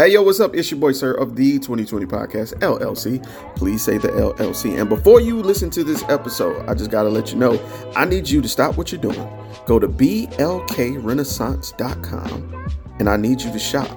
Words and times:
Hey, 0.00 0.12
yo, 0.12 0.22
what's 0.22 0.38
up? 0.38 0.54
It's 0.54 0.70
your 0.70 0.78
boy, 0.78 0.92
SiRR, 0.92 1.20
of 1.20 1.34
the 1.34 1.54
2020 1.54 2.06
podcast, 2.06 2.54
LLC. 2.60 3.20
Please 3.56 3.82
say 3.82 3.98
the 3.98 4.10
LLC. 4.10 4.78
And 4.78 4.88
before 4.88 5.20
you 5.20 5.42
listen 5.42 5.70
to 5.70 5.82
this 5.82 6.04
episode, 6.04 6.64
I 6.68 6.74
just 6.74 6.92
got 6.92 7.02
to 7.02 7.08
let 7.08 7.32
you 7.32 7.36
know 7.36 7.60
I 7.96 8.04
need 8.04 8.30
you 8.30 8.40
to 8.40 8.48
stop 8.48 8.78
what 8.78 8.92
you're 8.92 9.00
doing. 9.00 9.28
Go 9.66 9.80
to 9.80 9.88
blkrenaissance.com 9.88 12.72
and 13.00 13.08
I 13.08 13.16
need 13.16 13.40
you 13.40 13.50
to 13.50 13.58
shop 13.58 13.88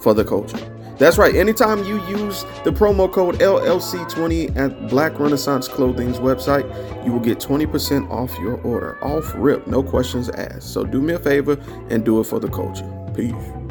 for 0.00 0.14
the 0.14 0.24
culture. 0.24 0.56
That's 0.96 1.18
right. 1.18 1.34
Anytime 1.34 1.84
you 1.84 2.02
use 2.06 2.44
the 2.64 2.70
promo 2.70 3.12
code 3.12 3.34
LLC20 3.34 4.56
at 4.56 4.88
Black 4.88 5.18
Renaissance 5.18 5.68
Clothing's 5.68 6.20
website, 6.20 6.64
you 7.04 7.12
will 7.12 7.20
get 7.20 7.38
20% 7.38 8.10
off 8.10 8.34
your 8.38 8.58
order. 8.62 8.96
Off 9.04 9.30
rip, 9.36 9.66
no 9.66 9.82
questions 9.82 10.30
asked. 10.30 10.72
So 10.72 10.84
do 10.84 11.02
me 11.02 11.12
a 11.12 11.18
favor 11.18 11.58
and 11.90 12.02
do 12.02 12.18
it 12.18 12.24
for 12.24 12.40
the 12.40 12.48
culture. 12.48 12.90
Peace. 13.14 13.61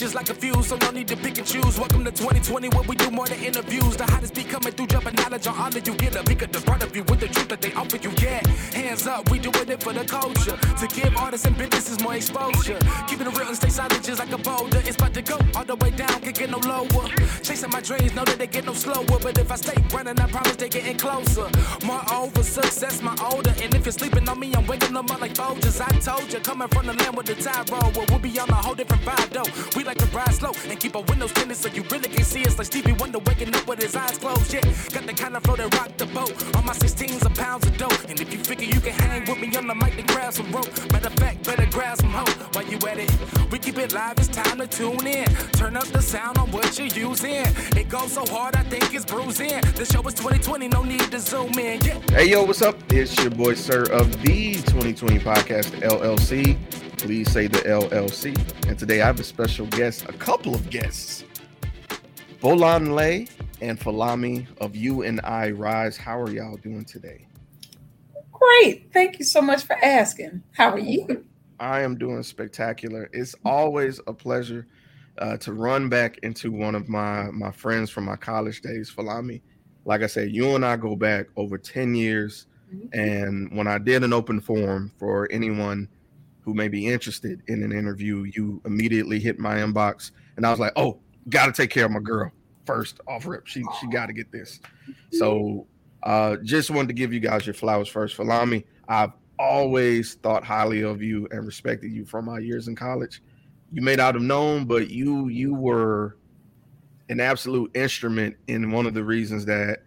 Just 0.07 0.15
like 0.15 0.29
a 0.29 0.33
fuse, 0.33 0.67
so 0.67 0.77
no 0.77 0.89
need 0.91 1.05
to 1.05 1.17
pick 1.17 1.37
and 1.37 1.45
choose. 1.45 1.77
Welcome 1.77 2.05
to 2.05 2.11
2020, 2.11 2.69
where 2.69 2.83
we 2.83 2.95
do 2.95 3.11
more 3.11 3.27
than 3.27 3.43
interviews. 3.43 3.97
The 3.97 4.05
hottest 4.05 4.35
be 4.35 4.43
coming 4.45 4.71
through, 4.71 4.87
jumping 4.87 5.15
knowledge 5.15 5.45
on 5.47 5.57
all 5.59 5.69
that 5.69 5.85
you 5.85 5.95
get. 5.95 6.15
A 6.15 6.23
peek 6.23 6.43
at 6.43 6.53
the 6.53 6.61
front 6.61 6.81
of 6.81 6.95
you 6.95 7.03
with 7.03 7.19
the 7.19 7.27
truth 7.27 7.49
that 7.49 7.59
they 7.59 7.73
offer 7.73 7.97
you. 7.97 8.11
Yeah, 8.21 8.39
hands 8.71 9.05
up, 9.05 9.29
we 9.29 9.37
doing 9.37 9.67
it 9.67 9.83
for 9.83 9.91
the 9.91 10.05
culture. 10.05 10.55
To 10.55 10.87
give 10.95 11.13
artists 11.17 11.45
and 11.45 11.57
businesses 11.57 12.01
more 12.01 12.15
exposure. 12.15 12.79
Keeping 13.07 13.27
it 13.27 13.37
real 13.37 13.47
and 13.49 13.57
stay 13.57 13.67
silent 13.67 14.01
just 14.01 14.19
like 14.19 14.31
a 14.31 14.37
boulder. 14.37 14.81
It's 14.85 14.95
about 14.95 15.13
to 15.13 15.21
go 15.21 15.37
all 15.55 15.65
the 15.65 15.75
way 15.75 15.91
down, 15.91 16.21
can't 16.21 16.37
get 16.39 16.49
no 16.51 16.59
lower. 16.59 17.07
Chasing 17.43 17.69
my 17.69 17.81
dreams, 17.81 18.15
know 18.15 18.23
that 18.23 18.37
they 18.37 18.47
get 18.47 18.65
no 18.65 18.73
slower. 18.73 19.19
But 19.21 19.37
if 19.37 19.51
I 19.51 19.57
stay 19.57 19.75
running, 19.91 20.17
I 20.21 20.27
promise 20.27 20.55
they 20.55 20.69
getting 20.69 20.97
closer. 20.97 21.49
Moreover, 21.85 22.43
success 22.43 23.01
my 23.01 23.15
older. 23.29 23.53
And 23.61 23.75
if 23.75 23.83
you're 23.85 23.91
sleeping 23.91 24.29
on 24.29 24.39
me, 24.39 24.53
I'm 24.55 24.65
waking 24.67 24.93
them 24.93 25.11
up 25.11 25.19
like 25.19 25.33
Folgers. 25.33 25.81
I 25.81 25.91
told 25.99 26.31
you, 26.31 26.39
coming 26.39 26.69
from 26.69 26.85
the 26.87 26.93
land 26.93 27.17
with 27.17 27.25
the 27.25 27.35
tide 27.35 27.69
roll. 27.69 27.91
Well, 27.91 28.05
we'll 28.09 28.19
be 28.19 28.39
on 28.39 28.49
a 28.49 28.55
whole 28.55 28.75
different 28.75 29.01
vibe 29.03 29.29
though. 29.35 29.75
We 29.75 29.83
like 29.83 29.97
to 29.97 30.06
ride 30.13 30.33
slow 30.33 30.51
and 30.69 30.79
keep 30.79 30.95
our 30.95 31.03
windows 31.03 31.31
tinted 31.33 31.57
so 31.57 31.69
you 31.69 31.83
really 31.91 32.09
can 32.09 32.23
see 32.23 32.43
us 32.45 32.57
like 32.57 32.67
Stevie 32.67 32.93
Wonder 32.93 33.19
waking 33.19 33.53
up 33.55 33.67
with 33.67 33.81
his 33.81 33.95
eyes 33.95 34.17
closed. 34.17 34.53
Yeah, 34.53 34.61
got 34.93 35.05
the 35.05 35.13
kind 35.13 35.35
of 35.35 35.43
flow 35.43 35.55
that 35.55 35.73
rock 35.75 35.95
the 35.97 36.05
boat. 36.07 36.31
On 36.55 36.65
my 36.65 36.73
16s 36.73 37.25
of 37.25 37.33
pounds 37.35 37.65
of 37.67 37.77
dope. 37.77 38.09
And 38.09 38.19
if 38.19 38.31
you 38.31 38.39
figure 38.39 38.67
you 38.67 38.79
can 38.81 38.93
hang 38.93 39.25
with 39.25 39.39
me 39.39 39.55
on 39.57 39.67
the 39.67 39.75
mic, 39.75 39.95
then 39.95 40.05
grab 40.07 40.33
some 40.33 40.51
rope. 40.51 40.69
Matter 40.91 41.07
of 41.07 41.13
fact, 41.15 41.43
better 41.43 41.65
grab 41.67 41.97
some 41.97 42.11
hope 42.11 42.55
while 42.55 42.65
you 42.65 42.77
at 42.87 42.99
it. 42.99 43.51
We 43.51 43.59
keep 43.59 43.77
it 43.77 43.93
live, 43.93 44.17
it's 44.17 44.27
time 44.27 44.59
to 44.59 44.67
tune 44.67 45.07
in. 45.07 45.27
Turn 45.53 45.77
up 45.77 45.87
the 45.87 46.01
sound 46.01 46.37
on 46.37 46.51
what 46.51 46.77
you're 46.77 46.87
using. 46.87 47.45
It 47.75 47.89
goes 47.89 48.13
so 48.13 48.25
hard, 48.25 48.55
I 48.55 48.63
think 48.63 48.93
it's 48.93 49.05
bruising. 49.05 49.61
The 49.75 49.85
show 49.85 50.01
is 50.07 50.13
2020, 50.15 50.67
no 50.67 50.83
need 50.83 51.11
to 51.11 51.19
zoom 51.19 51.57
in. 51.59 51.81
Yeah. 51.81 51.99
Hey, 52.11 52.29
yo, 52.29 52.43
what's 52.43 52.61
up? 52.61 52.75
It's 52.91 53.17
your 53.17 53.31
boy, 53.31 53.53
SiRR, 53.53 53.89
of 53.89 54.21
the 54.21 54.55
2020 54.55 55.19
podcast, 55.19 55.71
LLC. 55.81 56.86
Please 56.97 57.31
say 57.31 57.45
the 57.45 57.59
LLC. 57.59 58.35
And 58.67 58.77
today 58.77 59.01
I 59.01 59.05
have 59.05 59.19
a 59.19 59.23
special 59.23 59.67
guest, 59.67 60.05
a 60.09 60.13
couple 60.13 60.55
of 60.55 60.69
guests. 60.71 61.23
Bolanle 62.41 63.29
and 63.61 63.79
Folami 63.79 64.47
of 64.59 64.75
You 64.75 65.03
and 65.03 65.21
I 65.23 65.51
Rise. 65.51 65.95
How 65.95 66.19
are 66.19 66.29
y'all 66.31 66.57
doing 66.57 66.85
today? 66.85 67.27
Great. 68.31 68.91
Thank 68.91 69.19
you 69.19 69.25
so 69.25 69.41
much 69.41 69.63
for 69.63 69.75
asking. 69.85 70.41
How 70.53 70.71
are 70.71 70.79
you? 70.79 71.23
I 71.59 71.81
am 71.81 71.97
doing 71.97 72.23
spectacular. 72.23 73.09
It's 73.13 73.35
always 73.45 74.01
a 74.07 74.13
pleasure 74.13 74.67
uh, 75.19 75.37
to 75.37 75.53
run 75.53 75.89
back 75.89 76.17
into 76.23 76.51
one 76.51 76.73
of 76.73 76.89
my 76.89 77.29
my 77.31 77.51
friends 77.51 77.91
from 77.91 78.05
my 78.05 78.15
college 78.15 78.61
days, 78.61 78.91
Folami. 78.95 79.41
Like 79.85 80.01
I 80.01 80.07
said, 80.07 80.31
you 80.31 80.55
and 80.55 80.65
I 80.65 80.77
go 80.77 80.95
back 80.95 81.27
over 81.35 81.57
10 81.57 81.95
years. 81.95 82.47
And 82.91 83.55
when 83.55 83.65
I 83.67 83.77
did 83.77 84.03
an 84.03 84.11
open 84.11 84.41
forum 84.41 84.91
for 84.99 85.27
anyone 85.31 85.87
who 86.47 86.53
may 86.53 86.69
be 86.69 86.87
interested 86.87 87.41
in 87.47 87.61
an 87.61 87.73
interview, 87.73 88.23
you 88.33 88.61
immediately 88.63 89.19
hit 89.19 89.37
my 89.37 89.57
inbox. 89.57 90.11
And 90.37 90.45
I 90.45 90.49
was 90.49 90.61
like, 90.61 90.71
oh, 90.77 90.97
gotta 91.27 91.51
take 91.51 91.69
care 91.69 91.83
of 91.83 91.91
my 91.91 91.99
girl 91.99 92.31
first 92.65 93.01
off 93.05 93.25
rip. 93.25 93.47
She 93.47 93.65
she 93.81 93.87
gotta 93.87 94.13
get 94.13 94.31
this. 94.31 94.61
So 95.11 95.67
uh 96.03 96.37
just 96.43 96.69
wanted 96.69 96.87
to 96.87 96.93
give 96.93 97.11
you 97.11 97.19
guys 97.19 97.45
your 97.45 97.53
flowers 97.53 97.89
first. 97.89 98.15
Folami, 98.15 98.63
I've 98.87 99.11
always 99.37 100.13
thought 100.13 100.45
highly 100.45 100.83
of 100.83 101.01
you 101.01 101.27
and 101.31 101.45
respected 101.45 101.91
you 101.91 102.05
from 102.05 102.23
my 102.23 102.39
years 102.39 102.69
in 102.69 102.77
college. 102.77 103.21
You 103.73 103.81
may 103.81 103.97
not 103.97 104.15
have 104.15 104.23
known, 104.23 104.63
but 104.63 104.89
you 104.89 105.27
you 105.27 105.53
were 105.53 106.15
an 107.09 107.19
absolute 107.19 107.75
instrument 107.75 108.37
in 108.47 108.71
one 108.71 108.85
of 108.85 108.93
the 108.93 109.03
reasons 109.03 109.43
that 109.47 109.79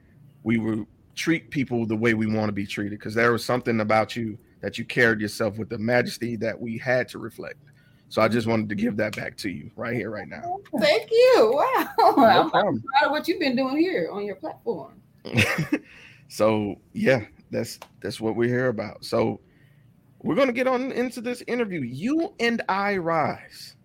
we 0.43 0.59
would 0.59 0.87
treat 1.15 1.49
people 1.49 1.87
the 1.87 1.97
way 1.97 2.13
we 2.13 2.27
want 2.27 2.49
to 2.49 2.53
be 2.53 2.67
treated 2.67 2.99
because 2.99 3.15
there 3.15 3.33
was 3.33 3.43
something 3.43 3.81
about 3.81 4.15
you 4.15 4.37
that 4.61 4.79
you 4.79 4.85
carried 4.85 5.21
yourself 5.21 5.59
with 5.59 5.69
the 5.69 5.79
majesty 5.79 6.37
that 6.37 6.59
we 6.59 6.79
had 6.79 7.09
to 7.09 7.19
reflect. 7.19 7.59
So 8.09 8.21
I 8.21 8.29
just 8.29 8.47
wanted 8.47 8.69
to 8.71 8.75
give 8.75 8.97
that 8.97 9.15
back 9.15 9.37
to 9.39 9.51
you 9.51 9.71
right 9.77 9.95
here, 9.95 10.11
right 10.11 10.29
now. 10.29 10.59
Thank 10.81 11.11
you. 11.13 11.53
Wow. 11.55 11.89
No 12.17 12.25
I'm 12.25 12.51
problem. 12.51 12.83
proud 12.83 13.07
of 13.07 13.11
what 13.13 13.29
you've 13.29 13.39
been 13.39 13.55
doing 13.55 13.79
here 13.79 14.09
on 14.13 14.25
your 14.25 14.35
platform. 14.35 15.01
so 16.29 16.77
yeah, 16.93 17.25
that's 17.51 17.79
that's 18.01 18.21
what 18.21 18.35
we're 18.35 18.49
here 18.49 18.69
about. 18.69 19.05
So 19.05 19.41
we're 20.23 20.35
gonna 20.35 20.53
get 20.53 20.67
on 20.67 20.91
into 20.91 21.21
this 21.21 21.43
interview. 21.47 21.83
You 21.83 22.35
and 22.41 22.63
I 22.69 22.97
rise. 22.97 23.77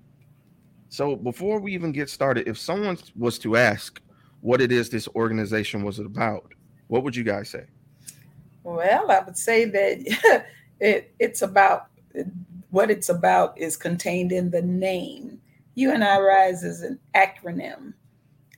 So 0.89 1.15
before 1.15 1.59
we 1.59 1.73
even 1.73 1.91
get 1.91 2.09
started, 2.09 2.47
if 2.47 2.57
someone 2.57 2.97
was 3.15 3.37
to 3.39 3.57
ask 3.57 4.01
what 4.41 4.59
it 4.59 4.71
is 4.71 4.89
this 4.89 5.07
organization 5.09 5.83
was 5.83 5.99
about, 5.99 6.53
what 6.87 7.03
would 7.03 7.15
you 7.15 7.23
guys 7.23 7.49
say? 7.49 7.65
Well, 8.63 9.11
I 9.11 9.19
would 9.19 9.37
say 9.37 9.65
that 9.65 10.45
it, 10.79 11.13
it's 11.19 11.41
about 11.41 11.87
what 12.69 12.91
it's 12.91 13.09
about 13.09 13.57
is 13.57 13.77
contained 13.77 14.31
in 14.31 14.51
the 14.51 14.61
name. 14.61 15.41
You 15.75 15.91
and 15.91 16.03
I 16.03 16.19
Rise 16.19 16.63
is 16.63 16.81
an 16.81 16.99
acronym, 17.15 17.93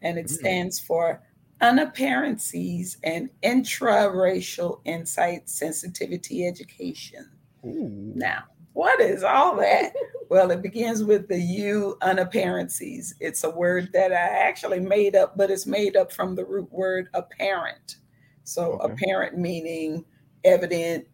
and 0.01 0.17
it 0.17 0.27
Mm. 0.27 0.29
stands 0.29 0.79
for 0.79 1.21
Unapparencies 1.61 2.97
and 3.03 3.29
Intraracial 3.43 4.79
Insight 4.85 5.49
Sensitivity 5.49 6.45
Education. 6.45 7.29
Ooh. 7.65 8.11
Now, 8.15 8.43
what 8.73 8.99
is 9.01 9.23
all 9.23 9.55
that? 9.57 9.93
well, 10.29 10.51
it 10.51 10.61
begins 10.61 11.03
with 11.03 11.27
the 11.27 11.39
U 11.39 11.97
unapparencies. 12.01 13.15
It's 13.19 13.43
a 13.43 13.49
word 13.49 13.89
that 13.93 14.11
I 14.11 14.15
actually 14.47 14.79
made 14.79 15.15
up, 15.15 15.35
but 15.37 15.49
it's 15.49 15.65
made 15.65 15.95
up 15.95 16.11
from 16.11 16.35
the 16.35 16.45
root 16.45 16.71
word 16.71 17.09
apparent. 17.13 17.97
So, 18.43 18.73
Okay. 18.73 18.93
apparent 18.93 19.37
meaning 19.37 20.05
evident, 20.43 21.07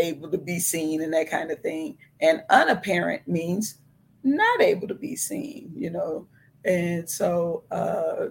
able 0.00 0.30
to 0.30 0.38
be 0.38 0.58
seen, 0.58 1.02
and 1.02 1.12
that 1.12 1.30
kind 1.30 1.50
of 1.50 1.60
thing. 1.60 1.96
And 2.20 2.42
unapparent 2.50 3.28
means 3.28 3.78
not 4.22 4.60
able 4.60 4.88
to 4.88 4.94
be 4.94 5.16
seen, 5.16 5.72
you 5.76 5.90
know. 5.90 6.26
And 6.64 7.08
so 7.08 7.64
uh, 7.70 8.26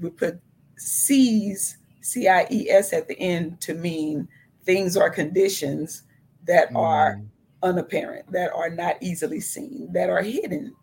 we 0.00 0.10
put 0.10 0.40
C's, 0.76 1.78
C 2.00 2.28
I 2.28 2.46
E 2.50 2.68
S 2.70 2.92
at 2.92 3.08
the 3.08 3.18
end 3.18 3.60
to 3.62 3.74
mean 3.74 4.28
things 4.64 4.96
or 4.96 5.10
conditions 5.10 6.02
that 6.46 6.70
mm. 6.70 6.76
are 6.76 7.20
unapparent, 7.62 8.30
that 8.32 8.52
are 8.52 8.70
not 8.70 8.96
easily 9.00 9.40
seen, 9.40 9.92
that 9.92 10.10
are 10.10 10.22
hidden. 10.22 10.74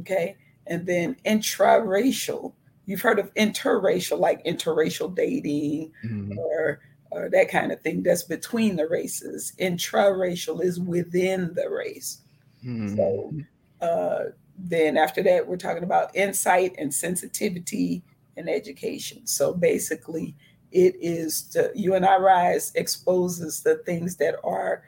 Okay. 0.00 0.36
And 0.66 0.86
then 0.86 1.16
intraracial. 1.24 2.54
You've 2.86 3.02
heard 3.02 3.18
of 3.18 3.32
interracial, 3.34 4.18
like 4.18 4.44
interracial 4.44 5.14
dating 5.14 5.92
mm-hmm. 6.04 6.38
or, 6.38 6.80
or 7.14 7.28
that 7.30 7.48
kind 7.48 7.72
of 7.72 7.80
thing. 7.80 8.02
That's 8.02 8.24
between 8.24 8.76
the 8.76 8.88
races. 8.88 9.52
Intraracial 9.60 10.62
is 10.62 10.80
within 10.80 11.54
the 11.54 11.70
race. 11.70 12.22
Mm-hmm. 12.64 12.96
So 12.96 13.32
uh, 13.80 14.30
then 14.58 14.96
after 14.96 15.22
that, 15.22 15.46
we're 15.46 15.56
talking 15.56 15.84
about 15.84 16.14
insight 16.14 16.74
and 16.78 16.92
sensitivity 16.92 18.02
and 18.36 18.48
education. 18.48 19.26
So 19.26 19.54
basically, 19.54 20.34
it 20.72 20.96
is 21.00 21.42
to, 21.50 21.70
U&I-Rise 21.74 22.72
exposes 22.74 23.62
the 23.62 23.76
things 23.86 24.16
that 24.16 24.36
are 24.42 24.82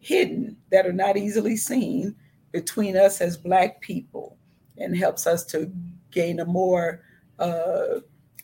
hidden, 0.00 0.56
that 0.70 0.86
are 0.86 0.92
not 0.92 1.16
easily 1.16 1.56
seen 1.56 2.14
between 2.52 2.96
us 2.96 3.20
as 3.20 3.36
Black 3.36 3.80
people, 3.80 4.36
and 4.76 4.96
helps 4.96 5.26
us 5.26 5.44
to 5.46 5.72
gain 6.10 6.40
a 6.40 6.44
more 6.44 7.02
uh, 7.38 8.00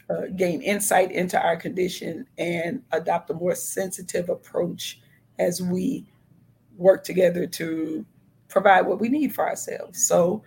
uh, 0.09 0.27
gain 0.37 0.63
insight 0.63 1.11
into 1.11 1.41
our 1.41 1.57
condition 1.57 2.27
and 2.39 2.83
adopt 2.93 3.31
a 3.31 3.35
more 3.35 3.55
sensitive 3.55 4.29
approach 4.29 5.01
as 5.39 5.61
we 5.61 6.07
work 6.77 7.05
together 7.05 7.47
to 7.47 8.05
provide 8.49 8.83
what 8.83 9.01
we 9.01 9.09
need 9.09 9.35
for 9.35 9.49
ourselves. 9.49 10.07
So 10.07 10.43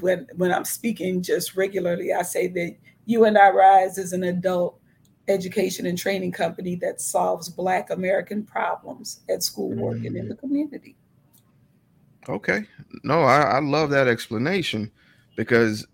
when 0.00 0.26
when 0.36 0.52
I'm 0.52 0.64
speaking 0.64 1.22
just 1.22 1.56
regularly, 1.56 2.12
I 2.12 2.22
say 2.22 2.46
that 2.48 2.76
you 3.06 3.24
and 3.24 3.38
I 3.38 3.50
Rise 3.50 3.98
is 3.98 4.12
an 4.12 4.24
adult 4.24 4.78
education 5.28 5.86
and 5.86 5.98
training 5.98 6.32
company 6.32 6.74
that 6.76 7.00
solves 7.00 7.48
Black 7.48 7.90
American 7.90 8.44
problems 8.44 9.20
at 9.28 9.42
school, 9.42 9.70
work, 9.74 9.98
mm. 9.98 10.06
and 10.06 10.16
in 10.16 10.28
the 10.28 10.34
community. 10.34 10.96
Okay. 12.28 12.66
No, 13.04 13.22
I, 13.22 13.42
I 13.42 13.58
love 13.60 13.90
that 13.90 14.08
explanation 14.08 14.90
because 15.36 15.86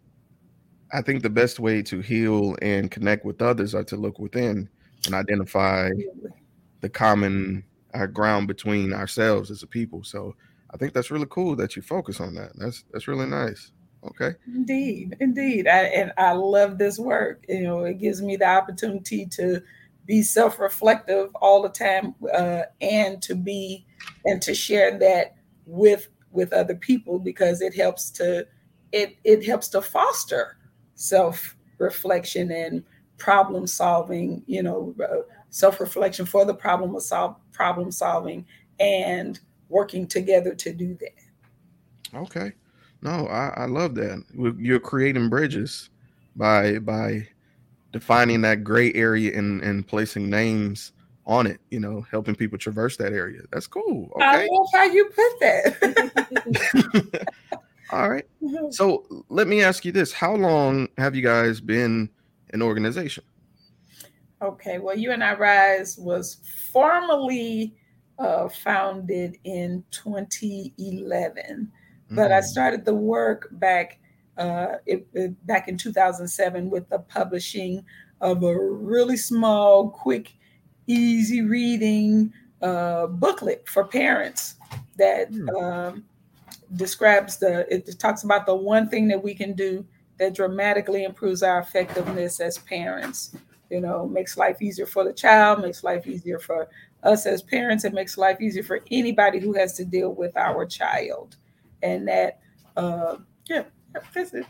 I 0.93 1.03
think 1.03 1.23
the 1.23 1.31
best 1.31 1.59
way 1.59 1.83
to 1.83 2.01
heal 2.01 2.57
and 2.63 2.91
connect 2.91 3.25
with 3.25 3.43
others 3.43 3.75
are 3.75 3.85
to 3.85 3.97
look 3.97 4.19
within 4.19 4.69
and 5.07 5.15
identify 5.15 5.91
the 6.81 6.89
common 6.89 7.65
uh, 7.95 8.07
ground 8.07 8.49
between 8.49 8.93
ourselves 8.93 9.51
as 9.51 9.63
a 9.63 9.67
people. 9.67 10.05
So 10.05 10.35
I 10.73 10.77
think 10.77 10.93
that's 10.93 11.11
really 11.11 11.27
cool 11.31 11.57
that 11.57 11.77
you 11.77 11.83
focus 11.83 12.21
on 12.21 12.35
that. 12.35 12.53
That's 12.57 12.85
that's 12.93 13.09
really 13.09 13.27
nice. 13.27 13.73
Okay. 14.05 14.35
Indeed, 14.47 15.17
indeed, 15.21 15.67
I, 15.67 15.85
and 15.85 16.13
I 16.19 16.33
love 16.33 16.77
this 16.77 16.99
work. 16.99 17.45
You 17.49 17.63
know, 17.63 17.85
it 17.85 17.99
gives 17.99 18.21
me 18.21 18.37
the 18.37 18.47
opportunity 18.47 19.25
to 19.27 19.63
be 20.05 20.23
self-reflective 20.23 21.35
all 21.37 21.63
the 21.63 21.71
time, 21.71 22.15
uh, 22.33 22.63
and 22.83 23.23
to 23.23 23.35
be 23.35 23.87
and 24.27 24.43
to 24.43 24.55
share 24.55 24.99
that 24.99 25.37
with 25.65 26.09
with 26.31 26.53
other 26.53 26.75
people 26.75 27.19
because 27.19 27.63
it 27.63 27.75
helps 27.75 28.11
to 28.11 28.47
it 28.93 29.17
it 29.25 29.47
helps 29.47 29.69
to 29.69 29.81
foster 29.81 30.59
self-reflection 30.95 32.51
and 32.51 32.83
problem 33.19 33.67
solving. 33.67 34.43
You 34.47 34.63
know, 34.63 34.95
uh, 35.03 35.23
self-reflection 35.51 36.27
for 36.27 36.45
the 36.45 36.55
problem 36.55 36.95
of 36.95 37.03
solve 37.03 37.37
problem 37.53 37.91
solving 37.91 38.47
and 38.81 39.41
working 39.69 40.07
together 40.07 40.55
to 40.55 40.73
do 40.73 40.97
that. 41.01 42.19
Okay. 42.19 42.53
No, 43.03 43.27
I, 43.29 43.53
I 43.57 43.67
love 43.67 43.95
that. 43.97 44.25
You're 44.59 44.81
creating 44.81 45.29
bridges 45.29 45.91
by 46.37 46.79
by 46.79 47.29
defining 47.93 48.41
that 48.41 48.65
gray 48.65 48.93
area 48.95 49.37
and, 49.39 49.63
and 49.63 49.87
placing 49.87 50.29
names 50.29 50.93
on 51.27 51.47
it, 51.47 51.61
you 51.71 51.79
know, 51.81 52.05
helping 52.11 52.35
people 52.35 52.59
traverse 52.59 52.97
that 52.97 53.13
area. 53.13 53.41
That's 53.53 53.67
cool. 53.67 54.11
Okay. 54.17 54.25
I 54.25 54.49
love 54.51 54.67
how 54.73 54.85
you 54.85 55.05
put 55.07 55.41
that. 55.41 57.29
All 57.91 58.09
right. 58.09 58.27
So 58.71 59.05
let 59.29 59.47
me 59.47 59.63
ask 59.63 59.85
you 59.85 59.93
this. 59.93 60.13
How 60.13 60.35
long 60.35 60.89
have 60.99 61.15
you 61.15 61.23
guys 61.23 61.61
been 61.61 62.09
an 62.51 62.63
organization? 62.63 63.25
Okay. 64.43 64.79
Well, 64.79 64.97
you 64.97 65.13
and 65.13 65.23
I 65.23 65.35
Rise 65.35 65.99
was 65.99 66.39
formally 66.73 67.75
uh, 68.19 68.49
founded 68.49 69.37
in 69.45 69.85
2011, 69.91 71.45
mm-hmm. 71.45 72.17
but 72.17 72.33
I 72.33 72.41
mm. 72.41 72.45
started 72.45 72.85
the 72.85 72.95
work 72.95 73.49
back 73.53 73.99
uh, 74.37 74.79
it, 74.87 75.07
it, 75.13 75.47
back 75.47 75.69
in 75.69 75.77
2007 75.77 76.69
with 76.69 76.89
the 76.89 76.99
publishing 76.99 77.85
of 78.21 78.43
a 78.43 78.59
really 78.59 79.17
small, 79.17 79.91
quick, 79.91 80.33
easy 80.87 81.43
reading 81.43 82.33
uh, 82.63 83.07
booklet 83.07 83.69
for 83.69 83.85
parents 83.85 84.57
that 84.97 85.31
mm. 85.31 85.63
um, 85.63 86.05
describes 86.77 87.39
the 87.39 87.67
it 87.73 87.99
talks 87.99 88.25
about 88.25 88.47
the 88.47 88.55
one 88.55 88.89
thing 88.89 89.09
that 89.09 89.23
we 89.23 89.35
can 89.35 89.53
do 89.53 89.85
that 90.19 90.35
dramatically 90.35 91.05
improves 91.05 91.43
our 91.43 91.59
effectiveness 91.59 92.41
as 92.41 92.59
parents 92.59 93.37
you 93.71 93.81
know 93.81 94.07
makes 94.07 94.37
life 94.37 94.61
easier 94.63 94.87
for 94.87 95.05
the 95.05 95.13
child 95.13 95.61
makes 95.61 95.83
life 95.85 96.07
easier 96.07 96.39
for 96.39 96.69
us 97.05 97.27
as 97.27 97.43
parents, 97.43 97.85
it 97.85 97.93
makes 97.93 98.19
life 98.19 98.41
easier 98.41 98.63
for 98.63 98.81
anybody 98.91 99.39
who 99.39 99.53
has 99.53 99.75
to 99.75 99.85
deal 99.85 100.13
with 100.13 100.37
our 100.37 100.67
child. 100.67 101.37
And 101.83 102.09
that, 102.09 102.41
uh, 102.77 103.17
yeah, 103.47 103.65
that's 103.93 104.33
it. 104.35 104.47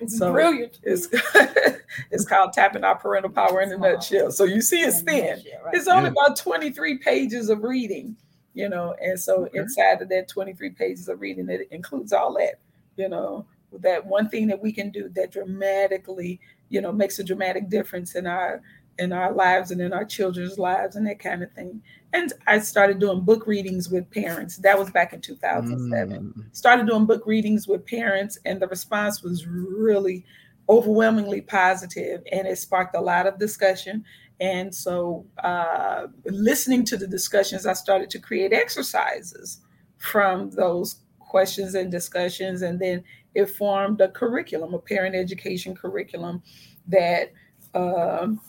It's 0.00 0.18
so 0.18 0.32
brilliant. 0.32 0.80
It's, 0.82 1.08
it's 2.10 2.24
called 2.24 2.52
tapping 2.52 2.84
our 2.84 2.96
parental 2.96 3.30
power 3.30 3.60
in 3.60 3.72
a 3.72 3.78
nutshell. 3.78 4.32
So 4.32 4.44
you 4.44 4.60
see, 4.60 4.80
it's 4.80 5.02
thin. 5.02 5.42
It's 5.72 5.86
only 5.86 6.10
about 6.10 6.36
23 6.36 6.98
pages 6.98 7.48
of 7.48 7.62
reading, 7.62 8.16
you 8.54 8.68
know, 8.68 8.94
and 9.02 9.18
so 9.18 9.46
okay. 9.46 9.58
inside 9.58 10.00
of 10.00 10.08
that 10.08 10.28
23 10.28 10.70
pages 10.70 11.08
of 11.08 11.20
reading, 11.20 11.48
it 11.50 11.68
includes 11.70 12.12
all 12.12 12.32
that, 12.34 12.60
you 12.96 13.08
know, 13.08 13.44
that 13.80 14.06
one 14.06 14.28
thing 14.28 14.46
that 14.46 14.62
we 14.62 14.72
can 14.72 14.90
do 14.90 15.08
that 15.10 15.32
dramatically, 15.32 16.40
you 16.68 16.80
know, 16.80 16.92
makes 16.92 17.18
a 17.18 17.24
dramatic 17.24 17.68
difference 17.68 18.14
in 18.14 18.26
our 18.26 18.62
in 18.98 19.12
our 19.12 19.32
lives 19.32 19.72
and 19.72 19.80
in 19.80 19.92
our 19.92 20.04
children's 20.04 20.56
lives 20.56 20.94
and 20.94 21.06
that 21.06 21.18
kind 21.18 21.42
of 21.42 21.50
thing. 21.52 21.82
And 22.12 22.32
I 22.46 22.60
started 22.60 23.00
doing 23.00 23.22
book 23.22 23.46
readings 23.46 23.90
with 23.90 24.08
parents. 24.10 24.56
That 24.58 24.78
was 24.78 24.90
back 24.90 25.12
in 25.12 25.20
2007. 25.20 26.34
Mm. 26.36 26.56
Started 26.56 26.86
doing 26.86 27.06
book 27.06 27.26
readings 27.26 27.66
with 27.66 27.84
parents, 27.86 28.38
and 28.44 28.62
the 28.62 28.68
response 28.68 29.22
was 29.22 29.48
really 29.48 30.24
overwhelmingly 30.68 31.40
positive, 31.40 32.22
and 32.30 32.46
it 32.46 32.56
sparked 32.56 32.94
a 32.94 33.00
lot 33.00 33.26
of 33.26 33.38
discussion. 33.38 34.04
And 34.40 34.74
so, 34.74 35.26
uh, 35.42 36.08
listening 36.24 36.84
to 36.86 36.96
the 36.96 37.06
discussions, 37.06 37.66
I 37.66 37.72
started 37.72 38.10
to 38.10 38.18
create 38.18 38.52
exercises 38.52 39.60
from 39.98 40.50
those 40.50 40.96
questions 41.18 41.74
and 41.74 41.90
discussions, 41.90 42.62
and 42.62 42.80
then 42.80 43.04
it 43.34 43.46
formed 43.46 44.00
a 44.00 44.08
curriculum, 44.08 44.74
a 44.74 44.78
parent 44.78 45.14
education 45.14 45.74
curriculum 45.74 46.42
that. 46.88 47.32
Um, 47.74 48.40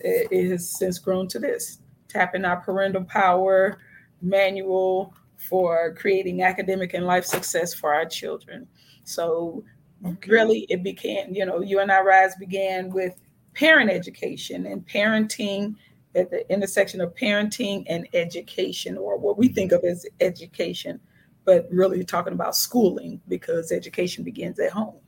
it 0.00 0.50
has 0.50 0.70
since 0.70 0.98
grown 0.98 1.28
to 1.28 1.38
this 1.38 1.78
tapping 2.08 2.44
our 2.44 2.60
parental 2.60 3.04
power 3.04 3.78
manual 4.20 5.14
for 5.36 5.94
creating 5.94 6.42
academic 6.42 6.94
and 6.94 7.06
life 7.06 7.24
success 7.24 7.74
for 7.74 7.92
our 7.92 8.04
children. 8.04 8.66
So, 9.04 9.64
okay. 10.06 10.30
really, 10.30 10.66
it 10.68 10.82
began, 10.82 11.34
you 11.34 11.44
know, 11.44 11.60
You 11.60 11.80
and 11.80 11.90
I 11.90 12.00
Rise 12.00 12.36
began 12.36 12.90
with 12.90 13.20
parent 13.54 13.90
education 13.90 14.66
and 14.66 14.86
parenting 14.86 15.74
at 16.14 16.30
the 16.30 16.50
intersection 16.52 17.00
of 17.00 17.14
parenting 17.14 17.84
and 17.88 18.06
education, 18.12 18.98
or 18.98 19.16
what 19.16 19.38
we 19.38 19.48
think 19.48 19.72
of 19.72 19.82
as 19.84 20.06
education, 20.20 21.00
but 21.44 21.66
really 21.70 22.04
talking 22.04 22.34
about 22.34 22.54
schooling 22.54 23.20
because 23.28 23.72
education 23.72 24.22
begins 24.22 24.58
at 24.58 24.70
home. 24.70 25.00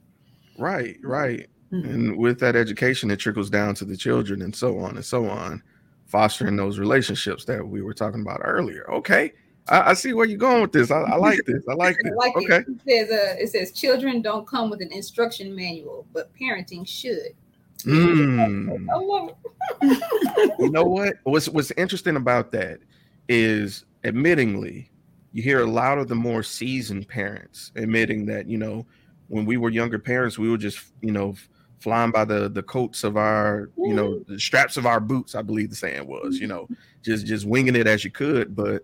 Right, 0.59 0.97
right. 1.03 1.49
Mm-hmm. 1.73 1.89
And 1.89 2.19
with 2.19 2.39
that 2.41 2.57
education, 2.57 3.11
it 3.11 3.17
trickles 3.17 3.51
down 3.51 3.75
to 3.77 3.85
the 3.85 3.97
children 3.97 4.43
and 4.43 4.55
so 4.55 4.79
on 4.79 4.97
and 4.97 5.05
so 5.05 5.29
on, 5.29 5.63
fostering 6.07 6.57
those 6.57 6.79
relationships 6.79 7.45
that 7.47 7.67
we 7.67 7.83
were 7.83 7.95
talking 7.95 8.21
about 8.21 8.41
earlier. 8.43 8.91
Okay. 8.91 9.33
I, 9.69 9.91
I 9.91 9.95
see 9.95 10.13
where 10.13 10.27
you're 10.27 10.39
going 10.39 10.63
with 10.63 10.73
this. 10.73 10.91
I, 10.91 11.01
I 11.01 11.17
like 11.17 11.41
this. 11.47 11.65
I 11.69 11.75
like 11.75 11.97
this. 12.03 12.13
I 12.13 12.17
like 12.17 12.37
okay. 12.37 12.57
It. 12.57 12.67
It, 12.87 13.09
says, 13.09 13.11
uh, 13.11 13.43
it 13.43 13.49
says 13.49 13.73
children 13.73 14.23
don't 14.23 14.47
come 14.47 14.71
with 14.71 14.81
an 14.81 14.93
instruction 14.93 15.55
manual, 15.55 16.07
but 16.13 16.31
parenting 16.35 16.87
should. 16.87 17.35
Mm. 17.83 18.87
I 18.91 18.97
love 18.97 19.31
it. 19.31 20.55
you 20.59 20.71
know 20.71 20.85
what? 20.85 21.15
What's 21.25 21.49
what's 21.49 21.71
interesting 21.73 22.17
about 22.17 22.53
that 22.53 22.81
is 23.29 23.85
admittingly, 24.05 24.89
you 25.33 25.43
hear 25.43 25.61
a 25.61 25.71
lot 25.71 25.99
of 25.99 26.09
the 26.09 26.15
more 26.15 26.43
seasoned 26.43 27.09
parents 27.09 27.73
admitting 27.77 28.27
that, 28.27 28.49
you 28.49 28.59
know, 28.59 28.87
when 29.29 29.45
we 29.45 29.57
were 29.57 29.71
younger 29.71 29.99
parents, 29.99 30.39
we 30.39 30.51
were 30.51 30.59
just, 30.59 30.81
you 31.01 31.13
know, 31.13 31.35
flying 31.81 32.11
by 32.11 32.25
the 32.25 32.49
the 32.49 32.63
coats 32.63 33.05
of 33.05 33.19
our 33.19 33.71
you 33.77 33.93
know 33.93 34.19
the 34.21 34.41
straps 34.41 34.79
of 34.79 34.87
our 34.87 35.01
boots 35.01 35.35
i 35.35 35.43
believe 35.43 35.69
the 35.69 35.77
saying 35.77 36.07
was 36.07 36.39
you 36.39 36.47
know 36.47 36.67
just 37.03 37.27
just 37.27 37.45
winging 37.45 37.77
it 37.77 37.87
as 37.87 38.03
you 38.03 38.11
could 38.11 38.57
but 38.57 38.83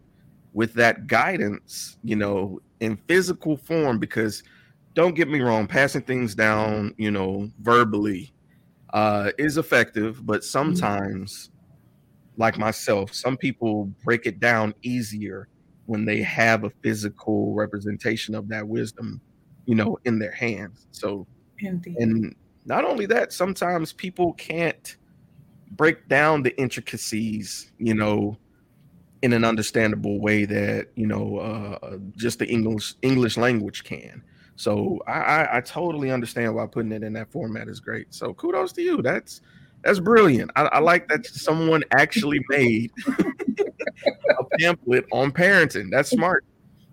with 0.52 0.74
that 0.74 1.06
guidance 1.06 1.96
you 2.04 2.14
know 2.14 2.60
in 2.80 2.98
physical 3.08 3.56
form 3.56 3.98
because 3.98 4.42
don't 4.94 5.14
get 5.14 5.28
me 5.28 5.40
wrong, 5.40 5.66
passing 5.66 6.02
things 6.02 6.34
down, 6.34 6.94
you 6.98 7.10
know, 7.10 7.50
verbally 7.60 8.32
uh, 8.92 9.30
is 9.38 9.56
effective, 9.56 10.24
but 10.24 10.44
sometimes, 10.44 11.50
like 12.36 12.58
myself, 12.58 13.14
some 13.14 13.36
people 13.36 13.86
break 14.04 14.26
it 14.26 14.40
down 14.40 14.74
easier 14.82 15.48
when 15.86 16.04
they 16.04 16.22
have 16.22 16.64
a 16.64 16.70
physical 16.82 17.52
representation 17.54 18.34
of 18.34 18.48
that 18.48 18.66
wisdom, 18.66 19.20
you 19.66 19.74
know, 19.74 19.98
in 20.04 20.18
their 20.18 20.32
hands. 20.32 20.86
So, 20.92 21.26
Indeed. 21.58 21.96
and 21.98 22.34
not 22.64 22.84
only 22.84 23.06
that, 23.06 23.32
sometimes 23.32 23.92
people 23.92 24.32
can't 24.34 24.96
break 25.72 26.08
down 26.08 26.42
the 26.42 26.56
intricacies, 26.60 27.72
you 27.78 27.94
know, 27.94 28.36
in 29.22 29.32
an 29.32 29.44
understandable 29.44 30.20
way 30.20 30.44
that 30.44 30.88
you 30.94 31.06
know 31.06 31.38
uh, 31.38 31.98
just 32.16 32.38
the 32.38 32.46
English 32.46 32.94
English 33.02 33.36
language 33.36 33.84
can. 33.84 34.22
So 34.60 35.00
I, 35.06 35.12
I, 35.12 35.56
I 35.56 35.60
totally 35.62 36.10
understand 36.10 36.54
why 36.54 36.66
putting 36.66 36.92
it 36.92 37.02
in 37.02 37.14
that 37.14 37.32
format 37.32 37.66
is 37.66 37.80
great. 37.80 38.12
So 38.12 38.34
kudos 38.34 38.72
to 38.74 38.82
you. 38.82 39.00
That's 39.00 39.40
that's 39.82 40.00
brilliant. 40.00 40.50
I, 40.54 40.64
I 40.64 40.78
like 40.80 41.08
that 41.08 41.24
someone 41.24 41.82
actually 41.92 42.44
made 42.50 42.92
a 43.08 44.44
pamphlet 44.58 45.06
on 45.12 45.32
parenting. 45.32 45.90
That's 45.90 46.10
smart. 46.10 46.44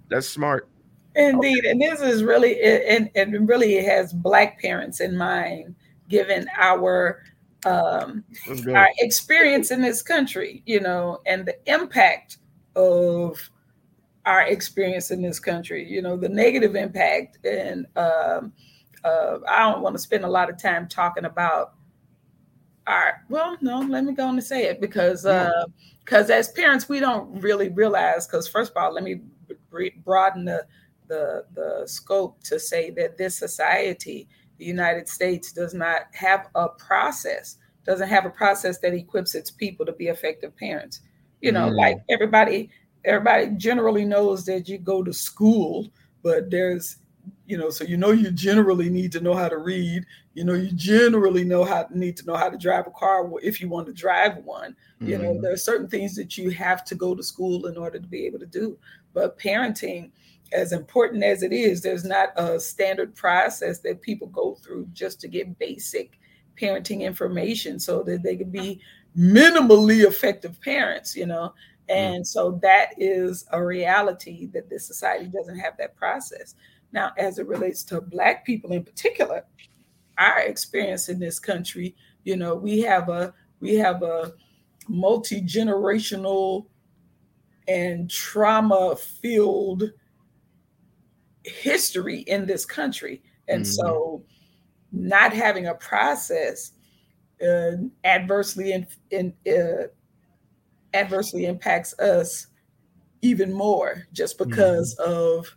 That's 0.10 0.30
smart. 0.30 0.70
Indeed, 1.16 1.66
and 1.66 1.82
this 1.82 2.00
is 2.00 2.24
really 2.24 2.58
and 2.62 3.10
and 3.16 3.50
really 3.50 3.76
it 3.76 3.84
has 3.84 4.14
black 4.14 4.62
parents 4.62 5.02
in 5.02 5.18
mind, 5.18 5.76
given 6.08 6.48
our 6.58 7.22
um, 7.66 8.24
our 8.74 8.88
experience 9.00 9.72
in 9.72 9.82
this 9.82 10.02
country, 10.02 10.64
you 10.66 10.80
know, 10.80 11.20
and 11.26 11.46
the 11.46 11.58
impact 11.70 12.38
of 12.78 13.50
our 14.28 14.42
experience 14.42 15.10
in 15.10 15.22
this 15.22 15.40
country, 15.40 15.90
you 15.90 16.02
know, 16.02 16.18
the 16.18 16.28
negative 16.28 16.76
impact. 16.76 17.38
And 17.46 17.86
um, 17.96 18.52
uh, 19.06 19.38
I 19.48 19.72
don't 19.72 19.82
want 19.82 19.96
to 19.96 20.00
spend 20.00 20.26
a 20.26 20.30
lot 20.30 20.50
of 20.50 20.62
time 20.62 20.86
talking 20.90 21.24
about 21.24 21.76
our, 22.88 23.24
well, 23.30 23.58
no, 23.62 23.80
let 23.80 24.04
me 24.04 24.12
go 24.14 24.26
on 24.26 24.36
and 24.36 24.44
say 24.44 24.66
it 24.66 24.82
because, 24.82 25.22
because 26.04 26.30
uh, 26.30 26.34
as 26.34 26.50
parents, 26.50 26.90
we 26.90 27.00
don't 27.00 27.40
really 27.42 27.70
realize, 27.70 28.28
because 28.28 28.50
first 28.50 28.72
of 28.72 28.78
all, 28.78 28.94
let 28.94 29.06
me 29.06 29.22
broaden 30.04 30.44
the, 30.44 30.66
the, 31.08 31.46
the 31.54 31.84
scope 31.86 32.44
to 32.44 32.60
say 32.60 32.90
that 32.92 33.18
this 33.18 33.38
society, 33.40 34.28
the 34.58 34.66
United 34.66 35.08
States, 35.08 35.54
does 35.54 35.74
not 35.74 36.02
have 36.12 36.48
a 36.56 36.68
process, 36.68 37.56
doesn't 37.86 38.10
have 38.10 38.26
a 38.26 38.30
process 38.30 38.80
that 38.80 38.94
equips 38.94 39.36
its 39.36 39.52
people 39.52 39.86
to 39.86 39.94
be 39.94 40.08
effective 40.08 40.54
parents. 40.58 41.00
You 41.40 41.54
know, 41.54 41.70
mm. 41.70 41.78
like 41.78 42.00
everybody 42.10 42.70
everybody 43.08 43.48
generally 43.56 44.06
knows 44.06 44.46
that 44.46 44.68
you 44.68 44.78
go 44.78 45.02
to 45.02 45.14
school, 45.14 45.90
but 46.22 46.52
there's, 46.52 46.98
you 47.46 47.58
know, 47.58 47.70
so 47.70 47.84
you 47.84 47.98
know 47.98 48.12
you 48.12 48.32
generally 48.32 48.90
need 48.90 49.12
to 49.14 49.22
know 49.22 49.34
how 49.34 49.48
to 49.48 49.58
read. 49.58 50.06
You 50.34 50.44
know, 50.44 50.54
you 50.54 50.72
generally 50.74 51.44
know 51.44 51.64
how 51.64 51.88
need 51.90 52.18
to 52.18 52.26
know 52.26 52.36
how 52.36 52.50
to 52.50 52.58
drive 52.58 52.86
a 52.86 52.92
car 52.92 53.28
if 53.42 53.60
you 53.62 53.70
want 53.70 53.88
to 53.88 53.94
drive 53.94 54.38
one. 54.38 54.76
Mm-hmm. 55.02 55.08
You 55.08 55.18
know, 55.18 55.42
there 55.42 55.54
are 55.54 55.58
certain 55.58 55.88
things 55.88 56.16
that 56.16 56.38
you 56.38 56.50
have 56.52 56.84
to 56.86 56.96
go 56.96 57.16
to 57.16 57.24
school 57.24 57.68
in 57.68 57.78
order 57.78 57.98
to 57.98 58.08
be 58.08 58.26
able 58.26 58.40
to 58.40 58.46
do. 58.46 58.78
But 59.14 59.40
parenting, 59.40 60.12
as 60.52 60.74
important 60.74 61.24
as 61.24 61.44
it 61.44 61.54
is, 61.54 61.82
there's 61.82 62.06
not 62.06 62.30
a 62.36 62.60
standard 62.60 63.16
process 63.16 63.80
that 63.80 64.02
people 64.02 64.28
go 64.28 64.56
through 64.56 64.88
just 64.94 65.20
to 65.22 65.28
get 65.28 65.58
basic 65.58 66.20
parenting 66.60 67.02
information 67.02 67.80
so 67.80 68.04
that 68.04 68.24
they 68.24 68.36
can 68.36 68.50
be 68.50 68.80
minimally 69.18 70.06
effective 70.06 70.60
parents, 70.62 71.16
you 71.16 71.26
know. 71.26 71.54
Mm. 71.89 71.96
And 71.96 72.27
so 72.27 72.60
that 72.62 72.89
is 72.98 73.46
a 73.51 73.63
reality 73.63 74.48
that 74.53 74.70
this 74.70 74.86
society 74.86 75.25
doesn't 75.25 75.60
have 75.60 75.77
that 75.77 75.96
process. 75.96 76.56
Now, 76.91 77.12
as 77.17 77.39
it 77.39 77.48
relates 77.48 77.84
to 77.86 78.01
Black 78.01 78.46
people 78.46 78.72
in 78.72 78.84
particular, 78.84 79.44
our 80.17 80.39
experience 80.39 81.10
in 81.10 81.20
this 81.20 81.39
country, 81.39 81.96
you 82.24 82.38
know, 82.38 82.56
we 82.56 82.82
have 82.82 83.10
a 83.10 83.34
we 83.60 83.75
have 83.75 84.03
a 84.03 84.34
multi 84.88 85.41
generational 85.41 86.67
and 87.67 88.10
trauma 88.10 88.96
filled 88.96 89.91
history 91.44 92.20
in 92.22 92.46
this 92.46 92.65
country, 92.65 93.22
and 93.48 93.63
mm-hmm. 93.63 93.72
so 93.72 94.24
not 94.91 95.34
having 95.34 95.67
a 95.67 95.75
process 95.75 96.72
uh, 97.46 97.72
adversely 98.03 98.72
in, 98.72 98.88
in 99.12 99.34
uh, 99.48 99.88
adversely 100.94 101.46
impacts 101.46 101.98
us 102.00 102.48
even 103.22 103.53
more 103.53 104.03
just 104.13 104.38
because 104.38 104.96
mm-hmm. 105.00 105.12
of 105.12 105.56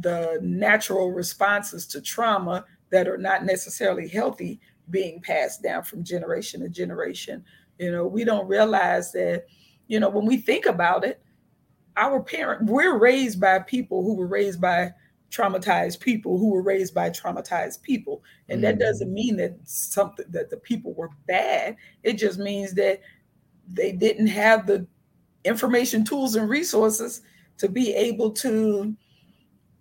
the 0.00 0.38
natural 0.42 1.10
responses 1.10 1.86
to 1.86 2.00
trauma 2.00 2.64
that 2.90 3.08
are 3.08 3.18
not 3.18 3.44
necessarily 3.44 4.08
healthy 4.08 4.60
being 4.90 5.20
passed 5.20 5.62
down 5.62 5.82
from 5.82 6.04
generation 6.04 6.60
to 6.60 6.68
generation. 6.68 7.44
You 7.78 7.92
know, 7.92 8.06
we 8.06 8.24
don't 8.24 8.48
realize 8.48 9.12
that, 9.12 9.46
you 9.86 10.00
know, 10.00 10.08
when 10.08 10.26
we 10.26 10.38
think 10.38 10.66
about 10.66 11.04
it, 11.04 11.22
our 11.96 12.22
parent, 12.22 12.66
we're 12.66 12.96
raised 12.96 13.40
by 13.40 13.58
people 13.60 14.02
who 14.02 14.14
were 14.14 14.26
raised 14.26 14.60
by 14.60 14.92
traumatized 15.30 16.00
people 16.00 16.38
who 16.38 16.50
were 16.50 16.62
raised 16.62 16.94
by 16.94 17.10
traumatized 17.10 17.82
people. 17.82 18.22
And 18.48 18.62
mm-hmm. 18.62 18.62
that 18.62 18.78
doesn't 18.78 19.12
mean 19.12 19.36
that 19.36 19.56
something 19.64 20.26
that 20.30 20.50
the 20.50 20.56
people 20.56 20.94
were 20.94 21.10
bad. 21.26 21.76
It 22.02 22.14
just 22.14 22.38
means 22.38 22.72
that 22.74 23.00
they 23.72 23.92
didn't 23.92 24.28
have 24.28 24.66
the 24.66 24.86
information, 25.44 26.04
tools, 26.04 26.34
and 26.36 26.48
resources 26.48 27.22
to 27.58 27.68
be 27.68 27.94
able 27.94 28.30
to 28.30 28.96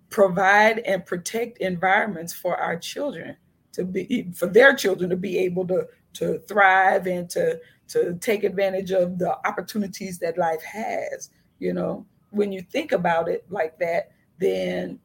provide 0.10 0.80
and 0.80 1.06
protect 1.06 1.58
environments 1.60 2.34
for 2.34 2.56
our 2.58 2.78
children 2.78 3.36
to 3.74 3.84
be 3.84 4.28
for 4.34 4.48
their 4.48 4.74
children 4.74 5.10
to 5.10 5.16
be 5.16 5.38
able 5.38 5.68
to 5.68 5.86
to 6.14 6.40
thrive 6.48 7.08
and 7.08 7.30
to 7.30 7.60
to 7.88 8.16
take 8.16 8.44
advantage 8.44 8.92
of 8.92 9.20
the 9.20 9.38
opportunities 9.48 10.18
that 10.18 10.38
life 10.38 10.64
has 10.64 11.30
you 11.60 11.74
know? 11.74 12.06
When 12.30 12.52
you 12.52 12.62
think 12.62 12.92
about 12.92 13.28
it 13.28 13.46
like 13.50 13.78
that 13.80 14.12
then 14.40 15.00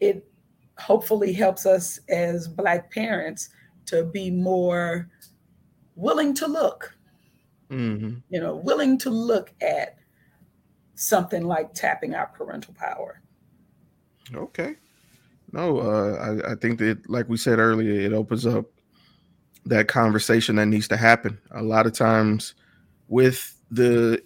it 0.00 0.26
hopefully 0.78 1.32
helps 1.32 1.66
us 1.66 2.00
as 2.08 2.48
black 2.48 2.90
parents 2.90 3.50
to 3.86 4.04
be 4.04 4.30
more 4.30 5.08
willing 5.96 6.34
to 6.34 6.46
look 6.46 6.96
mm-hmm. 7.70 8.16
you 8.28 8.40
know, 8.40 8.56
willing 8.56 8.98
to 8.98 9.10
look 9.10 9.52
at 9.60 9.96
something 10.94 11.46
like 11.46 11.72
tapping 11.74 12.14
our 12.14 12.26
parental 12.26 12.74
power. 12.74 13.22
Okay. 14.34 14.76
No, 15.52 15.78
uh, 15.78 16.40
I, 16.46 16.52
I 16.52 16.54
think 16.56 16.78
that, 16.78 17.08
like 17.08 17.28
we 17.28 17.36
said 17.36 17.58
earlier, 17.58 18.00
it 18.00 18.12
opens 18.12 18.46
up 18.46 18.66
that 19.66 19.88
conversation 19.88 20.56
that 20.56 20.66
needs 20.66 20.88
to 20.88 20.96
happen. 20.96 21.38
A 21.52 21.62
lot 21.62 21.86
of 21.86 21.92
times, 21.92 22.54
with 23.08 23.56
the 23.70 24.22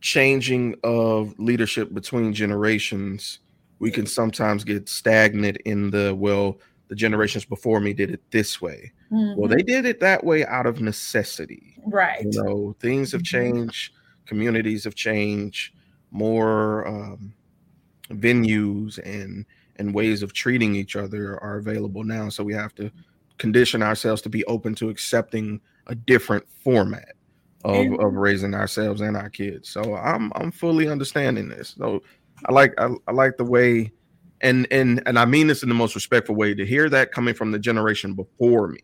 changing 0.00 0.74
of 0.84 1.38
leadership 1.38 1.92
between 1.92 2.32
generations, 2.32 3.40
we 3.78 3.90
can 3.90 4.06
sometimes 4.06 4.64
get 4.64 4.88
stagnant 4.88 5.58
in 5.64 5.90
the 5.90 6.14
well, 6.14 6.58
the 6.88 6.94
generations 6.94 7.44
before 7.44 7.80
me 7.80 7.92
did 7.92 8.10
it 8.10 8.20
this 8.30 8.60
way. 8.60 8.92
Mm-hmm. 9.10 9.40
Well, 9.40 9.48
they 9.48 9.62
did 9.62 9.84
it 9.86 10.00
that 10.00 10.24
way 10.24 10.44
out 10.46 10.66
of 10.66 10.80
necessity. 10.80 11.76
Right. 11.84 12.22
You 12.22 12.42
know, 12.42 12.76
things 12.80 13.12
have 13.12 13.22
mm-hmm. 13.22 13.54
changed, 13.54 13.92
communities 14.26 14.84
have 14.84 14.94
changed, 14.94 15.74
more 16.10 16.86
um, 16.86 17.34
venues 18.10 18.98
and 19.04 19.44
and 19.78 19.94
ways 19.94 20.22
of 20.22 20.32
treating 20.32 20.74
each 20.74 20.96
other 20.96 21.38
are 21.42 21.58
available 21.58 22.02
now. 22.02 22.30
So 22.30 22.42
we 22.42 22.54
have 22.54 22.74
to 22.76 22.90
condition 23.38 23.82
ourselves 23.82 24.22
to 24.22 24.28
be 24.30 24.44
open 24.46 24.74
to 24.76 24.88
accepting 24.88 25.60
a 25.88 25.94
different 25.94 26.46
format 26.48 27.12
of, 27.64 27.74
and, 27.74 28.00
of 28.00 28.14
raising 28.14 28.54
ourselves 28.54 29.02
and 29.02 29.16
our 29.16 29.28
kids. 29.28 29.68
So 29.68 29.94
I'm 29.94 30.32
I'm 30.34 30.50
fully 30.50 30.88
understanding 30.88 31.48
this. 31.48 31.74
So 31.78 32.02
I 32.46 32.52
like 32.52 32.72
I, 32.78 32.90
I 33.06 33.12
like 33.12 33.36
the 33.36 33.44
way 33.44 33.92
and 34.40 34.66
and 34.70 35.02
and 35.06 35.18
I 35.18 35.24
mean 35.24 35.46
this 35.46 35.62
in 35.62 35.68
the 35.68 35.74
most 35.74 35.94
respectful 35.94 36.34
way 36.34 36.54
to 36.54 36.66
hear 36.66 36.88
that 36.90 37.12
coming 37.12 37.34
from 37.34 37.52
the 37.52 37.58
generation 37.58 38.14
before 38.14 38.68
me. 38.68 38.80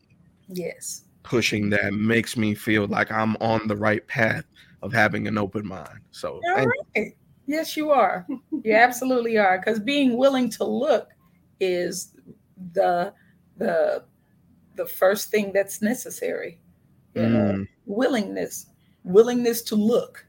Yes 0.48 1.04
pushing 1.22 1.70
that 1.70 1.94
makes 1.94 2.36
me 2.36 2.54
feel 2.54 2.86
like 2.86 3.10
I'm 3.10 3.36
on 3.36 3.66
the 3.68 3.76
right 3.76 4.06
path 4.06 4.44
of 4.82 4.92
having 4.92 5.28
an 5.28 5.38
open 5.38 5.66
mind. 5.66 6.00
So, 6.10 6.40
right. 6.54 7.14
yes, 7.46 7.76
you 7.76 7.90
are. 7.90 8.26
You 8.64 8.74
absolutely 8.74 9.38
are. 9.38 9.58
Because 9.58 9.80
being 9.80 10.16
willing 10.16 10.48
to 10.50 10.64
look 10.64 11.08
is 11.58 12.14
the 12.74 13.12
the 13.56 14.04
the 14.76 14.86
first 14.86 15.30
thing 15.30 15.52
that's 15.52 15.82
necessary. 15.82 16.60
You 17.16 17.22
mm. 17.22 17.30
know, 17.30 17.66
willingness, 17.86 18.66
willingness 19.02 19.62
to 19.62 19.74
look. 19.74 20.24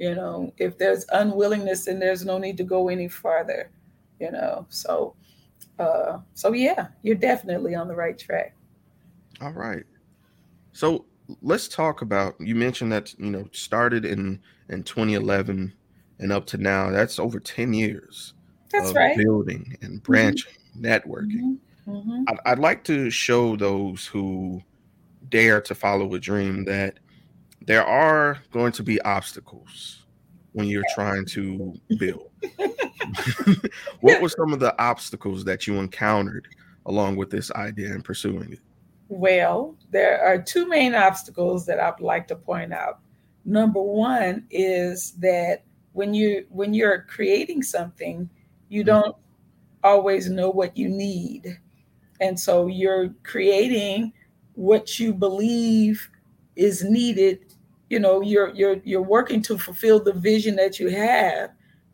You 0.00 0.16
know, 0.16 0.52
if 0.58 0.78
there's 0.78 1.06
unwillingness, 1.12 1.84
then 1.84 2.00
there's 2.00 2.24
no 2.24 2.38
need 2.38 2.56
to 2.56 2.64
go 2.64 2.88
any 2.88 3.06
farther. 3.06 3.70
You 4.20 4.30
know, 4.30 4.66
so 4.68 5.14
uh, 5.78 6.18
so 6.34 6.52
yeah, 6.52 6.88
you're 7.02 7.14
definitely 7.16 7.74
on 7.74 7.88
the 7.88 7.94
right 7.94 8.18
track. 8.18 8.54
All 9.40 9.52
right. 9.52 9.84
So 10.72 11.04
let's 11.42 11.68
talk 11.68 12.02
about 12.02 12.34
you 12.40 12.54
mentioned 12.54 12.92
that 12.92 13.18
you 13.18 13.30
know 13.30 13.48
started 13.52 14.04
in 14.04 14.40
in 14.68 14.82
2011 14.82 15.72
and 16.18 16.32
up 16.32 16.46
to 16.46 16.56
now 16.56 16.90
that's 16.90 17.18
over 17.18 17.38
10 17.38 17.72
years 17.72 18.32
That's 18.72 18.90
of 18.90 18.96
right. 18.96 19.16
building 19.16 19.76
and 19.82 20.02
branching, 20.02 20.54
networking. 20.78 21.58
Mhm. 21.86 22.24
I'd, 22.28 22.38
I'd 22.46 22.58
like 22.58 22.84
to 22.84 23.10
show 23.10 23.56
those 23.56 24.06
who 24.06 24.62
dare 25.28 25.60
to 25.60 25.74
follow 25.74 26.14
a 26.14 26.18
dream 26.18 26.64
that 26.64 26.98
there 27.60 27.84
are 27.84 28.38
going 28.50 28.72
to 28.72 28.82
be 28.82 29.00
obstacles 29.02 30.05
when 30.56 30.68
you're 30.68 30.84
trying 30.94 31.26
to 31.26 31.74
build. 31.98 32.30
what 34.00 34.22
were 34.22 34.28
some 34.30 34.54
of 34.54 34.58
the 34.58 34.74
obstacles 34.82 35.44
that 35.44 35.66
you 35.66 35.76
encountered 35.76 36.48
along 36.86 37.16
with 37.16 37.30
this 37.30 37.52
idea 37.52 37.92
and 37.92 38.02
pursuing 38.02 38.54
it? 38.54 38.60
Well, 39.08 39.76
there 39.90 40.24
are 40.24 40.40
two 40.40 40.66
main 40.66 40.94
obstacles 40.94 41.66
that 41.66 41.78
I'd 41.78 42.00
like 42.00 42.26
to 42.28 42.36
point 42.36 42.72
out. 42.72 43.00
Number 43.44 43.82
one 43.82 44.46
is 44.50 45.12
that 45.18 45.62
when 45.92 46.14
you 46.14 46.46
when 46.48 46.72
you're 46.72 47.02
creating 47.02 47.62
something, 47.62 48.28
you 48.70 48.80
mm-hmm. 48.80 48.86
don't 48.86 49.16
always 49.84 50.30
know 50.30 50.48
what 50.48 50.74
you 50.74 50.88
need. 50.88 51.58
And 52.20 52.40
so 52.40 52.66
you're 52.66 53.10
creating 53.24 54.14
what 54.54 54.98
you 54.98 55.12
believe 55.12 56.08
is 56.56 56.82
needed. 56.82 57.45
You 57.90 58.00
know, 58.00 58.20
you're 58.20 58.52
you're 58.54 58.76
you're 58.84 59.02
working 59.02 59.42
to 59.42 59.58
fulfill 59.58 60.02
the 60.02 60.12
vision 60.12 60.56
that 60.56 60.80
you 60.80 60.88
have. 60.90 61.50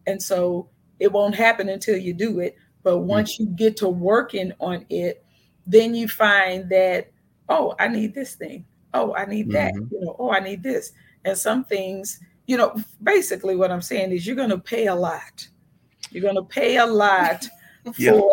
And 0.06 0.20
so 0.22 0.68
it 0.98 1.12
won't 1.12 1.34
happen 1.34 1.68
until 1.68 1.96
you 1.96 2.12
do 2.14 2.40
it. 2.40 2.56
But 2.82 3.00
once 3.00 3.38
you 3.38 3.46
get 3.46 3.76
to 3.78 3.88
working 3.88 4.52
on 4.58 4.84
it, 4.90 5.24
then 5.66 5.94
you 5.94 6.08
find 6.08 6.68
that, 6.70 7.10
oh, 7.48 7.74
I 7.78 7.88
need 7.88 8.14
this 8.14 8.34
thing. 8.34 8.64
Oh, 8.94 9.14
I 9.14 9.24
need 9.26 9.50
that. 9.52 9.74
Mhm. 9.74 9.90
You 9.92 10.00
know, 10.00 10.16
oh, 10.18 10.30
I 10.30 10.40
need 10.40 10.62
this. 10.62 10.92
And 11.24 11.36
some 11.38 11.64
things, 11.64 12.18
you 12.46 12.56
know, 12.56 12.74
basically 13.02 13.54
what 13.54 13.70
I'm 13.70 13.82
saying 13.82 14.10
is 14.12 14.26
you're 14.26 14.34
going 14.36 14.50
to 14.50 14.58
pay 14.58 14.86
a 14.88 14.94
lot. 14.94 15.46
You're 16.10 16.22
going 16.22 16.34
to 16.34 16.42
pay 16.42 16.78
a 16.78 16.86
lot 16.86 17.46
Yeah. 17.96 18.12
for 18.12 18.32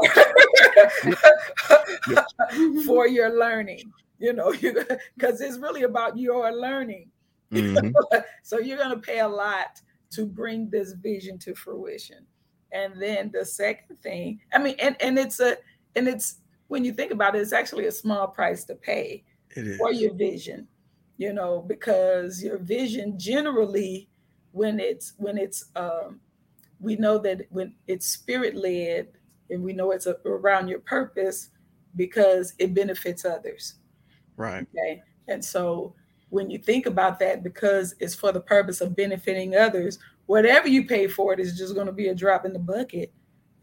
Yeah. 2.10 2.24
for 2.86 3.08
your 3.08 3.38
learning. 3.38 3.92
You 4.20 4.34
know, 4.34 4.51
because 5.16 5.39
it's 5.42 5.58
really 5.60 5.84
about 5.84 6.18
your 6.18 6.51
learning. 6.51 7.10
Mhm. 7.51 8.00
so 8.44 8.60
you're 8.60 8.77
going 8.77 8.91
to 8.96 9.00
pay 9.01 9.20
a 9.20 9.27
lot 9.27 9.82
to 10.12 10.25
bring 10.25 10.70
this 10.70 10.94
vision 10.94 11.38
to 11.39 11.56
fruition. 11.56 12.25
And 12.72 13.01
then 13.01 13.32
the 13.34 13.46
second 13.46 14.01
thing, 14.01 14.41
I 14.53 14.60
mean, 14.60 14.75
and 14.79 14.96
and 15.01 15.18
it's 15.18 15.39
a 15.39 15.58
and 15.96 16.08
it's 16.08 16.41
when 16.68 16.86
you 16.86 16.94
think 16.94 17.12
about 17.12 17.36
it, 17.36 17.41
it's 17.41 17.53
actually 17.53 17.88
a 17.88 17.91
small 17.91 18.27
price 18.27 18.63
to 18.65 18.75
pay 18.75 19.25
for 19.77 19.91
your 19.91 20.13
vision 20.13 20.68
you 21.18 21.34
know 21.34 21.62
because 21.62 22.44
your 22.44 22.58
vision 22.58 23.18
generally 23.20 24.10
when 24.51 24.79
it's 24.79 25.13
when 25.18 25.38
it's 25.38 25.65
um 25.75 26.22
we 26.79 26.96
know 26.96 27.18
that 27.18 27.46
when 27.50 27.75
it's 27.88 28.08
spirit 28.08 28.56
led 28.56 29.10
and 29.50 29.63
we 29.63 29.74
know 29.74 29.91
it's 29.91 30.06
a, 30.08 30.15
around 30.25 30.68
your 30.68 30.79
purpose 30.82 31.50
because 31.96 32.53
it 32.60 32.74
benefits 32.74 33.25
others 33.25 33.75
Right. 34.38 34.68
okay 34.75 35.01
and 35.27 35.44
so 35.44 35.96
when 36.29 36.50
you 36.50 36.57
think 36.57 36.86
about 36.86 37.19
that 37.19 37.43
because 37.43 37.95
it's 38.00 38.15
for 38.15 38.31
the 38.31 38.39
purpose 38.39 38.81
of 38.81 38.95
benefiting 38.95 39.55
others 39.55 40.00
whatever 40.27 40.67
you 40.67 40.86
pay 40.86 41.07
for 41.07 41.33
it 41.33 41.39
is 41.39 41.57
just 41.57 41.74
going 41.74 41.88
to 41.88 41.93
be 41.93 42.09
a 42.09 42.15
drop 42.15 42.45
in 42.45 42.53
the 42.53 42.59
bucket 42.59 43.12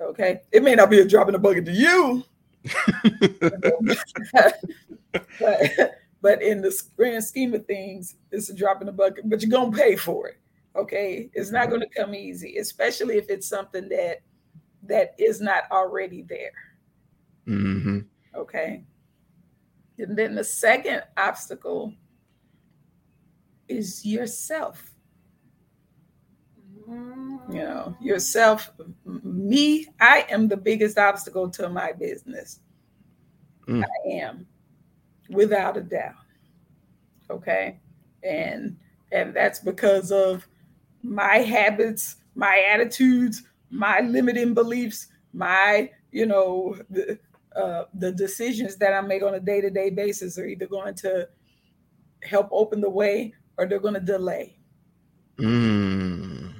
okay 0.00 0.40
it 0.52 0.62
may 0.62 0.75
not 0.75 0.90
be 0.90 1.00
a 1.00 1.06
drop 1.06 1.28
in 1.28 1.32
the 1.32 1.38
bucket 1.38 1.64
to 1.64 1.73
you 1.73 2.25
but, 5.38 5.99
but 6.20 6.42
in 6.42 6.61
the 6.61 6.82
grand 6.96 7.25
scheme 7.25 7.54
of 7.54 7.66
things, 7.66 8.16
it's 8.30 8.50
a 8.50 8.54
drop 8.54 8.80
in 8.80 8.87
the 8.87 8.92
bucket, 8.92 9.28
but 9.28 9.42
you're 9.42 9.50
going 9.50 9.73
to 9.73 9.76
pay 9.78 9.96
for 9.96 10.28
it. 10.28 10.38
Okay. 10.75 11.30
It's 11.32 11.50
not 11.50 11.68
going 11.68 11.80
to 11.80 11.88
come 11.88 12.14
easy, 12.14 12.58
especially 12.58 13.16
if 13.16 13.30
it's 13.30 13.49
something 13.49 13.88
that 13.88 14.23
that 14.82 15.14
is 15.18 15.40
not 15.40 15.64
already 15.70 16.23
there. 16.23 16.52
hmm 17.46 18.00
Okay. 18.35 18.85
And 19.99 20.16
then 20.16 20.35
the 20.35 20.44
second 20.44 21.02
obstacle 21.16 21.94
is 23.68 24.05
yourself. 24.05 24.92
You 26.88 27.40
know, 27.48 27.96
yourself. 28.00 28.70
Me, 29.05 29.87
I 30.00 30.24
am 30.31 30.46
the 30.46 30.57
biggest 30.57 30.98
obstacle 30.98 31.50
to 31.50 31.68
my 31.68 31.92
business. 31.92 32.61
Mm. 33.66 33.83
I 33.85 34.09
am, 34.09 34.46
without 35.31 35.76
a 35.76 35.81
doubt. 35.81 36.14
Okay. 37.29 37.81
And 38.22 38.76
and 39.11 39.35
that's 39.35 39.59
because 39.59 40.12
of 40.12 40.46
my 41.02 41.38
habits, 41.38 42.16
my 42.35 42.64
attitudes, 42.70 43.42
my 43.70 44.00
limiting 44.00 44.55
beliefs, 44.55 45.09
my, 45.33 45.90
you 46.12 46.26
know, 46.26 46.76
the 46.90 47.18
uh, 47.57 47.85
the 47.94 48.12
decisions 48.12 48.76
that 48.76 48.92
I 48.92 49.00
make 49.00 49.22
on 49.22 49.35
a 49.35 49.40
day-to-day 49.40 49.90
basis 49.90 50.38
are 50.38 50.46
either 50.46 50.66
going 50.66 50.94
to 50.96 51.29
help 52.22 52.48
open 52.52 52.81
the 52.81 52.90
way 52.90 53.35
or 53.59 53.66
they're 53.66 53.81
going 53.81 53.95
to 53.95 54.01
delay. 54.01 54.57
Mm. 55.38 56.55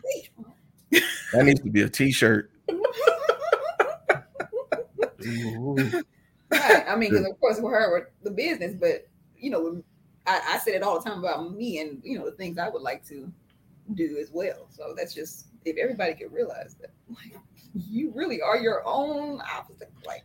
That 1.33 1.45
needs 1.45 1.61
to 1.61 1.71
be 1.71 1.83
a 1.83 1.89
T-shirt. 1.89 2.51
Right. 6.49 6.85
I 6.89 6.95
mean, 6.95 7.11
because 7.11 7.27
of 7.27 7.41
course 7.41 7.57
with 7.61 7.73
her 7.73 7.93
with 7.93 8.05
the 8.23 8.31
business, 8.31 8.75
but 8.79 9.09
you 9.37 9.51
know, 9.51 9.83
I, 10.27 10.41
I 10.55 10.59
said 10.59 10.75
it 10.75 10.83
all 10.85 11.01
the 11.01 11.11
time 11.11 11.19
about 11.19 11.53
me 11.53 11.81
and 11.81 12.01
you 12.05 12.17
know 12.17 12.25
the 12.25 12.37
things 12.37 12.57
I 12.57 12.69
would 12.69 12.83
like 12.83 13.05
to 13.09 13.33
do 13.95 14.19
as 14.21 14.31
well. 14.33 14.69
So 14.71 14.95
that's 14.97 15.13
just 15.13 15.49
if 15.65 15.77
everybody 15.77 16.15
could 16.15 16.33
realize 16.33 16.77
that, 16.81 16.91
like, 17.09 17.41
you 17.75 18.13
really 18.15 18.41
are 18.41 18.57
your 18.57 18.87
own 18.87 19.41
opposite, 19.53 19.91
like 20.07 20.25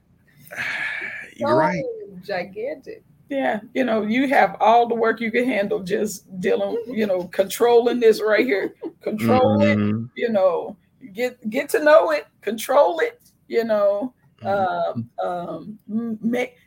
You're 1.36 1.50
so 1.50 1.56
right. 1.56 1.84
gigantic. 2.24 3.04
Yeah, 3.32 3.62
you 3.74 3.86
know, 3.86 4.02
you 4.02 4.28
have 4.28 4.58
all 4.60 4.90
the 4.90 4.94
work 4.94 5.22
you 5.22 5.32
can 5.32 5.46
handle 5.46 5.80
just 5.80 6.28
dealing, 6.42 6.78
you 6.86 7.08
know, 7.08 7.24
controlling 7.30 8.02
this 8.02 8.22
right 8.22 8.46
here. 8.46 8.76
Control 9.00 9.62
it, 9.62 9.78
Mhm. 9.80 10.10
you 10.16 10.28
know, 10.28 10.76
get 11.14 11.50
get 11.50 11.70
to 11.70 11.82
know 11.82 12.12
it, 12.12 12.28
control 12.42 13.00
it, 13.00 13.22
you 13.48 13.64
know, 13.64 14.14
um, 14.44 15.10
um, 15.24 15.80
make 16.22 16.58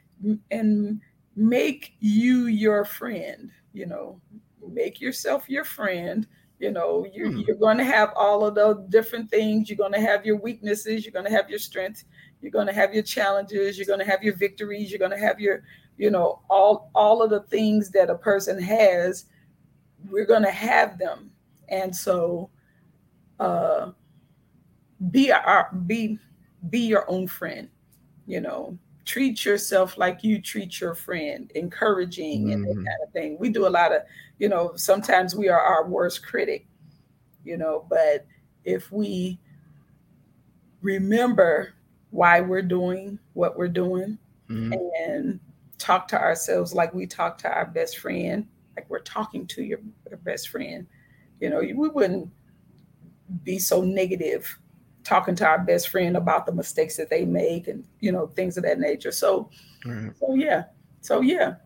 and 0.50 1.02
make 1.36 1.92
you 2.00 2.46
your 2.46 2.86
friend. 2.86 3.50
You 3.74 3.84
know, 3.84 4.18
make 4.66 5.02
yourself 5.02 5.50
your 5.50 5.64
friend. 5.64 6.26
You 6.60 6.70
know, 6.70 7.04
you're, 7.12 7.30
Hmm. 7.30 7.40
you're 7.46 7.56
going 7.56 7.76
to 7.76 7.84
have 7.84 8.12
all 8.16 8.46
of 8.46 8.54
the 8.54 8.86
different 8.88 9.28
things. 9.28 9.68
You're 9.68 9.76
going 9.76 9.92
to 9.92 10.00
have 10.00 10.24
your 10.24 10.36
weaknesses. 10.36 11.04
You're 11.04 11.12
going 11.12 11.26
to 11.26 11.30
have 11.30 11.50
your 11.50 11.58
strengths. 11.58 12.04
You're 12.40 12.52
going 12.52 12.68
to 12.68 12.72
have 12.72 12.94
your 12.94 13.02
challenges. 13.02 13.76
You're 13.76 13.86
going 13.86 13.98
to 13.98 14.06
have 14.06 14.22
your 14.22 14.34
victories. 14.36 14.90
You're 14.90 14.98
going 15.00 15.10
to 15.10 15.18
have 15.18 15.38
your, 15.40 15.62
you 15.98 16.10
know, 16.10 16.40
all 16.50 16.90
all 16.94 17.22
of 17.22 17.30
the 17.30 17.40
things 17.40 17.90
that 17.90 18.10
a 18.10 18.16
person 18.16 18.60
has. 18.62 19.26
We're 20.10 20.26
going 20.26 20.42
to 20.42 20.50
have 20.50 20.98
them, 20.98 21.30
and 21.70 21.94
so, 21.96 22.50
uh, 23.40 23.92
be 25.10 25.32
our 25.32 25.70
be 25.86 26.18
be 26.70 26.80
your 26.80 27.08
own 27.10 27.26
friend 27.26 27.68
you 28.26 28.40
know 28.40 28.78
treat 29.04 29.44
yourself 29.44 29.98
like 29.98 30.24
you 30.24 30.40
treat 30.40 30.80
your 30.80 30.94
friend 30.94 31.50
encouraging 31.54 32.52
and 32.52 32.64
that 32.64 32.70
Mhm. 32.70 32.84
kind 32.86 33.02
of 33.06 33.12
thing 33.12 33.36
we 33.38 33.50
do 33.50 33.66
a 33.66 33.68
lot 33.68 33.92
of 33.92 34.02
you 34.38 34.48
know 34.48 34.74
sometimes 34.76 35.34
we 35.34 35.48
are 35.48 35.60
our 35.60 35.86
worst 35.86 36.24
critic 36.24 36.66
you 37.44 37.56
know 37.56 37.84
but 37.90 38.24
if 38.64 38.90
we 38.92 39.38
remember 40.80 41.74
why 42.10 42.40
we're 42.40 42.62
doing 42.62 43.18
what 43.34 43.58
we're 43.58 43.68
doing 43.68 44.16
Mhm. 44.48 44.88
and 45.06 45.40
talk 45.84 46.08
to 46.08 46.18
ourselves 46.18 46.72
like 46.72 46.94
we 46.94 47.06
talk 47.06 47.36
to 47.36 47.52
our 47.52 47.66
best 47.66 47.98
friend, 47.98 48.46
like 48.74 48.88
we're 48.88 49.00
talking 49.00 49.46
to 49.48 49.62
your, 49.62 49.80
best 50.22 50.48
friend. 50.48 50.86
You 51.40 51.50
know, 51.50 51.58
we 51.60 51.74
wouldn't 51.74 52.30
be 53.42 53.58
so 53.58 53.82
negative 53.82 54.58
talking 55.02 55.34
to 55.34 55.46
our 55.46 55.58
best 55.58 55.90
friend 55.90 56.16
about 56.16 56.46
the 56.46 56.52
mistakes 56.52 56.96
that 56.96 57.10
they 57.10 57.26
make 57.26 57.68
and 57.68 57.84
you 58.00 58.10
know 58.10 58.28
things 58.28 58.56
of 58.56 58.62
that 58.64 58.78
nature. 58.78 59.12
So, 59.12 59.50
Right. 59.84 60.12
so 60.18 60.34
yeah, 60.34 60.64
so 61.02 61.20
yeah, 61.20 61.56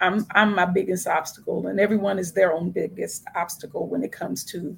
I'm 0.00 0.26
I'm 0.34 0.54
my 0.54 0.64
biggest 0.64 1.06
obstacle, 1.06 1.68
and 1.68 1.78
everyone 1.78 2.18
is 2.18 2.32
their 2.32 2.52
own 2.52 2.72
biggest 2.72 3.24
obstacle 3.36 3.86
when 3.86 4.02
it 4.02 4.10
comes 4.10 4.44
to 4.46 4.76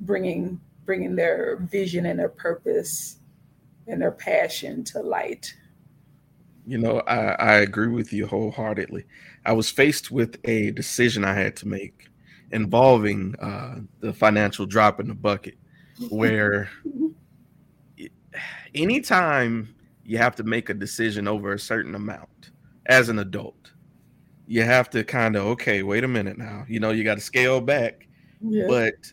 bringing 0.00 0.60
bringing 0.84 1.16
their 1.16 1.56
vision 1.56 2.04
and 2.04 2.18
their 2.18 2.28
purpose 2.28 3.20
and 3.86 4.02
their 4.02 4.12
passion 4.12 4.84
to 4.84 5.00
light. 5.00 5.54
You 6.66 6.78
know, 6.78 7.00
I, 7.00 7.32
I 7.32 7.54
agree 7.58 7.88
with 7.88 8.12
you 8.12 8.26
wholeheartedly. 8.26 9.04
I 9.44 9.52
was 9.52 9.70
faced 9.70 10.10
with 10.10 10.38
a 10.44 10.72
decision 10.72 11.24
I 11.24 11.32
had 11.32 11.54
to 11.56 11.68
make 11.68 12.08
involving 12.50 13.34
uh, 13.40 13.80
the 14.00 14.12
financial 14.12 14.66
drop 14.66 14.98
in 14.98 15.06
the 15.06 15.14
bucket, 15.14 15.56
where 16.08 16.68
anytime 18.74 19.74
you 20.04 20.18
have 20.18 20.34
to 20.36 20.42
make 20.42 20.68
a 20.68 20.74
decision 20.74 21.28
over 21.28 21.52
a 21.52 21.58
certain 21.58 21.94
amount 21.94 22.50
as 22.86 23.08
an 23.08 23.20
adult, 23.20 23.72
you 24.48 24.62
have 24.62 24.90
to 24.90 25.04
kind 25.04 25.36
of, 25.36 25.46
okay, 25.46 25.82
wait 25.82 26.02
a 26.02 26.08
minute 26.08 26.38
now. 26.38 26.64
You 26.68 26.80
know, 26.80 26.90
you 26.90 27.04
got 27.04 27.16
to 27.16 27.20
scale 27.20 27.60
back. 27.60 28.08
Yeah. 28.40 28.66
But 28.68 29.12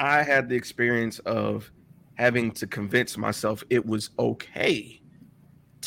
I 0.00 0.22
had 0.22 0.48
the 0.48 0.56
experience 0.56 1.18
of 1.20 1.70
having 2.14 2.50
to 2.52 2.66
convince 2.66 3.16
myself 3.16 3.62
it 3.70 3.84
was 3.84 4.10
okay 4.18 5.00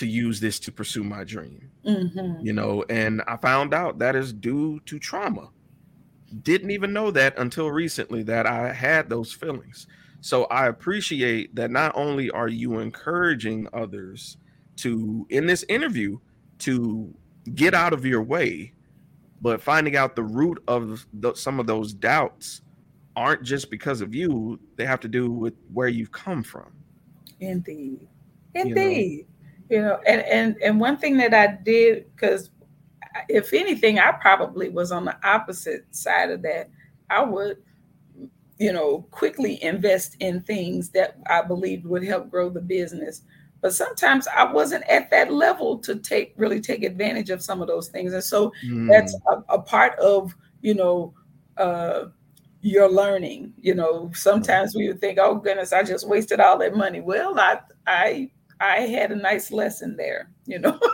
to 0.02 0.08
use 0.08 0.40
this 0.40 0.60
to 0.60 0.72
pursue 0.72 1.04
my 1.04 1.24
dream. 1.24 1.70
Mhm. 1.86 2.44
You 2.44 2.54
know, 2.54 2.84
and 2.90 3.22
I 3.28 3.38
found 3.38 3.72
out 3.72 4.00
that 4.00 4.16
is 4.16 4.34
due 4.34 4.80
to 4.88 4.98
trauma. 4.98 5.52
Didn't 6.42 6.72
even 6.72 6.92
know 6.92 7.12
that 7.12 7.38
until 7.38 7.70
recently 7.70 8.24
that 8.24 8.48
I 8.48 8.74
had 8.74 9.10
those 9.10 9.32
feelings. 9.32 9.86
So 10.20 10.46
I 10.46 10.68
appreciate 10.68 11.54
that 11.54 11.70
not 11.70 11.92
only 11.96 12.32
are 12.32 12.48
you 12.48 12.80
encouraging 12.80 13.68
others 13.74 14.38
to 14.78 15.28
in 15.30 15.46
this 15.46 15.64
interview 15.70 16.18
to 16.60 17.14
get 17.54 17.76
out 17.76 17.94
of 17.94 18.04
your 18.04 18.24
way, 18.24 18.74
but 19.40 19.62
finding 19.62 19.96
out 19.96 20.16
the 20.16 20.24
root 20.24 20.64
of 20.68 21.06
the, 21.14 21.36
some 21.36 21.60
of 21.60 21.68
those 21.68 21.94
doubts 21.94 22.64
aren't 23.16 23.44
just 23.44 23.70
because 23.70 24.02
of 24.02 24.16
you, 24.16 24.60
they 24.78 24.86
have 24.88 25.02
to 25.02 25.08
do 25.08 25.30
with 25.32 25.54
where 25.72 25.90
you've 25.90 26.12
come 26.12 26.42
from. 26.42 26.72
Indeed. 27.40 28.00
Indeed. 28.56 28.72
You 28.72 29.20
know, 29.20 29.26
and 29.72 30.22
and 30.22 30.58
and 30.64 30.80
one 30.80 30.98
thing 30.98 31.18
that 31.18 31.34
I 31.34 31.48
did 31.64 32.06
because 32.16 32.50
if 33.30 33.54
anything, 33.54 34.00
I 34.00 34.12
probably 34.14 34.70
was 34.70 34.92
on 34.92 35.06
the 35.06 35.18
opposite 35.28 35.94
side 35.96 36.32
of 36.32 36.42
that. 36.44 36.70
I 37.10 37.24
would, 37.24 37.58
you 38.58 38.72
know, 38.74 39.08
quickly 39.12 39.62
invest 39.64 40.16
in 40.20 40.42
things 40.42 40.90
that 40.92 41.18
I 41.28 41.42
believed 41.42 41.86
would 41.86 42.04
help 42.04 42.30
grow 42.30 42.50
the 42.50 42.62
business. 42.62 43.24
But 43.62 43.74
sometimes 43.74 44.28
I 44.28 44.52
wasn't 44.52 44.84
at 44.90 45.10
that 45.12 45.32
level 45.32 45.78
to 45.80 45.96
take 45.96 46.34
really 46.38 46.60
take 46.62 46.84
advantage 46.84 47.30
of 47.30 47.42
some 47.42 47.62
of 47.62 47.68
those 47.68 47.90
things. 47.90 48.14
And 48.14 48.24
so 48.24 48.52
that's 48.88 49.16
Mm, 49.16 49.22
a, 49.32 49.56
a 49.56 49.62
part 49.62 49.98
of 50.00 50.36
you 50.62 50.74
know 50.76 51.14
uh 51.58 52.06
your 52.62 52.90
learning 52.90 53.54
you 53.60 53.74
know 53.76 54.12
sometimes 54.14 54.76
we 54.76 54.88
would 54.88 55.00
think 55.02 55.18
oh 55.22 55.36
goodness 55.36 55.74
i 55.74 55.84
just 55.84 56.08
wasted 56.08 56.40
all 56.40 56.58
that 56.58 56.76
money 56.76 57.02
well 57.02 57.40
i 57.40 57.60
i 57.88 58.30
i 58.62 58.82
had 58.82 59.12
a 59.12 59.16
nice 59.16 59.52
lesson 59.52 59.96
there 59.98 60.30
you 60.46 60.60
know? 60.60 60.80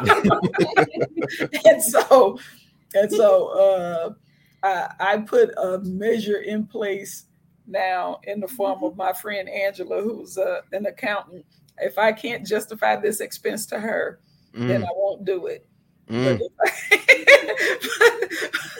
And 1.64 1.82
so 1.82 2.38
and 2.94 3.10
so 3.10 3.48
uh 3.48 4.12
I, 4.62 5.12
I 5.12 5.16
put 5.18 5.50
a 5.56 5.78
measure 5.78 6.38
in 6.38 6.66
place 6.66 7.24
now 7.66 8.20
in 8.24 8.40
the 8.40 8.48
form 8.48 8.82
of 8.84 8.96
my 8.96 9.12
friend 9.12 9.48
angela 9.48 10.02
who's 10.02 10.36
uh, 10.36 10.60
an 10.72 10.86
accountant. 10.86 11.44
If 11.78 11.98
i 11.98 12.12
can't 12.12 12.46
justify 12.46 12.96
this 12.96 13.20
expense 13.20 13.66
to 13.66 13.80
her 13.80 14.20
then 14.52 14.82
mm, 14.82 14.84
i 14.84 14.90
won't 14.92 15.24
do 15.24 15.46
it 15.46 15.66
mm. 16.10 16.38
but, 16.38 16.70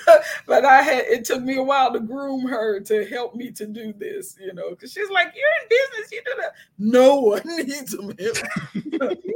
but 0.46 0.64
I 0.64 0.82
had 0.82 1.04
it 1.06 1.24
took 1.24 1.42
me 1.42 1.56
a 1.56 1.62
while 1.62 1.92
to 1.92 2.00
groom 2.00 2.46
her 2.46 2.80
to 2.80 3.04
help 3.06 3.34
me 3.34 3.50
to 3.52 3.66
do 3.66 3.92
this, 3.92 4.36
you 4.40 4.52
know, 4.52 4.70
because 4.70 4.92
she's 4.92 5.10
like, 5.10 5.32
You're 5.34 5.46
in 5.62 5.68
business, 5.68 6.12
you 6.12 6.22
do 6.24 6.32
that. 6.40 6.52
No, 6.78 7.36
I 7.36 7.40
need 7.62 7.88
some 7.88 8.14
help. 8.18 8.36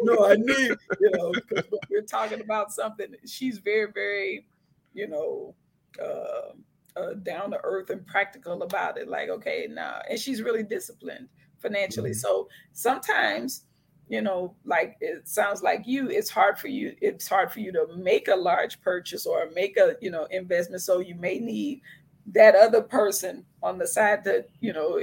no, 0.02 0.26
I 0.26 0.36
need, 0.36 0.72
you 1.00 1.10
know, 1.12 1.32
because 1.32 1.64
we're 1.90 2.02
talking 2.02 2.40
about 2.40 2.72
something. 2.72 3.14
She's 3.26 3.58
very, 3.58 3.90
very, 3.92 4.46
you 4.92 5.08
know, 5.08 5.54
uh, 6.02 6.52
uh, 6.96 7.14
down 7.22 7.50
to 7.50 7.60
earth 7.64 7.90
and 7.90 8.06
practical 8.06 8.62
about 8.62 8.98
it. 8.98 9.08
Like, 9.08 9.28
okay, 9.28 9.66
now, 9.70 10.00
and 10.08 10.18
she's 10.18 10.42
really 10.42 10.62
disciplined 10.62 11.28
financially. 11.58 12.10
Mhm. 12.10 12.16
So 12.16 12.48
sometimes 12.72 13.64
you 14.08 14.20
know 14.20 14.54
like 14.64 14.96
it 15.00 15.26
sounds 15.26 15.62
like 15.62 15.82
you 15.86 16.08
it's 16.08 16.28
hard 16.30 16.58
for 16.58 16.68
you 16.68 16.94
it's 17.00 17.26
hard 17.26 17.50
for 17.50 17.60
you 17.60 17.72
to 17.72 17.86
make 17.96 18.28
a 18.28 18.34
large 18.36 18.80
purchase 18.82 19.24
or 19.26 19.48
make 19.54 19.76
a 19.78 19.96
you 20.00 20.10
know 20.10 20.24
investment 20.26 20.82
so 20.82 21.00
you 21.00 21.14
may 21.14 21.38
need 21.38 21.80
that 22.26 22.54
other 22.54 22.82
person 22.82 23.44
on 23.62 23.78
the 23.78 23.86
side 23.86 24.22
that 24.24 24.48
you 24.60 24.72
know 24.72 24.98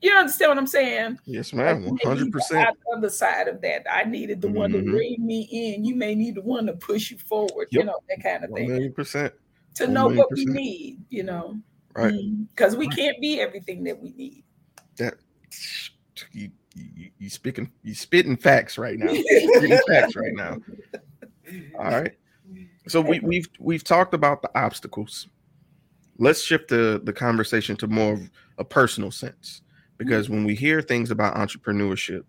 you 0.00 0.12
understand 0.12 0.50
what 0.50 0.58
i'm 0.58 0.66
saying 0.66 1.18
Yes, 1.26 1.52
ma'am. 1.52 1.82
you 1.82 1.88
One 1.90 1.98
may 2.02 2.08
hundred 2.10 2.24
need 2.24 2.32
the 2.32 2.74
other 2.96 3.10
side 3.10 3.48
of 3.48 3.60
that 3.60 3.84
i 3.90 4.04
needed 4.04 4.40
the 4.40 4.48
one 4.48 4.72
to 4.72 4.78
Mhm. 4.78 4.90
bring 4.92 5.16
me 5.26 5.48
in 5.50 5.84
you 5.84 5.94
may 5.94 6.14
need 6.14 6.36
the 6.36 6.42
one 6.42 6.66
to 6.66 6.72
push 6.74 7.10
you 7.10 7.18
forward 7.18 7.68
you 7.70 7.84
know 7.84 7.98
that 8.08 8.22
kind 8.22 8.44
of 8.44 8.50
thing 8.52 8.68
million 8.68 8.92
percent. 8.92 9.34
to 9.74 9.84
one 9.84 9.94
know 9.94 10.02
million 10.04 10.18
what 10.18 10.32
we 10.32 10.44
need 10.46 11.04
you 11.10 11.22
know 11.22 11.58
Right. 11.94 12.14
because 12.54 12.76
we 12.76 12.86
Right. 12.86 12.96
can't 12.96 13.20
be 13.20 13.40
everything 13.40 13.84
that 13.84 14.00
we 14.00 14.12
need 14.12 14.44
That 14.96 15.14
you, 16.32 16.50
you, 16.74 17.10
you 17.18 17.30
speaking 17.30 17.70
you 17.82 17.94
spitting 17.94 18.36
facts 18.36 18.78
right 18.78 18.98
now. 18.98 19.12
facts 19.88 20.16
right 20.16 20.34
now. 20.34 20.56
All 21.78 21.84
right. 21.84 22.12
So 22.86 23.00
we, 23.00 23.20
we've 23.20 23.48
we've 23.58 23.84
talked 23.84 24.14
about 24.14 24.42
the 24.42 24.50
obstacles. 24.58 25.28
Let's 26.18 26.42
shift 26.42 26.68
the 26.68 27.00
the 27.02 27.12
conversation 27.12 27.76
to 27.76 27.86
more 27.86 28.14
of 28.14 28.30
a 28.58 28.64
personal 28.64 29.10
sense 29.10 29.62
because 29.98 30.30
when 30.30 30.44
we 30.44 30.54
hear 30.54 30.80
things 30.80 31.10
about 31.10 31.36
entrepreneurship, 31.36 32.22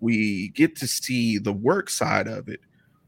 we 0.00 0.48
get 0.48 0.76
to 0.76 0.86
see 0.86 1.38
the 1.38 1.52
work 1.52 1.90
side 1.90 2.28
of 2.28 2.48
it, 2.48 2.60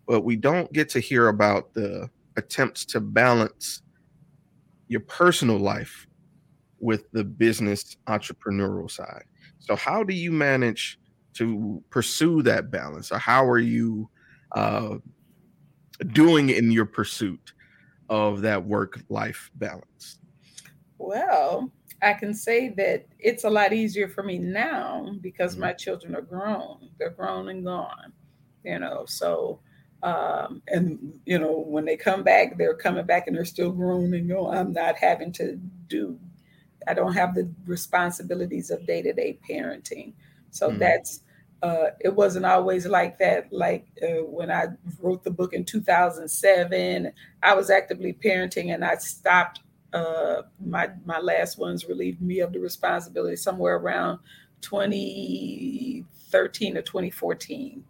but 0.06 0.22
we 0.22 0.36
don't 0.36 0.72
get 0.72 0.88
to 0.90 1.00
hear 1.00 1.28
about 1.28 1.72
the 1.74 2.08
attempts 2.36 2.84
to 2.86 3.00
balance 3.00 3.82
your 4.88 5.00
personal 5.00 5.58
life 5.58 6.06
with 6.80 7.10
the 7.12 7.24
business 7.24 7.96
entrepreneurial 8.08 8.90
side. 8.90 9.24
So 9.62 9.76
how 9.76 10.04
do 10.04 10.14
you 10.14 10.32
manage 10.32 10.98
to 11.34 11.82
pursue 11.90 12.42
that 12.42 12.70
balance 12.70 13.10
or 13.10 13.18
how 13.18 13.46
are 13.48 13.58
you 13.58 14.10
uh, 14.54 14.98
doing 16.12 16.50
in 16.50 16.70
your 16.70 16.86
pursuit 16.86 17.52
of 18.08 18.42
that 18.42 18.64
work 18.66 19.00
life 19.10 19.50
balance? 19.54 20.20
Well, 20.98 21.72
I 22.00 22.14
can 22.14 22.34
say 22.34 22.68
that 22.70 23.06
it's 23.18 23.44
a 23.44 23.50
lot 23.50 23.72
easier 23.72 24.08
for 24.08 24.22
me 24.22 24.38
now 24.38 25.16
because 25.20 25.56
Mhm. 25.56 25.56
my 25.56 25.72
children 25.72 26.14
are 26.14 26.22
grown. 26.22 26.90
They're 26.98 27.10
grown 27.10 27.48
and 27.48 27.64
gone, 27.64 28.12
you 28.64 28.78
know. 28.78 29.04
So, 29.06 29.60
um, 30.02 30.62
and 30.68 31.20
you 31.24 31.38
know, 31.38 31.58
when 31.58 31.84
they 31.84 31.96
come 31.96 32.22
back, 32.22 32.56
they're 32.58 32.76
coming 32.76 33.06
back 33.06 33.26
and 33.26 33.36
they're 33.36 33.44
still 33.44 33.72
grown 33.72 34.14
and 34.14 34.28
gone. 34.28 34.56
I'm 34.56 34.72
not 34.72 34.96
having 34.96 35.32
to 35.32 35.56
do. 35.86 36.18
I 36.88 36.94
don't 36.94 37.12
have 37.14 37.34
the 37.34 37.48
responsibilities 37.66 38.70
of 38.70 38.86
day 38.86 39.02
to 39.02 39.12
day 39.12 39.38
parenting. 39.48 40.12
So 40.50 40.70
Mhm. 40.70 40.78
that's. 40.78 41.20
Uh, 41.62 41.90
it 42.00 42.12
wasn't 42.12 42.44
always 42.44 42.86
like 42.86 43.18
that. 43.18 43.52
Like 43.52 43.86
uh, 44.02 44.24
when 44.24 44.50
I 44.50 44.66
wrote 45.00 45.22
the 45.22 45.30
book 45.30 45.52
in 45.52 45.64
2007, 45.64 47.12
I 47.40 47.54
was 47.54 47.70
actively 47.70 48.14
parenting 48.14 48.74
and 48.74 48.84
I 48.84 48.96
stopped 48.96 49.60
uh 49.92 50.42
my 50.64 50.90
my 51.04 51.20
last 51.20 51.58
ones 51.58 51.86
relieved 51.86 52.20
me 52.22 52.40
of 52.40 52.52
the 52.52 52.58
responsibility 52.58 53.36
somewhere 53.36 53.76
around 53.76 54.18
2013 54.62 56.76
or 56.76 56.82
2014 56.82 57.84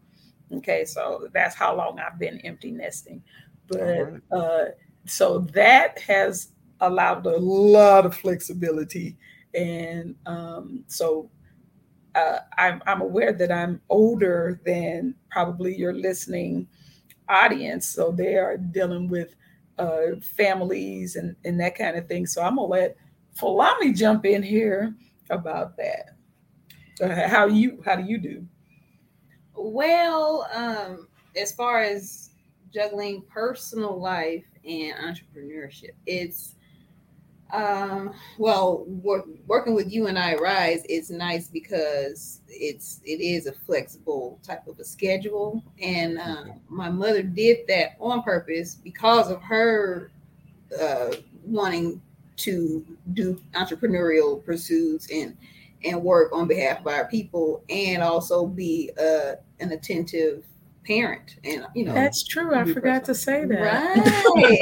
okay 0.52 0.84
so 0.84 1.28
that's 1.32 1.54
how 1.54 1.74
long 1.74 1.98
i've 1.98 2.18
been 2.18 2.38
empty 2.40 2.70
nesting 2.70 3.22
but 3.68 3.80
Alright. 3.80 4.22
uh 4.32 4.64
so 5.06 5.38
that 5.38 5.98
has 6.00 6.48
allowed 6.82 7.26
a 7.26 7.36
lot 7.36 8.04
of 8.06 8.14
flexibility 8.14 9.16
and 9.54 10.14
um 10.26 10.84
so 10.86 11.30
uh, 12.14 12.40
I'm, 12.58 12.82
I'm 12.86 13.00
aware 13.00 13.32
that 13.32 13.50
I'm 13.50 13.80
older 13.88 14.60
than 14.64 15.14
probably 15.30 15.74
your 15.74 15.94
listening 15.94 16.68
audience, 17.28 17.86
so 17.86 18.12
they 18.12 18.36
are 18.36 18.56
dealing 18.56 19.08
with 19.08 19.34
uh, 19.78 20.16
families 20.36 21.16
and, 21.16 21.34
and 21.44 21.58
that 21.60 21.76
kind 21.76 21.96
of 21.96 22.06
thing. 22.08 22.26
So 22.26 22.42
I'm 22.42 22.56
gonna 22.56 22.68
let 22.68 22.96
Folami 23.38 23.96
jump 23.96 24.26
in 24.26 24.42
here 24.42 24.94
about 25.30 25.76
that. 25.78 26.16
Uh, 27.00 27.28
how 27.28 27.46
you 27.46 27.82
how 27.84 27.96
do 27.96 28.02
you 28.02 28.18
do? 28.18 28.46
Well, 29.54 30.46
um, 30.52 31.08
as 31.36 31.52
far 31.52 31.80
as 31.80 32.30
juggling 32.72 33.22
personal 33.22 33.98
life 33.98 34.44
and 34.64 34.94
entrepreneurship, 34.94 35.92
it's 36.06 36.56
um, 37.52 38.14
well, 38.38 38.84
work, 38.86 39.26
working 39.46 39.74
with 39.74 39.92
you 39.92 40.06
and 40.06 40.18
I 40.18 40.34
Rise 40.36 40.84
is 40.86 41.10
nice 41.10 41.48
because 41.48 42.40
it's 42.48 43.00
it 43.04 43.20
is 43.20 43.46
a 43.46 43.52
flexible 43.52 44.40
type 44.42 44.66
of 44.66 44.78
a 44.78 44.84
schedule, 44.84 45.62
and 45.80 46.18
uh, 46.18 46.44
my 46.68 46.88
mother 46.88 47.22
did 47.22 47.66
that 47.68 47.96
on 48.00 48.22
purpose 48.22 48.74
because 48.74 49.30
of 49.30 49.42
her 49.42 50.10
uh, 50.80 51.10
wanting 51.44 52.00
to 52.36 52.84
do 53.12 53.40
entrepreneurial 53.52 54.42
pursuits 54.44 55.10
and 55.12 55.36
and 55.84 56.02
work 56.02 56.32
on 56.32 56.48
behalf 56.48 56.80
of 56.80 56.86
our 56.86 57.06
people, 57.08 57.62
and 57.68 58.02
also 58.02 58.46
be 58.46 58.90
uh, 58.98 59.32
an 59.60 59.72
attentive 59.72 60.44
parent, 60.84 61.36
and 61.44 61.66
you 61.74 61.84
know 61.84 61.94
That's 61.94 62.24
true. 62.24 62.54
I 62.54 62.64
be 62.64 62.72
forgot 62.72 63.04
to 63.04 63.14
say 63.14 63.44
that. 63.44 63.60
Right, 63.60 64.58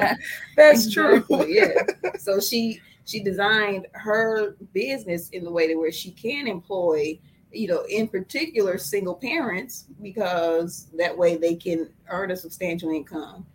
right. 0.00 0.16
That's 0.56 0.92
true. 0.92 1.24
Yeah. 1.46 1.74
So 2.18 2.40
she 2.40 2.80
she 3.04 3.22
designed 3.22 3.86
her 3.92 4.56
business 4.72 5.30
in 5.30 5.44
the 5.44 5.50
way 5.50 5.68
that 5.68 5.78
where 5.78 5.92
she 5.92 6.10
can 6.10 6.46
employ, 6.46 7.18
you 7.52 7.68
know, 7.68 7.84
in 7.88 8.08
particular 8.08 8.76
single 8.78 9.14
parents 9.14 9.86
because 10.02 10.88
that 10.96 11.16
way 11.16 11.36
they 11.36 11.54
can 11.54 11.88
earn 12.08 12.30
a 12.30 12.36
substantial 12.36 12.90
income 12.90 13.46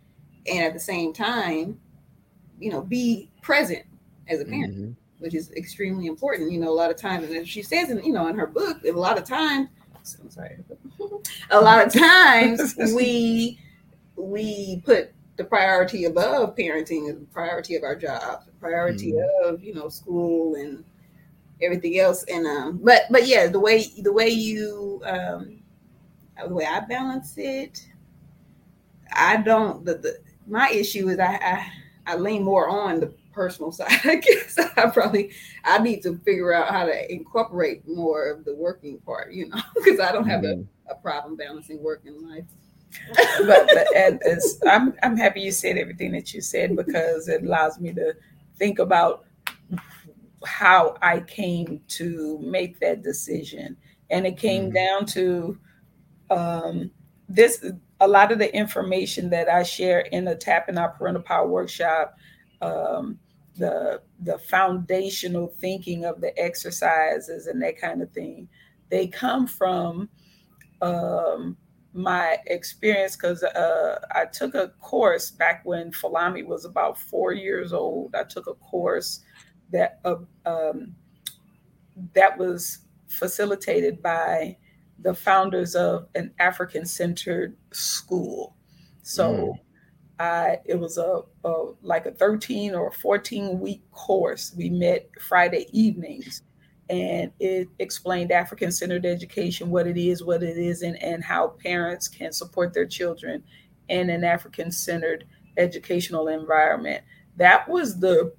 and 0.47 0.63
at 0.63 0.73
the 0.73 0.79
same 0.79 1.13
time, 1.13 1.79
you 2.59 2.71
know, 2.71 2.81
be 2.81 3.29
present 3.41 3.83
as 4.27 4.41
a 4.41 4.45
parent. 4.45 4.75
Mhm. 4.75 4.95
which 5.19 5.35
is 5.35 5.51
extremely 5.53 6.07
important. 6.07 6.51
You 6.51 6.59
know, 6.59 6.69
a 6.69 6.75
lot 6.75 6.91
of 6.91 6.97
times, 6.97 7.29
and 7.29 7.47
she 7.47 7.61
says, 7.61 7.89
in, 7.89 8.03
you 8.03 8.11
know, 8.11 8.27
in 8.27 8.37
her 8.37 8.45
book, 8.45 8.83
a 8.83 8.91
lot 8.91 9.17
of 9.17 9.23
times, 9.23 9.69
I'm 10.21 10.29
sorry, 10.29 10.57
a 11.51 11.61
lot 11.61 11.85
of 11.85 11.93
times 11.93 12.75
we 12.77 13.59
we 14.15 14.81
put 14.85 15.13
the 15.35 15.43
priority 15.43 16.05
above 16.05 16.55
parenting 16.55 17.07
the 17.07 17.25
priority 17.33 17.75
of 17.75 17.83
our 17.83 17.95
jobs, 17.95 18.45
the 18.45 18.51
priority 18.53 19.13
mm-hmm. 19.13 19.53
of 19.53 19.63
you 19.63 19.73
know 19.73 19.89
school 19.89 20.55
and 20.55 20.83
everything 21.61 21.99
else. 21.99 22.23
And 22.23 22.45
um, 22.45 22.79
but 22.83 23.03
but 23.09 23.27
yeah, 23.27 23.47
the 23.47 23.59
way 23.59 23.85
the 24.01 24.13
way 24.13 24.29
you 24.29 25.01
um, 25.05 25.61
the 26.45 26.53
way 26.53 26.65
I 26.65 26.81
balance 26.81 27.37
it, 27.37 27.87
I 29.13 29.37
don't. 29.37 29.85
The, 29.85 29.95
the 29.95 30.19
my 30.47 30.69
issue 30.69 31.09
is 31.09 31.19
I, 31.19 31.35
I 31.35 31.71
I 32.05 32.15
lean 32.15 32.43
more 32.43 32.67
on 32.67 32.99
the 32.99 33.13
personal 33.33 33.71
side. 33.73 33.99
I 34.03 34.15
guess 34.15 34.57
I 34.77 34.89
probably 34.89 35.31
I 35.65 35.79
need 35.79 36.01
to 36.03 36.17
figure 36.19 36.53
out 36.53 36.69
how 36.69 36.85
to 36.85 37.11
incorporate 37.11 37.87
more 37.87 38.29
of 38.29 38.45
the 38.45 38.55
working 38.55 38.99
part, 38.99 39.33
you 39.33 39.49
know, 39.49 39.61
because 39.75 39.99
I 39.99 40.11
don't 40.11 40.27
have 40.27 40.41
mm-hmm. 40.41 40.63
a, 40.89 40.93
a 40.93 40.95
problem 40.95 41.35
balancing 41.35 41.83
work 41.83 42.03
and 42.05 42.29
life 42.29 42.45
but, 43.45 43.69
but 43.73 43.95
and 43.95 44.21
I'm 44.67 44.93
I'm 45.03 45.17
happy 45.17 45.41
you 45.41 45.51
said 45.51 45.77
everything 45.77 46.11
that 46.13 46.33
you 46.33 46.41
said 46.41 46.75
because 46.75 47.27
it 47.27 47.43
allows 47.43 47.79
me 47.79 47.93
to 47.93 48.15
think 48.57 48.79
about 48.79 49.25
how 50.45 50.95
I 51.01 51.21
came 51.21 51.81
to 51.89 52.39
make 52.39 52.79
that 52.79 53.01
decision, 53.01 53.77
and 54.09 54.27
it 54.27 54.37
came 54.37 54.65
mm-hmm. 54.65 54.73
down 54.73 55.05
to 55.07 55.57
um, 56.29 56.91
this. 57.27 57.65
A 57.99 58.07
lot 58.07 58.33
of 58.33 58.39
the 58.39 58.53
information 58.53 59.29
that 59.29 59.47
I 59.47 59.63
share 59.63 60.01
in 60.01 60.25
the 60.25 60.35
Tapping 60.35 60.77
Our 60.77 60.89
Parental 60.89 61.23
Power 61.23 61.47
workshop, 61.47 62.15
um, 62.63 63.19
the 63.55 64.01
the 64.21 64.39
foundational 64.39 65.47
thinking 65.59 66.05
of 66.05 66.21
the 66.21 66.37
exercises 66.39 67.47
and 67.47 67.61
that 67.61 67.79
kind 67.79 68.01
of 68.01 68.11
thing, 68.11 68.47
they 68.89 69.07
come 69.07 69.45
from 69.45 70.09
um, 70.81 71.57
my 71.93 72.37
experience 72.47 73.15
because 73.15 73.43
uh, 73.43 73.99
I 74.11 74.25
took 74.25 74.55
a 74.55 74.69
course 74.79 75.29
back 75.29 75.61
when 75.65 75.91
Folami 75.91 76.45
was 76.45 76.65
about 76.65 76.97
four 76.97 77.33
years 77.33 77.73
old. 77.73 78.15
I 78.15 78.23
took 78.23 78.47
a 78.47 78.55
course 78.55 79.21
that 79.71 79.99
uh, 80.05 80.15
um, 80.45 80.95
that 82.13 82.37
was 82.37 82.79
facilitated 83.07 84.01
by 84.01 84.57
the 84.99 85.13
founders 85.13 85.75
of 85.75 86.07
an 86.15 86.33
African-centered 86.39 87.55
school. 87.71 88.55
So 89.03 89.31
mm. 89.31 89.59
I, 90.19 90.59
it 90.65 90.79
was 90.79 90.97
a, 90.97 91.21
a 91.43 91.71
like 91.81 92.05
a 92.05 92.11
13 92.11 92.75
or 92.75 92.91
14 92.91 93.59
week 93.59 93.81
course. 93.91 94.53
We 94.55 94.69
met 94.69 95.09
Friday 95.19 95.67
evenings 95.71 96.43
and 96.89 97.31
it 97.39 97.69
explained 97.79 98.31
African 98.31 98.71
centered 98.71 99.05
education, 99.05 99.69
what 99.69 99.87
it 99.87 99.97
is, 99.97 100.23
what 100.23 100.43
it 100.43 100.57
isn't, 100.57 100.95
and 100.97 101.23
how 101.23 101.49
parents 101.63 102.07
can 102.07 102.31
support 102.31 102.73
their 102.73 102.85
children 102.85 103.43
in 103.89 104.09
an 104.09 104.23
African 104.23 104.71
centered 104.71 105.25
educational 105.57 106.27
environment. 106.27 107.03
That 107.37 107.67
was 107.67 107.99
the 107.99 108.33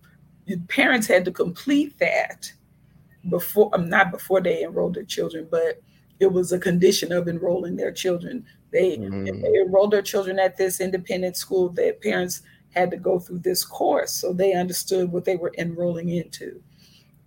parents 0.68 1.06
had 1.06 1.24
to 1.24 1.32
complete 1.32 1.98
that 1.98 2.52
before, 3.28 3.70
um, 3.74 3.88
not 3.88 4.10
before 4.10 4.40
they 4.40 4.62
enrolled 4.62 4.94
their 4.94 5.04
children, 5.04 5.48
but 5.50 5.80
it 6.20 6.30
was 6.30 6.52
a 6.52 6.58
condition 6.58 7.12
of 7.12 7.28
enrolling 7.28 7.76
their 7.76 7.92
children. 7.92 8.44
They, 8.74 8.96
mm-hmm. 8.96 9.40
they 9.40 9.60
enrolled 9.60 9.92
their 9.92 10.02
children 10.02 10.40
at 10.40 10.56
this 10.56 10.80
independent 10.80 11.36
school. 11.36 11.68
Their 11.68 11.92
parents 11.92 12.42
had 12.70 12.90
to 12.90 12.96
go 12.96 13.20
through 13.20 13.38
this 13.38 13.64
course 13.64 14.10
so 14.10 14.32
they 14.32 14.52
understood 14.52 15.12
what 15.12 15.24
they 15.24 15.36
were 15.36 15.52
enrolling 15.56 16.08
into. 16.08 16.60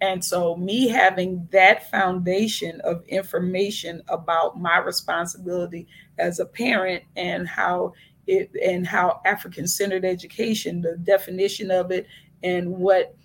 And 0.01 0.23
so, 0.23 0.57
me 0.57 0.89
having 0.89 1.47
that 1.51 1.89
foundation 1.89 2.81
of 2.81 3.03
information 3.07 4.03
about 4.09 4.59
my 4.59 4.77
responsibility 4.77 5.87
as 6.19 6.39
a 6.39 6.45
parent 6.45 7.03
and 7.15 7.47
how 7.47 7.93
it 8.27 8.51
and 8.61 8.85
how 8.85 9.21
African 9.25 9.67
centered 9.67 10.03
education, 10.03 10.81
the 10.81 10.97
definition 10.97 11.71
of 11.71 11.91
it, 11.91 12.07
and 12.43 12.69
what 12.69 13.15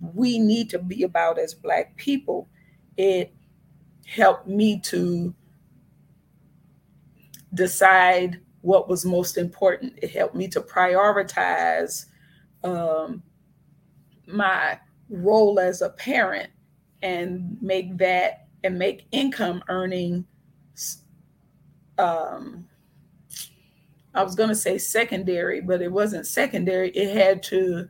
we 0.00 0.38
need 0.38 0.70
to 0.70 0.78
be 0.78 1.02
about 1.02 1.40
as 1.40 1.52
Black 1.54 1.96
people, 1.96 2.48
it 2.96 3.34
helped 4.06 4.46
me 4.46 4.78
to 4.80 5.34
decide 7.54 8.40
what 8.62 8.88
was 8.88 9.04
most 9.04 9.36
important. 9.36 9.98
It 10.02 10.10
helped 10.10 10.34
me 10.34 10.48
to 10.48 10.60
prioritize 10.60 12.06
um, 12.62 13.22
my 14.26 14.78
role 15.10 15.60
as 15.60 15.82
a 15.82 15.90
parent 15.90 16.50
and 17.02 17.58
make 17.60 17.96
that 17.98 18.48
and 18.64 18.78
make 18.78 19.06
income 19.12 19.62
earning 19.68 20.24
um 21.98 22.66
I 24.14 24.22
was 24.22 24.36
going 24.36 24.48
to 24.48 24.54
say 24.54 24.78
secondary, 24.78 25.60
but 25.60 25.82
it 25.82 25.90
wasn't 25.90 26.26
secondary. 26.26 26.90
It 26.90 27.16
had 27.16 27.42
to 27.44 27.88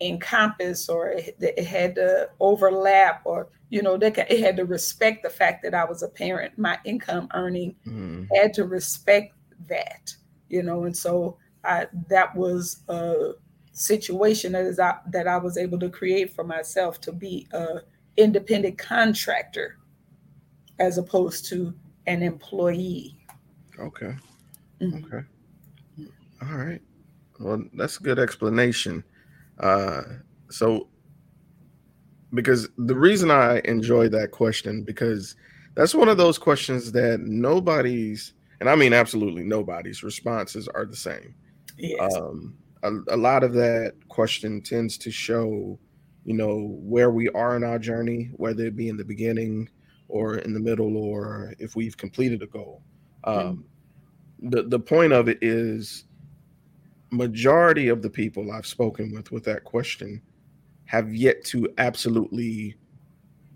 encompass 0.00 0.88
or 0.88 1.08
it, 1.08 1.36
it 1.40 1.64
had 1.64 1.94
to 1.94 2.28
overlap 2.38 3.22
or 3.24 3.48
you 3.70 3.82
know 3.82 3.96
they 3.96 4.08
it 4.08 4.40
had 4.40 4.56
to 4.56 4.64
respect 4.64 5.22
the 5.22 5.30
fact 5.30 5.62
that 5.62 5.74
I 5.74 5.84
was 5.84 6.02
a 6.02 6.08
parent. 6.08 6.58
My 6.58 6.78
income 6.84 7.28
earning 7.34 7.76
mm. 7.86 8.26
had 8.34 8.54
to 8.54 8.64
respect 8.64 9.34
that, 9.68 10.14
you 10.48 10.62
know, 10.62 10.84
and 10.84 10.96
so 10.96 11.36
I 11.64 11.86
that 12.08 12.34
was 12.34 12.82
a 12.88 13.32
situation 13.72 14.52
that 14.52 14.64
is 14.64 14.78
I, 14.78 14.96
that 15.10 15.28
I 15.28 15.36
was 15.36 15.56
able 15.56 15.78
to 15.80 15.88
create 15.88 16.34
for 16.34 16.44
myself 16.44 17.00
to 17.02 17.12
be 17.12 17.46
a 17.52 17.80
independent 18.16 18.78
contractor 18.78 19.78
as 20.78 20.98
opposed 20.98 21.46
to 21.46 21.74
an 22.06 22.22
employee. 22.22 23.16
Okay. 23.78 24.14
Mm-hmm. 24.80 25.04
Okay. 25.04 25.24
All 26.42 26.56
right. 26.56 26.82
Well, 27.40 27.64
that's 27.74 27.98
a 27.98 28.02
good 28.02 28.18
explanation. 28.18 29.04
Uh, 29.58 30.02
so, 30.50 30.88
because 32.34 32.68
the 32.76 32.94
reason 32.94 33.30
I 33.30 33.60
enjoy 33.64 34.08
that 34.10 34.30
question 34.30 34.82
because 34.82 35.36
that's 35.74 35.94
one 35.94 36.08
of 36.08 36.16
those 36.16 36.38
questions 36.38 36.92
that 36.92 37.20
nobody's, 37.20 38.34
and 38.60 38.68
I 38.68 38.74
mean 38.74 38.92
absolutely 38.92 39.44
nobody's 39.44 40.02
responses 40.02 40.68
are 40.68 40.84
the 40.84 40.96
same. 40.96 41.34
Yes. 41.76 42.14
Um, 42.16 42.56
a, 42.82 42.92
a 43.08 43.16
lot 43.16 43.44
of 43.44 43.52
that 43.54 43.94
question 44.08 44.60
tends 44.60 44.98
to 44.98 45.10
show, 45.10 45.78
you 46.24 46.34
know, 46.34 46.76
where 46.80 47.10
we 47.10 47.28
are 47.30 47.56
in 47.56 47.64
our 47.64 47.78
journey, 47.78 48.30
whether 48.34 48.66
it 48.66 48.76
be 48.76 48.88
in 48.88 48.96
the 48.96 49.04
beginning 49.04 49.68
or 50.08 50.38
in 50.38 50.52
the 50.52 50.60
middle, 50.60 50.96
or 50.96 51.54
if 51.58 51.76
we've 51.76 51.96
completed 51.96 52.42
a 52.42 52.46
goal. 52.46 52.82
Mm-hmm. 53.26 53.48
Um, 53.48 53.64
the 54.40 54.62
the 54.62 54.78
point 54.78 55.12
of 55.12 55.28
it 55.28 55.38
is, 55.42 56.04
majority 57.10 57.88
of 57.88 58.02
the 58.02 58.10
people 58.10 58.52
I've 58.52 58.66
spoken 58.66 59.12
with 59.12 59.32
with 59.32 59.44
that 59.44 59.64
question 59.64 60.22
have 60.88 61.14
yet 61.14 61.44
to 61.44 61.68
absolutely 61.76 62.74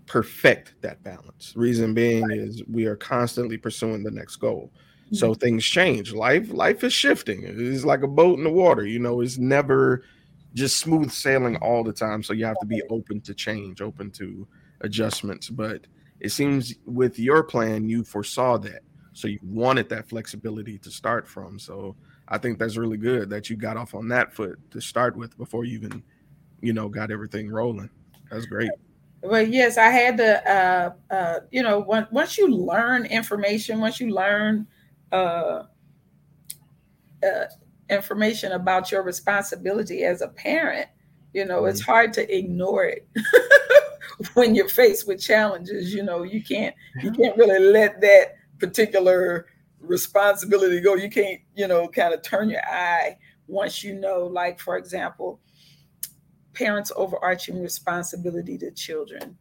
perfect 0.05 0.75
that 0.81 1.01
balance. 1.03 1.53
Reason 1.55 1.93
being 1.93 2.27
right. 2.27 2.37
is 2.37 2.63
we 2.67 2.85
are 2.85 2.95
constantly 2.95 3.57
pursuing 3.57 4.03
the 4.03 4.11
next 4.11 4.35
goal. 4.35 4.71
So 5.11 5.31
mm-hmm. 5.31 5.39
things 5.39 5.65
change. 5.65 6.13
Life 6.13 6.51
life 6.51 6.83
is 6.83 6.93
shifting. 6.93 7.43
It's 7.43 7.85
like 7.85 8.03
a 8.03 8.07
boat 8.07 8.37
in 8.37 8.43
the 8.43 8.51
water. 8.51 8.85
You 8.85 8.99
know, 8.99 9.21
it's 9.21 9.39
never 9.39 10.03
just 10.53 10.77
smooth 10.77 11.11
sailing 11.11 11.55
all 11.57 11.83
the 11.83 11.91
time. 11.91 12.21
So 12.21 12.33
you 12.33 12.45
have 12.45 12.59
to 12.59 12.67
be 12.67 12.83
open 12.91 13.19
to 13.21 13.33
change, 13.33 13.81
open 13.81 14.11
to 14.11 14.47
adjustments. 14.81 15.49
But 15.49 15.87
it 16.19 16.29
seems 16.29 16.75
with 16.85 17.17
your 17.17 17.41
plan, 17.41 17.89
you 17.89 18.03
foresaw 18.03 18.59
that. 18.59 18.81
So 19.13 19.27
you 19.27 19.39
wanted 19.41 19.89
that 19.89 20.07
flexibility 20.07 20.77
to 20.77 20.91
start 20.91 21.27
from. 21.27 21.57
So 21.57 21.95
I 22.27 22.37
think 22.37 22.59
that's 22.59 22.77
really 22.77 22.97
good 22.97 23.31
that 23.31 23.49
you 23.49 23.55
got 23.55 23.77
off 23.77 23.95
on 23.95 24.07
that 24.09 24.33
foot 24.33 24.59
to 24.69 24.79
start 24.79 25.17
with 25.17 25.35
before 25.35 25.65
you 25.65 25.79
even, 25.79 26.03
you 26.63 26.71
know, 26.73 26.87
got 26.87 27.11
everything 27.11 27.49
rolling. 27.51 27.89
That's 28.31 28.45
great. 28.45 28.71
Well, 29.21 29.45
yes, 29.45 29.77
I 29.77 29.89
had 29.89 30.17
to, 30.17 30.51
uh, 30.51 30.93
uh, 31.13 31.39
you 31.51 31.61
know, 31.61 31.79
once 31.79 32.37
you 32.37 32.47
learn 32.47 33.05
information, 33.05 33.79
once 33.79 33.99
you 33.99 34.13
learn 34.13 34.65
uh, 35.11 35.63
uh, 37.21 37.45
information 37.89 38.53
about 38.53 38.91
your 38.91 39.03
responsibility 39.03 40.03
as 40.03 40.21
a 40.21 40.29
parent, 40.29 40.87
you 41.33 41.45
know, 41.45 41.61
mm-hmm. 41.61 41.69
it's 41.69 41.81
hard 41.81 42.13
to 42.13 42.35
ignore 42.35 42.85
it 42.85 43.07
when 44.33 44.55
you're 44.55 44.69
faced 44.69 45.07
with 45.07 45.21
challenges. 45.21 45.93
You 45.93 46.03
know, 46.03 46.23
you 46.23 46.43
can't 46.43 46.75
you 47.01 47.11
can't 47.11 47.35
really 47.37 47.59
let 47.59 47.99
that 48.01 48.35
particular 48.59 49.47
responsibility 49.79 50.79
go. 50.79 50.95
You 50.95 51.09
can't, 51.09 51.41
you 51.55 51.67
know, 51.67 51.87
kind 51.87 52.13
of 52.13 52.21
turn 52.21 52.49
your 52.49 52.65
eye 52.65 53.17
once 53.47 53.83
you 53.83 53.95
know, 53.95 54.25
like 54.25 54.59
for 54.59 54.77
example, 54.77 55.39
parents' 56.53 56.91
overarching 56.95 57.61
responsibility 57.61 58.57
to 58.59 58.71
children. 58.71 59.37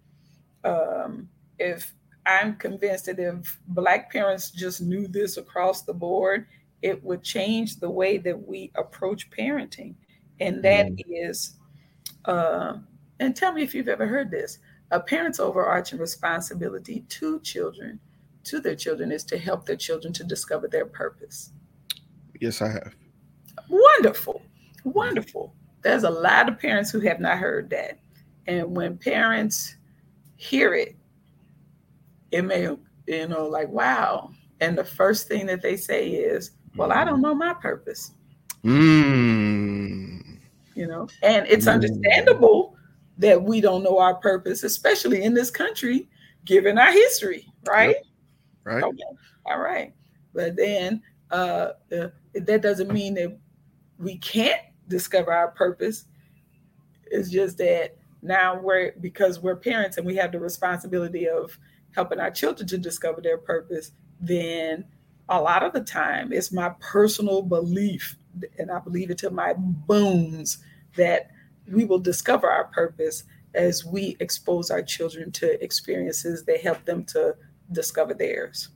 Um, 0.65 1.29
if 1.59 1.93
I'm 2.27 2.57
convinced 2.57 3.07
that 3.07 3.19
if 3.19 3.59
Black 3.69 4.13
parents 4.13 4.51
just 4.51 4.81
knew 4.81 5.09
this 5.09 5.37
across 5.37 5.83
the 5.83 5.95
board, 5.95 6.47
it 6.83 7.03
would 7.03 7.23
change 7.23 7.77
the 7.77 7.91
way 7.91 8.19
that 8.19 8.47
we 8.47 8.71
approach 8.77 9.31
parenting. 9.31 9.95
And 10.41 10.63
that 10.65 10.87
mm. 10.87 11.03
is, 11.09 11.57
uh, 12.25 12.79
and 13.21 13.37
tell 13.37 13.53
me 13.53 13.63
if 13.63 13.75
you've 13.75 13.89
ever 13.89 14.07
heard 14.07 14.31
this. 14.31 14.59
A 14.91 15.01
parent's 15.01 15.41
overarching 15.41 15.99
responsibility 15.99 17.05
to 17.09 17.41
children, 17.41 17.99
to 18.45 18.61
their 18.61 18.77
children, 18.77 19.11
is 19.11 19.25
to 19.25 19.39
help 19.39 19.65
their 19.65 19.77
children 19.77 20.13
to 20.15 20.25
discover 20.25 20.69
their 20.69 20.87
purpose. 20.87 21.51
Yes, 22.41 22.61
I 22.61 22.69
have. 22.69 22.95
Wonderful. 23.69 24.43
Wonderful. 24.85 25.55
There's 25.83 26.05
a 26.05 26.11
lot 26.11 26.49
of 26.49 26.59
parents 26.59 26.91
who 26.91 27.01
have 27.01 27.21
not 27.21 27.39
heard 27.39 27.71
that. 27.71 27.99
And 28.47 28.75
when 28.75 28.97
parents 28.97 29.77
hear 30.37 30.75
it, 30.75 30.97
it 32.31 32.43
may, 32.43 32.63
you 33.07 33.29
know, 33.29 33.47
like, 33.47 33.69
wow. 33.69 34.31
And 34.61 34.79
the 34.79 34.85
first 34.85 35.29
thing 35.29 35.47
that 35.47 35.63
they 35.63 35.77
say 35.77 36.09
is, 36.09 36.53
well, 36.77 36.93
I 36.93 37.05
don't 37.05 37.21
know 37.21 37.35
my 37.35 37.55
purpose. 37.55 38.13
Mm. 38.65 40.39
You 40.75 40.87
know, 40.87 41.09
and 41.23 41.47
it's 41.49 41.67
Mm. 41.67 41.75
understandable 41.75 42.77
that 43.19 43.43
we 43.43 43.61
don't 43.61 43.83
know 43.83 43.99
our 43.99 44.15
purpose, 44.15 44.63
especially 44.63 45.23
in 45.23 45.35
this 45.35 45.51
country, 45.51 46.09
given 46.45 46.79
our 46.79 46.91
history, 46.91 47.47
right? 47.67 47.97
Right. 48.65 48.83
Okay. 48.83 49.03
All 49.45 49.59
right. 49.59 49.93
But 50.33 50.57
then 50.57 51.03
uh, 51.31 51.73
uh, 51.97 52.09
that 52.35 52.63
doesn't 52.63 52.93
mean 52.93 53.15
that 53.15 53.37
we 53.99 54.17
can't 54.19 54.61
discover 54.93 55.33
our 55.33 55.49
purpose. 55.49 56.05
It's 57.07 57.31
just 57.31 57.59
that 57.59 57.97
now 58.23 58.59
we're 58.61 58.93
because 59.01 59.41
we're 59.41 59.57
parents 59.57 59.97
and 59.97 60.07
we 60.07 60.15
have 60.17 60.33
the 60.33 60.39
responsibility 60.41 61.29
of 61.29 61.59
helping 61.95 62.21
our 62.21 62.31
children 62.31 62.69
to 62.69 62.79
discover 62.79 63.21
their 63.21 63.39
purpose, 63.39 63.93
then 64.21 64.85
a 65.29 65.41
lot 65.41 65.63
of 65.63 65.73
the 65.73 65.81
time 65.81 66.33
it's 66.33 66.53
my 66.53 66.71
personal 66.81 67.43
belief, 67.43 68.17
and 68.59 68.71
I 68.71 68.79
believe 68.79 69.11
it 69.11 69.19
to 69.19 69.31
my 69.31 69.55
bones 69.55 70.59
that 70.97 71.31
we 71.71 71.85
will 71.85 71.99
discover 71.99 72.51
our 72.51 72.65
purpose 72.65 73.25
as 73.55 73.85
we 73.85 74.17
expose 74.21 74.71
our 74.71 74.83
children 74.83 75.31
to 75.33 75.63
experiences 75.63 76.45
that 76.45 76.61
help 76.61 76.85
them 76.85 77.05
to 77.05 77.35
discover 77.73 78.15
theirs. 78.15 78.69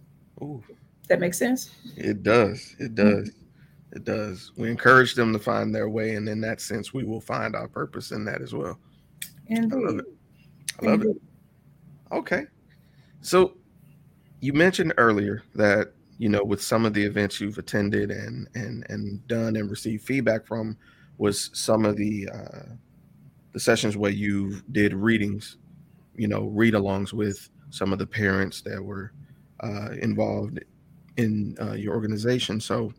Ooh, 0.43 0.63
That 1.09 1.21
makes 1.21 1.39
sense? 1.39 1.71
it 1.97 2.23
does. 2.23 2.75
It 2.79 2.95
does. 2.95 3.31
It 3.97 4.05
does. 4.05 4.53
We 4.59 4.71
encourage 4.71 5.15
them 5.15 5.33
to 5.33 5.39
find 5.39 5.75
their 5.75 5.89
way, 5.89 6.17
and 6.17 6.29
in 6.29 6.39
that 6.43 6.61
sense, 6.61 6.93
we 6.93 7.03
will 7.03 7.21
find 7.21 7.57
our 7.57 7.67
purpose 7.67 8.11
in 8.11 8.27
that 8.27 8.43
as 8.43 8.53
well. 8.53 8.79
I 9.51 9.75
love 9.75 9.99
it. 10.01 10.05
I 10.83 10.87
love 10.87 11.03
it. 11.03 11.17
Okay. 12.13 12.45
So 13.23 13.57
you 14.41 14.53
mentioned 14.53 14.93
earlier 14.99 15.45
that 15.55 15.95
you 16.19 16.29
know 16.29 16.45
with 16.45 16.63
some 16.63 16.85
of 16.85 16.93
the 16.93 17.03
events 17.03 17.41
you've 17.41 17.57
attended 17.57 18.11
and 18.11 18.49
and 18.55 18.85
and 18.91 19.27
done 19.29 19.57
and 19.57 19.71
received 19.71 20.05
feedback 20.05 20.47
from 20.47 20.77
was 21.17 21.49
some 21.55 21.87
of 21.87 21.97
the 21.97 22.29
uh 22.29 22.67
the 23.55 23.61
sessions 23.61 23.97
where 23.97 24.11
you 24.11 24.61
did 24.73 24.93
readings, 24.93 25.57
you 26.17 26.29
know, 26.29 26.43
read-alongs 26.49 27.15
with 27.15 27.49
some 27.71 27.95
of 27.95 27.99
the 27.99 28.07
parents 28.07 28.61
that 28.61 28.83
were 28.83 29.13
uh 29.61 29.93
involved 30.03 30.61
in 31.17 31.57
uh, 31.63 31.73
your 31.73 31.95
organization. 31.95 32.61
So 32.61 32.93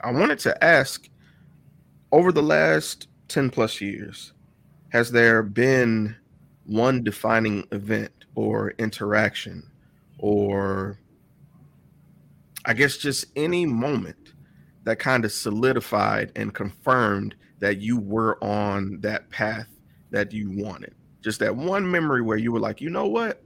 I 0.00 0.10
wanted 0.12 0.38
to 0.40 0.64
ask 0.64 1.08
over 2.12 2.32
the 2.32 2.42
last 2.42 3.08
10 3.28 3.50
plus 3.50 3.80
years, 3.80 4.32
has 4.90 5.10
there 5.10 5.42
been 5.42 6.16
one 6.64 7.02
defining 7.02 7.66
event 7.72 8.12
or 8.34 8.70
interaction 8.78 9.70
or 10.18 10.98
I 12.64 12.74
guess 12.74 12.96
just 12.96 13.26
any 13.36 13.64
moment 13.64 14.32
that 14.84 14.98
kind 14.98 15.24
of 15.24 15.32
solidified 15.32 16.32
and 16.36 16.52
confirmed 16.52 17.34
that 17.60 17.78
you 17.78 17.98
were 17.98 18.42
on 18.42 19.00
that 19.00 19.30
path 19.30 19.68
that 20.10 20.32
you 20.32 20.50
wanted? 20.50 20.94
Just 21.22 21.40
that 21.40 21.54
one 21.54 21.88
memory 21.90 22.22
where 22.22 22.36
you 22.36 22.52
were 22.52 22.60
like, 22.60 22.80
you 22.80 22.90
know 22.90 23.06
what? 23.06 23.42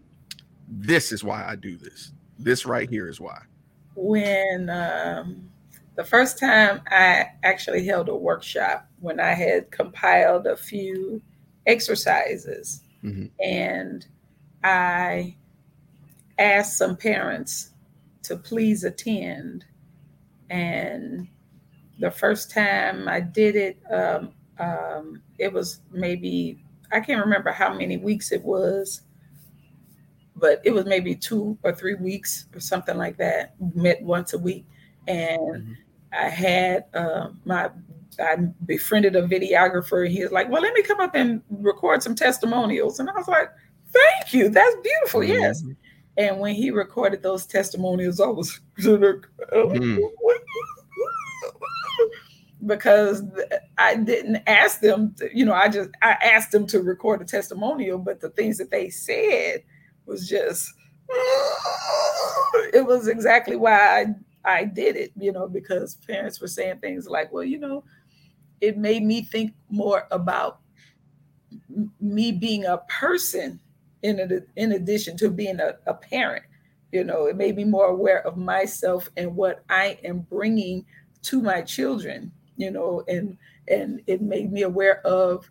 This 0.69 1.13
is 1.13 1.23
why 1.23 1.45
I 1.47 1.57
do 1.57 1.77
this. 1.77 2.13
This 2.39 2.65
right 2.65 2.89
here 2.89 3.09
is 3.09 3.21
why. 3.21 3.41
When 3.95 4.71
um, 4.71 5.51
the 5.97 6.05
first 6.05 6.39
time 6.39 6.81
I 6.91 7.27
actually 7.43 7.85
held 7.85 8.09
a 8.09 8.15
workshop, 8.17 8.87
when 9.01 9.21
I 9.21 9.33
had 9.33 9.71
compiled 9.71 10.47
a 10.47 10.57
few 10.57 11.23
exercises 11.67 12.83
Mhm. 13.03 13.31
and 13.43 14.07
I 14.63 15.37
asked 16.39 16.77
some 16.79 16.97
parents 16.97 17.71
to 18.23 18.37
please 18.37 18.85
attend. 18.85 19.65
And 20.51 21.29
the 21.99 22.11
first 22.11 22.51
time 22.51 23.09
I 23.09 23.21
did 23.21 23.57
it, 23.57 23.79
um, 23.91 24.33
um, 24.59 25.23
it 25.39 25.53
was 25.53 25.81
maybe, 25.91 26.63
I 26.93 27.01
can't 27.01 27.23
remember 27.25 27.51
how 27.51 27.73
many 27.75 27.97
weeks 27.97 28.33
it 28.33 28.43
was, 28.43 29.03
but 30.37 30.61
it 30.65 30.73
was 30.73 30.85
maybe 30.87 31.15
two 31.15 31.59
or 31.63 31.73
three 31.73 31.95
weeks 31.95 32.47
or 32.55 32.61
something 32.61 32.97
like 32.97 33.17
that. 33.19 33.55
Met 33.75 34.03
once 34.03 34.33
a 34.33 34.39
week. 34.39 34.67
And 35.09 35.41
Mhm. 35.41 35.77
I 36.13 36.29
had 36.29 36.85
uh, 36.95 37.29
my, 37.45 37.71
I 38.19 38.37
befriended 38.67 39.17
a 39.17 39.23
videographer. 39.23 40.05
And 40.05 40.13
he 40.13 40.23
was 40.23 40.33
like, 40.33 40.49
well, 40.51 40.63
let 40.63 40.75
me 40.75 40.83
come 40.83 41.01
up 41.01 41.15
and 41.15 41.43
record 41.51 42.03
some 42.03 42.15
testimonials. 42.15 43.01
And 43.01 43.09
I 43.09 43.15
was 43.15 43.29
like, 43.29 43.51
thank 43.93 44.35
you. 44.35 44.49
That's 44.49 44.77
beautiful. 44.83 45.25
Yes. 45.25 45.63
Mhm. 45.63 45.77
And 46.17 46.41
when 46.41 46.55
he 46.55 46.71
recorded 46.71 47.23
those 47.23 47.47
testimonials, 47.47 48.21
I 48.21 48.27
was 48.27 48.61
Mm. 48.79 49.99
because 52.67 53.23
I 53.79 53.97
didn't 53.97 54.43
ask 54.47 54.81
them, 54.81 55.15
to, 55.19 55.29
you 55.33 55.45
know, 55.45 55.55
I 55.55 55.69
just 55.69 55.91
I 56.03 56.13
asked 56.23 56.53
them 56.53 56.67
to 56.69 56.83
record 56.83 57.23
a 57.23 57.25
testimonial, 57.25 57.99
but 57.99 58.21
the 58.21 58.31
things 58.31 58.59
that 58.59 58.71
they 58.71 58.91
said 58.91 59.63
was 60.07 60.29
just 60.29 60.73
it 62.75 62.87
was 62.87 63.09
exactly 63.09 63.57
why 63.57 64.01
I 64.01 64.07
I 64.45 64.65
did 64.65 64.97
it, 64.97 65.13
you 65.19 65.33
know, 65.33 65.49
because 65.49 65.97
parents 66.07 66.41
were 66.41 66.49
saying 66.49 66.79
things 66.79 67.09
like, 67.09 67.33
well, 67.33 67.45
you 67.45 67.59
know, 67.59 67.85
it 68.61 68.79
made 68.79 69.03
me 69.03 69.23
think 69.23 69.55
more 69.71 70.07
about 70.11 70.61
me 72.01 72.33
being 72.33 72.65
a 72.65 72.79
person 72.89 73.61
in 74.03 74.21
ad- 74.21 74.47
in 74.57 74.73
addition 74.73 75.17
to 75.17 75.31
being 75.31 75.61
a, 75.61 75.75
a 75.87 75.95
parent 75.95 76.45
you 76.93 77.05
know 77.05 77.27
it 77.27 77.37
made 77.37 77.57
me 77.57 77.65
more 77.65 77.87
aware 77.87 78.27
of 78.27 78.37
myself 78.37 79.11
and 79.17 79.35
what 79.35 79.63
i 79.69 79.99
am 80.05 80.21
bringing 80.31 80.85
to 81.23 81.41
my 81.41 81.61
children 81.61 82.33
you 82.57 82.71
know 82.71 83.05
and 83.09 83.37
and 83.69 84.01
it 84.07 84.23
made 84.23 84.51
me 84.53 84.63
aware 84.63 85.05
of 85.07 85.49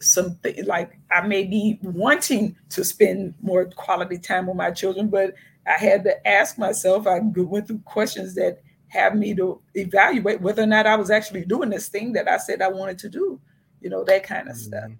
something 0.00 0.64
like 0.64 0.98
i 1.10 1.20
may 1.26 1.44
be 1.44 1.78
wanting 1.82 2.56
to 2.68 2.84
spend 2.84 3.34
more 3.42 3.66
quality 3.66 4.18
time 4.18 4.46
with 4.46 4.56
my 4.56 4.70
children 4.70 5.08
but 5.08 5.34
i 5.66 5.72
had 5.78 6.04
to 6.04 6.28
ask 6.28 6.58
myself 6.58 7.06
i 7.06 7.20
went 7.36 7.66
through 7.66 7.78
questions 7.80 8.34
that 8.34 8.60
have 8.88 9.14
me 9.14 9.34
to 9.34 9.60
evaluate 9.74 10.40
whether 10.40 10.62
or 10.62 10.66
not 10.66 10.86
i 10.86 10.96
was 10.96 11.10
actually 11.10 11.44
doing 11.44 11.70
this 11.70 11.88
thing 11.88 12.12
that 12.12 12.28
i 12.28 12.36
said 12.36 12.60
i 12.62 12.68
wanted 12.68 12.98
to 12.98 13.08
do 13.08 13.40
you 13.80 13.88
know 13.88 14.04
that 14.04 14.22
kind 14.24 14.48
of 14.48 14.56
stuff. 14.56 14.90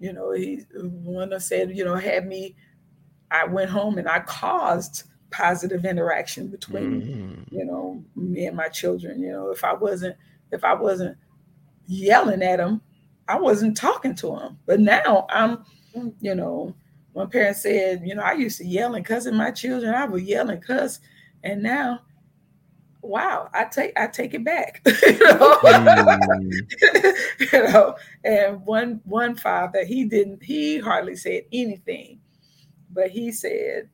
You 0.00 0.12
know 0.12 0.32
he 0.32 0.62
one 0.82 1.38
said 1.40 1.76
you 1.76 1.84
know 1.84 1.96
had 1.96 2.26
me 2.26 2.54
i 3.30 3.44
went 3.44 3.70
home 3.70 3.98
and 3.98 4.08
i 4.08 4.20
caused 4.20 5.04
positive 5.30 5.84
interaction 5.84 6.48
between 6.48 7.02
Mhm. 7.02 7.52
you 7.52 7.64
know 7.64 8.04
me 8.14 8.46
and 8.46 8.56
my 8.56 8.68
children 8.68 9.20
you 9.20 9.32
know. 9.32 9.50
If 9.50 9.64
i 9.64 9.72
wasn't 9.72 10.16
if 10.52 10.62
i 10.64 10.74
wasn't 10.74 11.16
yelling 11.86 12.42
at 12.42 12.58
them 12.58 12.80
i 13.28 13.38
wasn't 13.38 13.76
talking 13.76 14.14
to 14.16 14.26
them 14.28 14.58
but 14.66 14.80
now 14.80 15.26
i'm 15.30 15.64
you 16.20 16.34
know 16.34 16.74
one 17.14 17.30
parent 17.30 17.56
said 17.56 18.02
you 18.04 18.14
know 18.14 18.22
i 18.22 18.32
used 18.32 18.58
to 18.58 18.66
yell 18.66 18.94
and 18.96 19.04
cuss 19.06 19.26
at 19.26 19.32
my 19.34 19.50
children. 19.50 19.94
I 19.94 20.04
would 20.04 20.22
yell 20.24 20.50
and 20.50 20.62
cuss. 20.62 21.00
And 21.44 21.62
now 21.62 22.00
wow 23.02 23.48
i 23.54 23.64
take 23.64 23.92
i 23.96 24.06
take 24.06 24.34
it 24.34 24.44
back. 24.44 24.82
You 25.06 25.18
know? 25.18 25.58
Mm. 25.62 26.52
you 27.52 27.62
know? 27.72 27.96
And 28.24 28.66
one 28.66 29.00
one 29.04 29.36
father 29.36 29.84
he 29.84 30.04
didn't 30.04 30.42
he 30.42 30.78
hardly 30.78 31.16
said 31.16 31.44
anything. 31.52 32.20
But 32.90 33.10
he 33.10 33.30
said 33.30 33.88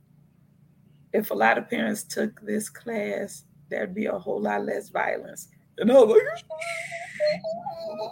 if 1.13 1.31
a 1.31 1.35
lot 1.35 1.59
of 1.59 1.69
parents 1.69 2.03
took 2.05 2.41
this 2.41 2.69
class 2.71 3.45
there'd 3.69 3.95
be 3.95 4.07
a 4.07 4.19
whole 4.19 4.41
lot 4.41 4.65
less 4.65 4.89
violence. 4.89 5.49
And 5.77 5.93
i 5.93 5.95
was 5.95 6.09
like 6.09 6.45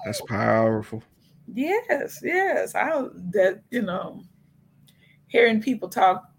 That's 0.04 0.20
powerful. 0.22 1.02
yes 1.54 2.20
yes. 2.22 2.74
I 2.74 3.06
that 3.32 3.62
you 3.70 3.80
know 3.82 4.22
hearing 5.28 5.60
people 5.60 5.88
talk 5.88 6.30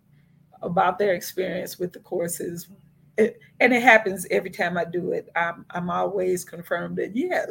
about 0.61 0.99
their 0.99 1.13
experience 1.13 1.79
with 1.79 1.93
the 1.93 1.99
courses 1.99 2.67
it, 3.17 3.39
and 3.59 3.73
it 3.73 3.81
happens 3.81 4.27
every 4.29 4.49
time 4.49 4.77
i 4.77 4.83
do 4.83 5.11
it 5.13 5.29
i'm, 5.35 5.65
I'm 5.71 5.89
always 5.89 6.43
confirmed 6.43 6.97
that 6.97 7.15
yeah 7.15 7.45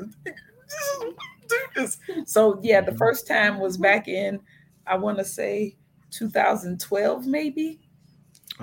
do 1.48 1.56
this. 1.74 1.98
so 2.26 2.60
yeah 2.62 2.80
the 2.80 2.94
first 2.96 3.26
time 3.26 3.58
was 3.58 3.76
back 3.78 4.08
in 4.08 4.40
i 4.86 4.94
want 4.96 5.18
to 5.18 5.24
say 5.24 5.76
2012 6.10 7.26
maybe 7.26 7.80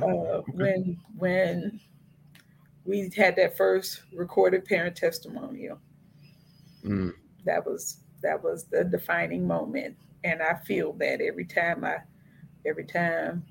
Oh, 0.02 0.26
uh, 0.26 0.42
when 0.52 0.98
when 1.18 1.80
we 2.86 3.10
had 3.16 3.36
that 3.38 3.56
first 3.56 4.02
recorded 4.14 4.66
parent 4.66 4.96
testimonial 4.96 5.80
Mm. 6.84 7.14
that 7.46 7.66
was 7.66 8.02
that 8.22 8.44
was 8.44 8.66
the 8.66 8.84
defining 8.84 9.48
moment 9.48 9.98
and 10.24 10.42
I 10.42 10.56
feel 10.66 10.94
that 10.94 11.22
every 11.22 11.46
time 11.46 11.84
I, 11.84 11.98
every 12.66 12.86
time 12.86 13.44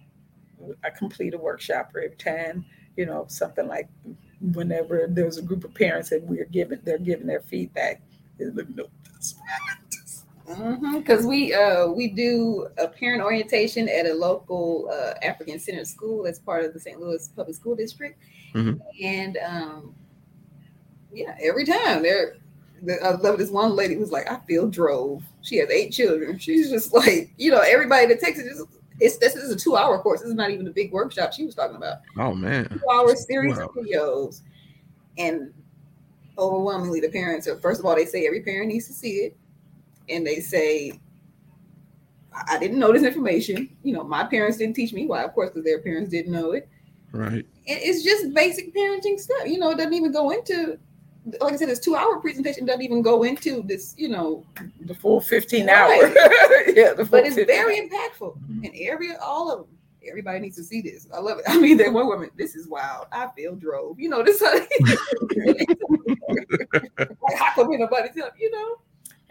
I 0.84 0.90
complete 0.90 1.34
a 1.34 1.38
workshop, 1.38 1.90
or 1.94 2.00
every 2.00 2.16
time 2.16 2.64
you 2.96 3.06
know 3.06 3.26
something 3.28 3.66
like 3.66 3.88
whenever 4.52 5.06
there's 5.08 5.38
a 5.38 5.42
group 5.42 5.64
of 5.64 5.74
parents 5.74 6.12
and 6.12 6.28
we're 6.28 6.44
giving, 6.46 6.80
they're 6.84 6.98
giving 6.98 7.26
their 7.26 7.40
feedback. 7.40 8.02
Is 8.38 8.54
let 8.54 8.68
me 8.68 8.74
know 8.76 8.88
this. 9.14 9.34
Because 10.92 11.24
we 11.24 11.54
uh 11.54 11.86
we 11.86 12.08
do 12.08 12.68
a 12.78 12.86
parent 12.86 13.22
orientation 13.22 13.88
at 13.88 14.06
a 14.06 14.12
local 14.12 14.90
uh, 14.92 15.14
African 15.24 15.58
centered 15.58 15.86
school 15.86 16.22
that's 16.22 16.38
part 16.38 16.64
of 16.64 16.74
the 16.74 16.80
St. 16.80 17.00
Louis 17.00 17.26
Public 17.28 17.56
School 17.56 17.74
District, 17.74 18.18
Mhm. 18.54 18.80
and 19.02 19.38
um 19.38 19.94
yeah, 21.12 21.36
every 21.40 21.64
time 21.64 22.02
they're. 22.02 22.36
I 23.02 23.12
love 23.12 23.38
this 23.38 23.50
one 23.50 23.74
lady 23.74 23.94
who's 23.94 24.10
like, 24.10 24.30
I 24.30 24.38
feel 24.40 24.68
drove. 24.68 25.22
She 25.40 25.56
has 25.56 25.70
eight 25.70 25.90
children. 25.90 26.38
She's 26.38 26.68
just 26.68 26.92
like, 26.92 27.30
you 27.38 27.50
know, 27.50 27.60
everybody 27.60 28.04
that 28.06 28.20
takes 28.20 28.38
it 28.38 28.46
just 28.46 28.66
it's 29.00 29.18
this 29.18 29.34
is 29.34 29.50
a 29.50 29.56
two 29.56 29.76
hour 29.76 29.98
course. 29.98 30.20
This 30.20 30.28
is 30.30 30.34
not 30.34 30.50
even 30.50 30.66
a 30.66 30.70
big 30.70 30.92
workshop 30.92 31.32
she 31.32 31.44
was 31.44 31.54
talking 31.54 31.76
about. 31.76 31.98
Oh 32.18 32.34
man. 32.34 32.68
Two 32.68 32.90
hour 32.92 33.14
series 33.16 33.56
Wow. 33.56 33.64
of 33.66 33.74
videos, 33.74 34.42
and 35.18 35.52
overwhelmingly 36.38 37.00
the 37.00 37.08
parents 37.10 37.46
are 37.46 37.56
first 37.58 37.78
of 37.80 37.86
all 37.86 37.94
they 37.94 38.06
say 38.06 38.26
every 38.26 38.42
parent 38.42 38.68
needs 38.68 38.86
to 38.88 38.92
see 38.92 39.18
it, 39.18 39.36
and 40.08 40.26
they 40.26 40.40
say 40.40 40.98
I 42.48 42.58
didn't 42.58 42.78
know 42.78 42.92
this 42.92 43.04
information. 43.04 43.76
You 43.84 43.94
know, 43.94 44.02
my 44.04 44.24
parents 44.24 44.58
didn't 44.58 44.74
teach 44.74 44.92
me 44.92 45.06
why, 45.06 45.22
of 45.22 45.32
course, 45.34 45.50
because 45.50 45.64
their 45.64 45.80
parents 45.80 46.10
didn't 46.10 46.32
know 46.32 46.52
it. 46.52 46.68
Right. 47.12 47.32
And 47.32 47.46
it's 47.66 48.02
just 48.02 48.34
basic 48.34 48.74
parenting 48.74 49.20
stuff. 49.20 49.46
You 49.46 49.58
know, 49.58 49.70
it 49.70 49.76
doesn't 49.76 49.94
even 49.94 50.10
go 50.10 50.30
into, 50.30 50.76
like 51.40 51.54
I 51.54 51.56
said, 51.56 51.68
this 51.68 51.80
two 51.80 51.96
hour 51.96 52.18
presentation 52.20 52.66
doesn't 52.66 52.82
even 52.82 53.00
go 53.02 53.22
into 53.22 53.62
this, 53.62 53.94
you 53.96 54.08
know, 54.08 54.44
The 54.80 54.94
full 54.94 55.20
15 55.20 55.66
Right. 55.66 55.74
hour. 55.74 55.88
yeah, 56.74 56.92
the 56.92 56.96
full 57.04 57.06
but 57.06 57.26
it's 57.26 57.36
15 57.36 57.46
very 57.46 57.76
impactful. 57.88 58.36
And 58.64 58.70
every, 58.78 59.14
all 59.16 59.50
of 59.50 59.60
them, 59.60 59.68
everybody 60.06 60.38
needs 60.40 60.56
to 60.56 60.64
see 60.64 60.82
this. 60.82 61.08
I 61.14 61.20
love 61.20 61.38
it. 61.38 61.44
I 61.48 61.58
mean, 61.58 61.76
that 61.78 61.92
one 61.92 62.06
woman, 62.06 62.30
this 62.36 62.54
is 62.54 62.68
wild. 62.68 63.06
I 63.12 63.28
feel 63.36 63.54
drove. 63.54 63.98
You 63.98 64.10
know, 64.10 64.22
this, 64.22 64.42
like, 64.42 64.68
how 67.38 67.54
come 67.54 67.70
ain't 67.72 67.80
nobody 67.80 68.08
tell 68.14 68.30
you 68.38 68.50
know? 68.50 68.76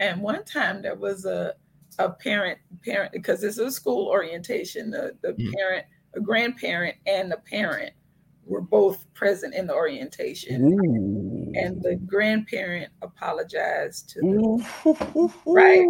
And 0.00 0.20
one 0.20 0.44
time 0.44 0.82
there 0.82 0.96
was 0.96 1.24
a 1.24 1.54
a 2.00 2.10
parent 2.10 2.58
parent 2.84 3.12
because 3.12 3.44
it's 3.44 3.58
a 3.58 3.70
school 3.70 4.08
orientation. 4.08 4.90
The 4.90 5.16
the 5.22 5.32
Mm. 5.34 5.52
parent, 5.54 5.86
a 6.14 6.20
grandparent, 6.20 6.96
and 7.06 7.30
the 7.30 7.36
parent 7.36 7.92
were 8.46 8.60
both 8.60 9.06
present 9.14 9.54
in 9.54 9.66
the 9.68 9.74
orientation. 9.74 10.64
Ooh. 10.74 11.43
And 11.56 11.82
the 11.82 11.96
grandparent 11.96 12.90
apologized 13.02 14.10
to 14.10 14.20
the, 14.20 15.32
Right. 15.46 15.86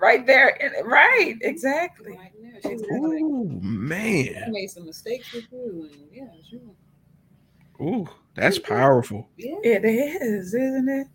right 0.00 0.26
there. 0.26 0.60
And 0.62 0.86
right, 0.86 1.36
exactly. 1.40 2.16
Right 2.16 2.32
there. 2.40 2.60
She 2.62 2.74
was 2.74 2.82
like, 2.82 2.90
I 2.90 3.66
man. 3.66 4.52
made 4.52 4.70
some 4.70 4.86
mistakes 4.86 5.32
with 5.32 5.44
you. 5.52 5.90
And 5.92 6.08
yeah, 6.12 6.28
sure. 6.48 6.60
Ooh, 7.80 8.08
that's 8.34 8.58
powerful. 8.58 9.28
Yeah. 9.36 9.56
It 9.62 9.84
is, 9.84 10.54
isn't 10.54 10.88
it? 10.88 11.06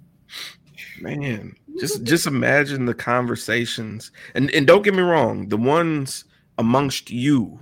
Man, 0.99 1.55
just 1.79 1.95
mm-hmm. 1.97 2.05
just 2.05 2.27
imagine 2.27 2.85
the 2.85 2.93
conversations. 2.93 4.11
And 4.35 4.51
and 4.51 4.67
don't 4.67 4.83
get 4.83 4.93
me 4.93 5.01
wrong, 5.01 5.47
the 5.49 5.57
ones 5.57 6.25
amongst 6.57 7.09
you 7.09 7.59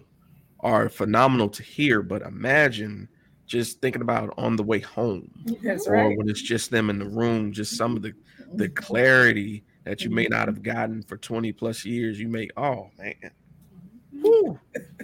are 0.62 0.90
phenomenal 0.90 1.50
to 1.50 1.64
hear, 1.64 2.02
but 2.02 2.22
imagine 2.22 3.08
just 3.50 3.82
thinking 3.82 4.02
about 4.02 4.34
on 4.38 4.56
the 4.56 4.64
way 4.64 4.80
home 4.80 5.30
That's 5.64 5.88
or 5.88 5.94
right. 5.94 6.18
when 6.18 6.30
it's 6.30 6.42
just 6.42 6.70
them 6.70 6.90
in 6.90 7.00
the 7.00 7.10
room, 7.10 7.52
just 7.52 7.76
some 7.76 7.98
of 7.98 8.04
the 8.04 8.14
the 8.54 8.66
mm-hmm. 8.66 8.74
clarity 8.74 9.64
that 9.84 10.02
you 10.02 10.10
may 10.10 10.26
not 10.26 10.48
mm-hmm. 10.48 10.56
have 10.56 10.64
gotten 10.64 11.04
for 11.04 11.18
20 11.18 11.52
plus 11.54 11.84
years. 11.84 12.20
You 12.20 12.28
may, 12.28 12.48
oh 12.56 12.90
man. 12.98 13.16
Mm-hmm. 13.24 14.22
Woo. 14.22 14.60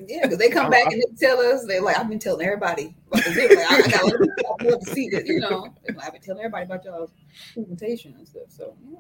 Yeah, 0.08 0.24
because 0.24 0.38
they 0.38 0.50
come 0.50 0.70
back 0.70 0.92
and 0.92 1.02
they 1.02 1.16
tell 1.18 1.40
us 1.40 1.66
they're 1.66 1.82
like, 1.82 1.98
I've 1.98 2.10
been 2.10 2.20
telling 2.20 2.46
everybody. 2.46 2.96
About. 3.12 3.24
They're 3.34 3.50
Like, 3.50 3.72
I, 3.72 3.76
I 3.76 3.88
got 3.88 4.02
a 4.02 4.06
lot 4.06 4.14
of 4.14 4.36
people 4.36 4.58
who 4.60 4.68
want 4.68 4.84
to 4.84 4.92
see 4.92 5.10
this, 5.10 5.28
you 5.28 5.40
know. 5.40 5.74
Like, 5.88 6.06
I've 6.06 6.14
been 6.14 6.22
telling 6.22 6.42
everybody 6.42 6.66
about 6.66 6.84
y'all's 6.86 7.12
presentation 7.54 8.14
and 8.18 8.28
stuff. 8.28 8.44
So 8.50 8.76
yeah. 8.90 8.98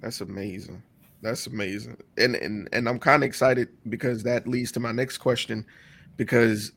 That's 0.00 0.20
amazing. 0.20 0.82
That's 1.22 1.46
amazing. 1.46 1.96
And 2.16 2.36
and 2.36 2.68
and 2.72 2.88
I'm 2.88 2.98
kind 2.98 3.22
of 3.22 3.26
excited 3.26 3.68
because 3.88 4.22
that 4.24 4.46
leads 4.46 4.72
to 4.72 4.80
my 4.80 4.92
next 4.92 5.18
question 5.18 5.64
because 6.16 6.72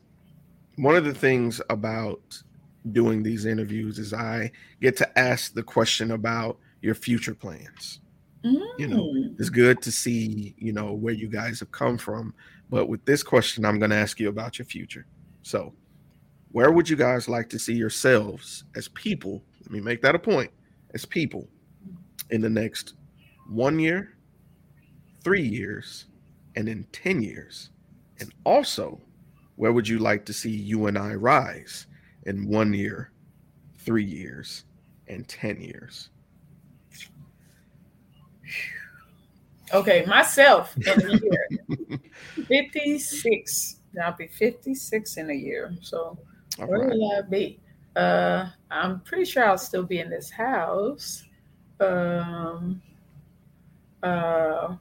one 0.76 0.96
of 0.96 1.04
the 1.04 1.14
things 1.14 1.60
about 1.70 2.42
doing 2.90 3.22
these 3.22 3.46
interviews 3.46 3.98
is 3.98 4.12
I 4.12 4.50
get 4.80 4.96
to 4.96 5.18
ask 5.18 5.54
the 5.54 5.62
question 5.62 6.12
about 6.12 6.58
your 6.80 6.94
future 6.94 7.34
plans. 7.34 8.00
You 8.42 8.88
know, 8.88 9.04
Mm. 9.04 9.38
It's 9.38 9.50
good 9.50 9.80
to 9.82 9.92
see, 9.92 10.54
you 10.58 10.72
know, 10.72 10.92
where 10.94 11.14
you 11.14 11.28
guys 11.28 11.60
have 11.60 11.70
come 11.70 11.96
from, 11.96 12.34
but 12.70 12.88
with 12.88 13.04
this 13.04 13.22
question 13.22 13.64
I'm 13.64 13.78
going 13.78 13.90
to 13.90 13.96
ask 13.96 14.18
you 14.18 14.28
about 14.28 14.58
your 14.58 14.66
future. 14.66 15.06
So, 15.42 15.72
where 16.50 16.72
would 16.72 16.88
you 16.88 16.96
guys 16.96 17.28
like 17.28 17.48
to 17.50 17.58
see 17.58 17.74
yourselves 17.74 18.64
as 18.74 18.88
people? 18.88 19.44
Let 19.60 19.70
me 19.70 19.80
make 19.80 20.02
that 20.02 20.14
a 20.14 20.18
point. 20.18 20.50
As 20.92 21.04
people 21.04 21.48
in 22.30 22.40
the 22.40 22.50
next 22.50 22.94
1 23.48 23.78
year, 23.78 24.16
3 25.22 25.42
years, 25.42 26.06
and 26.56 26.68
in 26.68 26.84
10 26.92 27.22
years? 27.22 27.70
And 28.18 28.32
also, 28.44 29.00
where 29.62 29.72
would 29.72 29.86
you 29.86 30.00
like 30.00 30.24
to 30.24 30.32
see 30.32 30.50
you 30.50 30.86
and 30.86 30.98
I 30.98 31.14
rise 31.14 31.86
in 32.26 32.48
1 32.48 32.74
year, 32.74 33.12
3 33.78 34.02
years, 34.02 34.64
and 35.06 35.28
10 35.28 35.60
years? 35.60 36.10
Okay, 39.72 40.04
myself 40.04 40.76
in 40.76 41.08
a 41.08 41.12
year. 41.12 42.00
56. 42.48 43.76
I'll 44.02 44.16
be 44.16 44.26
56 44.26 45.16
in 45.18 45.30
a 45.30 45.32
year. 45.32 45.72
So 45.80 46.18
All 46.58 46.66
where 46.66 46.80
right. 46.80 46.90
will 46.90 47.12
I 47.12 47.20
be? 47.20 47.60
Uh, 47.94 48.48
I'm 48.68 48.98
pretty 49.02 49.26
sure 49.26 49.44
I'll 49.44 49.56
still 49.56 49.84
be 49.84 50.00
in 50.00 50.10
this 50.10 50.28
house. 50.28 51.24
Um, 51.78 52.82
uh, 54.02 54.74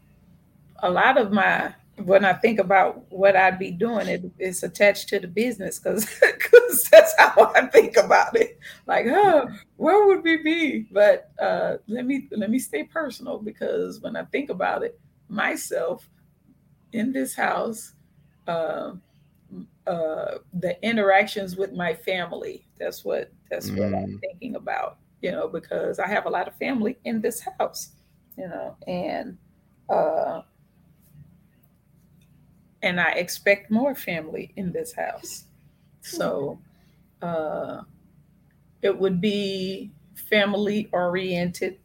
a 0.80 0.90
lot 0.90 1.20
of 1.20 1.32
my 1.32 1.72
when 2.06 2.26
I 2.26 2.34
think 2.34 2.60
about 2.60 3.12
what 3.12 3.36
I'd 3.36 3.60
be 3.60 3.72
doing, 3.72 4.08
it, 4.08 4.24
it's 4.40 4.64
attached 4.64 5.10
to 5.10 5.20
the 5.20 5.28
business 5.28 5.80
because 5.80 6.06
that's 6.92 7.14
how 7.18 7.52
I 7.56 7.68
think 7.68 7.98
about 7.98 8.36
it. 8.36 8.60
Like, 8.88 9.06
oh, 9.08 9.48
where 9.78 10.08
would 10.08 10.24
we 10.24 10.38
be? 10.38 10.88
But 10.92 11.32
uh, 11.40 11.78
let 11.88 12.06
me 12.06 12.28
let 12.32 12.50
me 12.50 12.60
stay 12.60 12.84
personal 12.84 13.40
because 13.40 14.00
when 14.02 14.16
I 14.16 14.24
think 14.26 14.50
about 14.50 14.84
it, 14.84 15.00
myself 15.30 16.08
in 16.94 17.12
this 17.14 17.36
house, 17.36 17.94
uh, 18.48 18.94
uh, 19.88 20.38
the 20.54 20.78
interactions 20.86 21.56
with 21.56 21.74
my 21.74 21.94
family. 21.94 22.68
That's 22.80 23.04
what 23.04 23.32
that's 23.50 23.72
what 23.76 23.94
I'm 23.94 24.10
Mm. 24.10 24.20
thinking 24.22 24.56
about. 24.56 24.98
You 25.22 25.32
know, 25.32 25.48
because 25.48 26.00
I 26.00 26.08
have 26.08 26.26
a 26.26 26.30
lot 26.30 26.48
of 26.48 26.56
family 26.56 26.98
in 27.04 27.22
this 27.22 27.42
house. 27.60 27.92
You 28.38 28.48
know, 28.48 28.78
and 28.88 29.38
uh, 29.90 30.42
and 32.84 33.00
I 33.00 33.12
expect 33.12 33.72
more 33.72 33.96
family 33.96 34.52
in 34.56 34.72
this 34.72 34.94
house. 34.94 35.46
So 36.02 36.60
uh, 37.22 37.82
it 38.82 38.98
would 38.98 39.22
be 39.22 39.92
family 40.16 40.90
oriented 40.92 41.78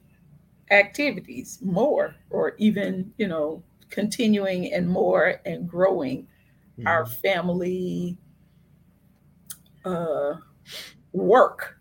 activities 0.70 1.59
more, 1.62 2.14
or 2.30 2.55
even, 2.59 3.12
you 3.18 3.28
know, 3.28 3.62
continuing 3.90 4.72
and 4.72 4.88
more 4.88 5.40
and 5.44 5.68
growing 5.68 6.26
our 6.84 7.07
family 7.07 8.18
uh, 9.84 10.34
work, 11.12 11.78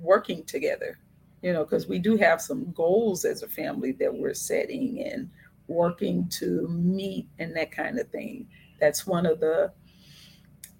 working 0.00 0.44
together, 0.44 0.98
you 1.42 1.52
know, 1.52 1.64
because 1.64 1.86
we 1.86 1.98
do 1.98 2.16
have 2.16 2.40
some 2.40 2.72
goals 2.72 3.24
as 3.24 3.42
a 3.42 3.48
family 3.48 3.92
that 3.92 4.14
we're 4.14 4.32
setting 4.32 5.02
and 5.04 5.28
working 5.70 6.28
to 6.28 6.66
meet 6.68 7.28
and 7.38 7.56
that 7.56 7.70
kind 7.70 7.98
of 7.98 8.08
thing. 8.10 8.46
That's 8.80 9.06
one 9.06 9.24
of 9.24 9.40
the 9.40 9.72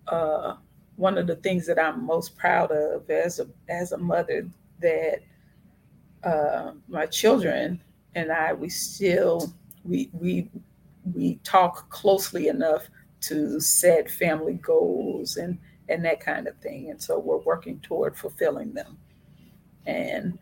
uh, 0.08 0.56
one 0.96 1.16
of 1.16 1.26
the 1.26 1.36
things 1.36 1.66
that 1.66 1.78
I'm 1.78 2.04
most 2.04 2.36
proud 2.36 2.72
of 2.72 3.08
as 3.08 3.38
a 3.38 3.46
as 3.68 3.92
a 3.92 3.98
mother 3.98 4.48
that 4.80 5.20
uh, 6.24 6.72
my 6.88 7.06
children 7.06 7.80
and 8.14 8.32
I 8.32 8.52
we 8.52 8.68
still 8.68 9.54
we 9.84 10.10
we 10.12 10.50
we 11.14 11.36
talk 11.44 11.88
closely 11.90 12.48
enough 12.48 12.88
to 13.22 13.60
set 13.60 14.10
family 14.10 14.54
goals 14.54 15.36
and 15.36 15.58
and 15.88 16.04
that 16.04 16.20
kind 16.20 16.46
of 16.48 16.56
thing. 16.58 16.90
And 16.90 17.00
so 17.00 17.18
we're 17.18 17.38
working 17.38 17.80
toward 17.80 18.16
fulfilling 18.16 18.74
them. 18.74 18.98
And 19.86 20.38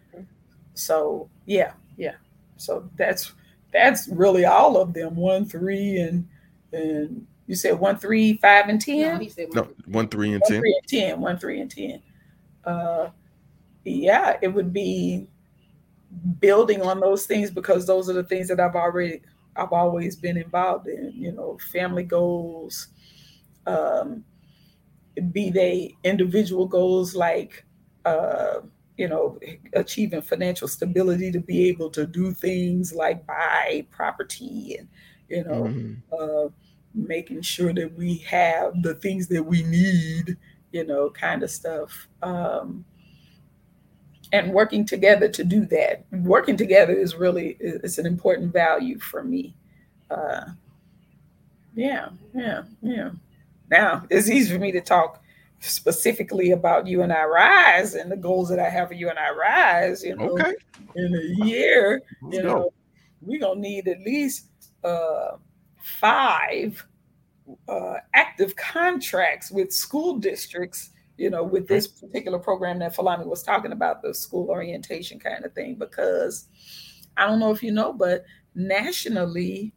so 0.75 1.29
yeah 1.45 1.73
yeah. 1.97 2.17
So 2.57 2.89
that's 2.97 3.33
that's 3.73 4.09
really 4.09 4.45
all 4.45 4.77
of 4.77 4.95
them 4.95 5.14
one 5.16 5.45
three 5.45 5.99
and 5.99 6.27
and 6.73 7.27
you 7.47 7.55
said 7.55 7.79
one 7.79 7.97
three 7.97 8.37
five 8.39 8.69
and 8.69 8.81
ten 8.81 9.14
No, 9.14 9.19
he 9.19 9.29
said 9.29 9.49
No, 9.55 9.69
one, 9.87 10.09
three, 10.09 10.33
and 10.33 10.43
one, 10.43 10.53
ten. 10.53 10.61
three, 10.61 10.75
and 10.81 10.89
ten. 10.89 11.21
One, 11.21 11.39
three, 11.39 11.61
and 11.61 11.71
ten. 11.71 12.03
Uh, 12.64 13.09
yeah, 13.85 14.37
it 14.43 14.49
would 14.49 14.73
be 14.73 15.29
building 16.41 16.83
on 16.83 17.01
those 17.01 17.27
things 17.27 17.51
because 17.51 17.87
those 17.87 18.09
are 18.11 18.14
the 18.14 18.25
things 18.25 18.49
that 18.49 18.61
I've 18.61 18.77
already 18.77 19.23
I've 19.57 19.73
always 19.73 20.14
been 20.14 20.37
involved 20.37 20.87
in, 20.87 21.12
you 21.14 21.33
know, 21.33 21.59
family 21.73 22.05
goals, 22.05 22.89
um, 23.66 24.25
be 25.33 25.51
they 25.51 25.97
individual 26.05 26.66
goals 26.66 27.14
like, 27.14 27.64
uh, 28.05 28.61
you 28.99 29.09
know, 29.09 29.41
achieving 29.75 30.23
financial 30.23 30.69
stability 30.69 31.33
to 31.33 31.41
be 31.41 31.69
able 31.69 31.91
to 31.91 32.07
do 32.07 32.33
things 32.35 32.95
like 32.95 33.27
buy 33.27 33.87
property 33.91 34.77
and, 34.79 34.89
you 35.31 35.45
know, 35.45 35.65
Mhm. 35.65 36.03
uh, 36.13 36.51
making 36.95 37.43
sure 37.43 37.73
that 37.73 37.95
we 37.97 38.19
have 38.19 38.83
the 38.83 38.95
things 38.97 39.29
that 39.29 39.45
we 39.45 39.63
need, 39.65 40.37
you 40.73 40.85
know, 40.85 41.11
kind 41.11 41.45
of 41.45 41.51
stuff. 41.51 42.09
Um, 42.23 42.85
and 44.33 44.53
working 44.53 44.85
together 44.85 45.29
to 45.29 45.45
do 45.45 45.65
that. 45.67 46.05
Working 46.13 46.57
together 46.57 46.93
is 46.93 47.15
really 47.17 47.57
it's 47.61 47.99
an 47.99 48.07
important 48.07 48.53
value 48.53 48.99
for 48.99 49.25
me. 49.25 49.57
Uh, 50.11 50.47
yeah, 51.75 52.11
yeah, 52.35 52.65
yeah. 52.83 53.11
Now 53.71 54.05
it's 54.11 54.29
easy 54.31 54.53
for 54.53 54.61
me 54.61 54.73
to 54.73 54.81
talk 54.81 55.23
specifically 55.61 56.53
about 56.53 56.87
you 56.87 57.03
and 57.03 57.13
I 57.13 57.25
rise 57.25 57.95
and 57.95 58.11
the 58.11 58.17
goals 58.17 58.49
that 58.49 58.59
I 58.61 58.69
have 58.69 58.89
for 58.89 58.95
you 58.95 59.11
and 59.11 59.19
I 59.19 59.31
rise. 59.31 60.03
You 60.03 60.17
know, 60.17 60.31
Okay. 60.31 60.55
in 60.97 61.15
a 61.15 61.45
year, 61.45 62.03
Let's 62.23 62.37
you 62.37 62.43
go. 62.43 62.49
know, 62.49 62.71
we're 63.21 63.41
gonna 63.41 63.61
need 63.61 63.89
at 63.89 64.01
least 64.01 64.47
uh, 64.85 65.37
five 65.81 66.85
uh, 67.69 67.95
active 68.15 68.55
contracts 68.57 69.51
with 69.51 69.73
school 69.73 70.19
districts. 70.19 70.91
You 71.17 71.31
know, 71.31 71.43
with 71.43 71.67
this 71.67 71.89
particular 71.89 72.39
program 72.39 72.79
that 72.79 72.95
Folami 72.95 73.27
was 73.27 73.43
talking 73.43 73.73
about, 73.73 74.03
the 74.03 74.15
school 74.15 74.51
orientation 74.51 75.19
kind 75.19 75.45
of 75.45 75.53
thing, 75.53 75.75
because 75.75 76.47
I 77.17 77.27
don't 77.27 77.41
know 77.41 77.51
if 77.51 77.61
you 77.61 77.73
know, 77.73 77.93
but 77.93 78.25
nationally, 78.55 79.73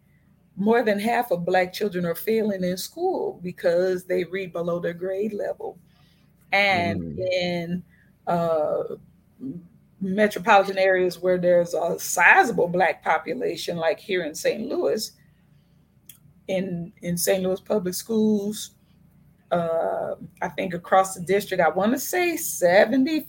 more 0.58 0.84
than 0.84 1.00
half 1.00 1.32
of 1.32 1.46
Black 1.46 1.74
children 1.74 2.06
are 2.06 2.16
failing 2.16 2.64
in 2.64 2.78
school 2.78 3.40
because 3.42 4.06
they 4.06 4.24
read 4.26 4.52
below 4.54 4.80
their 4.80 4.94
grade 4.94 5.34
level. 5.34 5.78
And 6.52 7.02
Mm. 7.02 7.20
in 7.32 7.84
uh, 8.28 8.84
metropolitan 10.02 10.78
areas 10.78 11.20
where 11.20 11.38
there's 11.38 11.74
a 11.74 11.98
sizable 12.00 12.68
Black 12.68 13.04
population, 13.04 13.78
like 13.78 14.00
here 14.00 14.24
in 14.24 14.36
St. 14.36 14.68
Louis, 14.68 15.12
in, 16.48 16.92
in 17.02 17.18
St. 17.18 17.42
Louis 17.44 17.62
public 17.62 17.94
schools, 17.94 18.72
uh, 19.52 20.16
I 20.42 20.50
think 20.50 20.74
across 20.74 21.14
the 21.16 21.22
district, 21.22 21.62
I 21.62 21.70
want 21.70 21.92
to 21.94 22.00
say 22.00 22.36
75% 22.36 23.26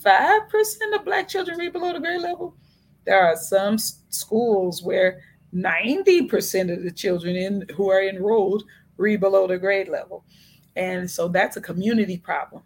of 0.94 1.04
Black 1.04 1.28
children 1.28 1.58
read 1.58 1.72
below 1.72 1.92
the 1.92 2.00
grade 2.00 2.20
level. 2.20 2.56
There 3.04 3.20
are 3.20 3.36
some 3.36 3.76
schools 3.78 4.82
where 4.82 5.20
90% 5.54 6.72
of 6.72 6.82
the 6.82 6.90
children 6.90 7.36
in 7.36 7.64
who 7.74 7.90
are 7.90 8.02
enrolled 8.02 8.64
read 8.96 9.20
below 9.20 9.46
the 9.46 9.58
grade 9.58 9.88
level. 9.88 10.24
And 10.76 11.10
so 11.10 11.28
that's 11.28 11.56
a 11.56 11.60
community 11.60 12.16
problem. 12.16 12.62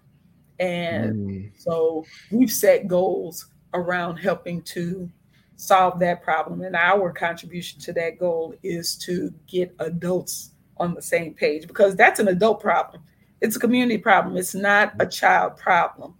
And 0.59 1.15
Mm. 1.15 1.51
so 1.59 2.05
we've 2.31 2.53
set 2.53 2.87
goals 2.89 3.47
around 3.75 4.17
helping 4.17 4.63
to 4.63 5.11
solve 5.57 5.99
that 6.01 6.23
problem. 6.23 6.63
And 6.63 6.77
our 6.77 7.13
contribution 7.13 7.81
to 7.81 7.93
that 7.95 8.19
goal 8.19 8.55
is 8.63 8.97
to 8.99 9.33
get 9.47 9.75
adults 9.81 10.53
on 10.79 10.95
the 10.95 11.03
same 11.03 11.35
page 11.35 11.67
because 11.67 11.97
that's 11.97 12.21
an 12.21 12.29
adult 12.29 12.61
problem. 12.61 13.03
It's 13.41 13.57
a 13.57 13.61
community 13.61 13.99
problem. 13.99 14.37
It's 14.37 14.55
not 14.55 14.95
a 14.99 15.07
child 15.07 15.57
problem. 15.57 16.15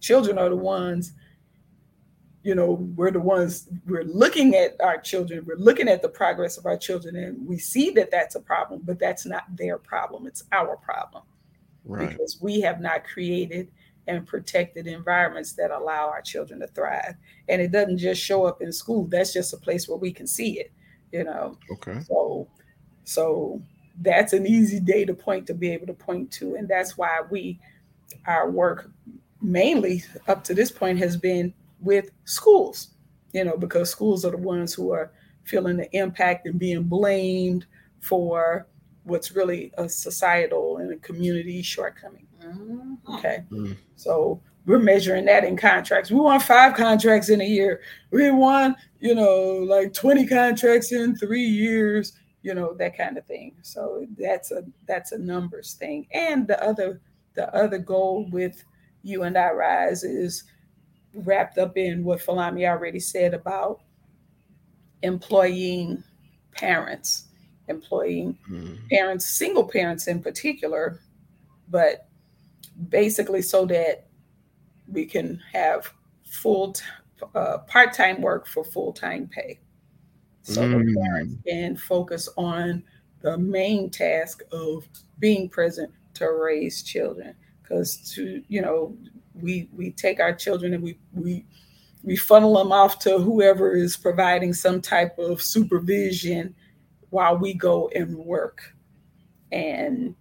Children 0.00 0.38
are 0.38 0.48
the 0.48 0.56
ones, 0.56 1.12
you 2.42 2.54
know, 2.54 2.72
we're 2.96 3.10
the 3.10 3.20
ones, 3.20 3.68
we're 3.86 4.04
looking 4.04 4.54
at 4.54 4.80
our 4.80 5.00
children, 5.00 5.44
we're 5.46 5.56
looking 5.56 5.88
at 5.88 6.02
the 6.02 6.08
progress 6.08 6.58
of 6.58 6.66
our 6.66 6.76
children, 6.76 7.16
and 7.16 7.46
we 7.46 7.58
see 7.58 7.90
that 7.90 8.10
that's 8.10 8.34
a 8.34 8.40
problem, 8.40 8.80
but 8.84 8.98
that's 8.98 9.24
not 9.24 9.44
their 9.56 9.78
problem. 9.78 10.26
It's 10.26 10.44
our 10.52 10.76
problem 10.76 11.22
Right. 11.84 12.10
because 12.10 12.38
we 12.40 12.60
have 12.60 12.80
not 12.80 13.04
created 13.04 13.70
and 14.08 14.26
protected 14.26 14.86
environments 14.86 15.52
that 15.52 15.70
allow 15.70 16.08
our 16.08 16.22
children 16.22 16.60
to 16.60 16.66
thrive. 16.66 17.14
And 17.48 17.62
it 17.62 17.70
doesn't 17.70 17.98
just 17.98 18.20
show 18.20 18.44
up 18.44 18.60
in 18.62 18.72
school. 18.72 19.04
That's 19.06 19.32
just 19.32 19.52
a 19.52 19.56
place 19.56 19.88
where 19.88 19.98
we 19.98 20.12
can 20.12 20.26
see 20.26 20.58
it, 20.58 20.72
you 21.12 21.24
know. 21.24 21.58
Okay. 21.70 22.00
So 22.08 22.48
so 23.04 23.62
that's 24.00 24.32
an 24.32 24.46
easy 24.46 24.80
data 24.80 25.14
point 25.14 25.46
to 25.46 25.54
be 25.54 25.70
able 25.70 25.86
to 25.86 25.94
point 25.94 26.30
to. 26.32 26.56
And 26.56 26.68
that's 26.68 26.96
why 26.96 27.20
we 27.30 27.60
our 28.26 28.50
work 28.50 28.90
mainly 29.40 30.04
up 30.28 30.44
to 30.44 30.54
this 30.54 30.70
point 30.70 30.98
has 30.98 31.16
been 31.16 31.52
with 31.82 32.10
schools, 32.24 32.88
you 33.32 33.44
know, 33.44 33.56
because 33.56 33.90
schools 33.90 34.24
are 34.24 34.30
the 34.30 34.36
ones 34.38 34.72
who 34.72 34.92
are 34.92 35.12
feeling 35.44 35.76
the 35.76 35.94
impact 35.96 36.46
and 36.46 36.58
being 36.58 36.84
blamed 36.84 37.66
for 38.00 38.66
what's 39.04 39.32
really 39.32 39.72
a 39.78 39.88
societal 39.88 40.78
and 40.78 40.92
a 40.92 40.96
community 40.96 41.60
shortcoming. 41.62 42.26
Mhm. 42.42 42.98
Okay. 43.18 43.44
Mm. 43.50 43.76
So 43.96 44.40
we're 44.66 44.78
measuring 44.78 45.24
that 45.24 45.44
in 45.44 45.56
contracts. 45.56 46.10
We 46.10 46.20
want 46.20 46.42
five 46.42 46.74
contracts 46.74 47.28
in 47.28 47.40
a 47.40 47.44
year. 47.44 47.80
We 48.10 48.30
want, 48.30 48.76
you 49.00 49.14
know, 49.14 49.66
like 49.68 49.92
20 49.92 50.26
contracts 50.26 50.92
in 50.92 51.16
three 51.16 51.42
years, 51.44 52.12
you 52.42 52.54
know, 52.54 52.74
that 52.74 52.96
kind 52.96 53.18
of 53.18 53.26
thing. 53.26 53.56
So 53.62 54.06
that's 54.16 54.52
a 54.52 54.64
that's 54.86 55.12
a 55.12 55.18
numbers 55.18 55.74
thing. 55.74 56.06
And 56.12 56.46
the 56.46 56.62
other 56.62 57.00
the 57.34 57.52
other 57.54 57.78
goal 57.78 58.28
with 58.30 58.62
you 59.02 59.24
and 59.24 59.36
I 59.36 59.50
rise 59.50 60.04
is 60.04 60.44
wrapped 61.14 61.58
up 61.58 61.76
in 61.76 62.04
what 62.04 62.20
Folami 62.20 62.68
already 62.68 63.00
said 63.00 63.34
about 63.34 63.82
employing 65.02 66.02
parents, 66.52 67.28
employing 67.68 68.38
Mm. 68.48 68.88
parents, 68.90 69.26
single 69.26 69.64
parents 69.68 70.06
in 70.06 70.22
particular, 70.22 71.00
but 71.68 72.08
basically 72.88 73.42
so 73.42 73.66
that 73.66 74.08
we 74.88 75.04
can 75.06 75.40
have 75.52 75.92
full 76.24 76.72
t- 76.72 76.82
uh, 77.34 77.58
part-time 77.58 78.20
work 78.20 78.46
for 78.46 78.64
full-time 78.64 79.28
pay. 79.28 79.60
So 80.42 80.62
the 80.62 80.76
Mm. 80.76 80.94
parents 80.94 81.34
can 81.46 81.76
focus 81.76 82.28
on 82.36 82.84
the 83.20 83.38
main 83.38 83.90
task 83.90 84.42
of 84.50 84.88
being 85.18 85.48
present 85.48 85.92
to 86.14 86.30
raise 86.32 86.82
children. 86.82 87.34
Because 87.62 87.96
to 88.14 88.42
you 88.48 88.60
know, 88.60 88.96
we 89.40 89.68
we 89.72 89.90
take 89.90 90.20
our 90.20 90.32
children 90.32 90.74
and 90.74 90.82
we 90.82 90.98
we 91.14 91.44
we 92.04 92.16
funnel 92.16 92.58
them 92.58 92.72
off 92.72 92.98
to 93.00 93.18
whoever 93.18 93.72
is 93.72 93.96
providing 93.96 94.52
some 94.52 94.80
type 94.80 95.18
of 95.18 95.40
supervision 95.40 96.54
while 97.10 97.36
we 97.36 97.54
go 97.54 97.88
and 97.94 98.16
work. 98.16 98.74
And 99.52 100.14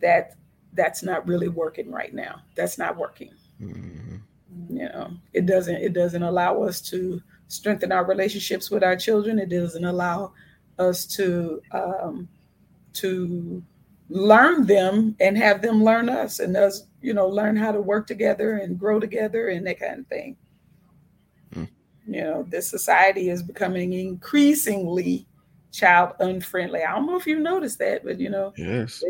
that 0.00 0.36
that's 0.72 1.02
not 1.02 1.26
really 1.26 1.48
working 1.48 1.90
right 1.90 2.14
now. 2.14 2.42
That's 2.54 2.78
not 2.78 2.96
working. 2.96 3.32
Mhm. 3.60 4.20
you 4.70 4.88
know 4.88 5.10
it 5.32 5.46
doesn't 5.46 5.76
it 5.76 5.92
doesn't 5.92 6.22
allow 6.22 6.62
us 6.62 6.80
to 6.80 7.20
strengthen 7.48 7.90
our 7.92 8.04
relationships 8.04 8.70
with 8.70 8.82
our 8.84 8.96
children. 8.96 9.38
It 9.38 9.48
doesn't 9.48 9.84
allow 9.84 10.32
us 10.78 11.06
to 11.06 11.60
um, 11.72 12.28
to 12.94 13.62
learn 14.08 14.66
them 14.66 15.16
and 15.20 15.36
have 15.36 15.60
them 15.62 15.84
learn 15.84 16.08
us 16.08 16.38
and 16.38 16.56
us 16.56 16.84
you 17.00 17.14
know 17.14 17.28
learn 17.28 17.56
how 17.56 17.70
to 17.72 17.80
work 17.80 18.06
together 18.06 18.54
and 18.58 18.78
grow 18.78 18.98
together 19.00 19.48
and 19.48 19.66
that 19.66 19.78
kind 19.80 20.00
of 20.00 20.06
thing 20.08 20.36
Hmm. 21.54 21.64
you 22.06 22.22
know 22.22 22.42
this 22.48 22.68
society 22.68 23.30
is 23.30 23.42
becoming 23.42 23.92
increasingly 23.94 25.26
child 25.72 26.12
unfriendly 26.20 26.82
i 26.82 26.94
don't 26.94 27.06
know 27.06 27.16
if 27.16 27.26
you 27.26 27.38
noticed 27.38 27.78
that 27.78 28.04
but 28.04 28.18
you 28.18 28.28
know 28.30 28.52
Yes. 28.56 29.02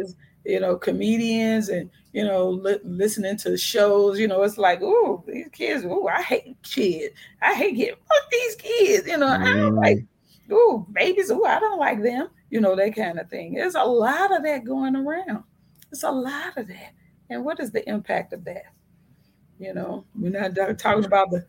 you 0.44 0.60
know 0.60 0.76
comedians 0.76 1.68
and 1.68 1.90
you 2.12 2.24
know 2.24 2.50
li- 2.50 2.78
listening 2.84 3.36
to 3.38 3.56
shows 3.56 4.18
you 4.18 4.28
know 4.28 4.42
it's 4.42 4.58
like 4.58 4.80
oh 4.82 5.22
these 5.26 5.48
kids 5.52 5.84
oh 5.86 6.06
i 6.08 6.22
hate 6.22 6.56
kids 6.62 7.14
i 7.42 7.54
hate 7.54 7.76
kids 7.76 7.96
fuck 8.08 8.30
these 8.30 8.54
kids 8.56 9.06
you 9.08 9.16
know 9.18 9.26
i 9.28 9.52
don't 9.54 9.74
Mm. 9.74 9.82
like 9.82 10.04
oh 10.50 10.86
babies 10.92 11.30
oh 11.30 11.44
i 11.44 11.58
don't 11.60 11.78
like 11.78 12.02
them 12.02 12.28
you 12.50 12.60
know 12.60 12.74
that 12.76 12.94
kind 12.94 13.18
of 13.18 13.28
thing 13.28 13.54
there's 13.54 13.74
a 13.74 13.82
lot 13.82 14.34
of 14.36 14.42
that 14.44 14.64
going 14.64 14.96
around 14.96 15.42
there's 15.90 16.02
a 16.04 16.10
lot 16.10 16.56
of 16.56 16.66
that 16.68 16.92
and 17.30 17.44
what 17.44 17.60
is 17.60 17.70
the 17.70 17.86
impact 17.88 18.32
of 18.32 18.44
that 18.44 18.64
you 19.58 19.74
know 19.74 20.04
we're 20.14 20.30
not 20.30 20.54
talking 20.78 21.04
about 21.04 21.30
the 21.30 21.44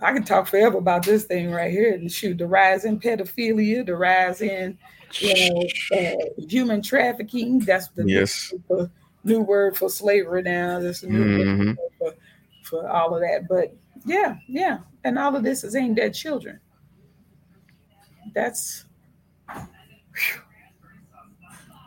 i 0.00 0.12
can 0.12 0.24
talk 0.24 0.46
forever 0.46 0.78
about 0.78 1.04
this 1.04 1.24
thing 1.24 1.50
right 1.50 1.70
here 1.70 1.92
and 1.94 2.10
shoot 2.10 2.38
the 2.38 2.46
rise 2.46 2.84
in 2.84 2.98
pedophilia 2.98 3.84
the 3.84 3.94
rise 3.94 4.40
in 4.40 4.76
you 5.18 5.34
know, 5.34 5.98
uh, 5.98 6.44
human 6.46 6.80
trafficking. 6.80 7.58
That's 7.58 7.88
the 7.88 8.04
new- 8.04 8.14
Yes. 8.20 8.54
new 9.24 9.40
word 9.40 9.76
for 9.76 9.90
slavery 9.90 10.42
now. 10.42 10.78
That's 10.78 11.00
the 11.00 11.08
new 11.08 11.24
Mhm. 11.24 11.66
word 11.66 11.78
for, 11.98 12.14
for 12.62 12.88
all 12.88 13.12
of 13.16 13.20
that. 13.22 13.48
But 13.48 13.74
yeah, 14.06 14.36
yeah, 14.46 14.78
and 15.02 15.18
all 15.18 15.34
of 15.34 15.42
this 15.42 15.64
is 15.64 15.74
aimed 15.74 15.98
at 15.98 16.14
children. 16.14 16.60
That's, 18.32 18.84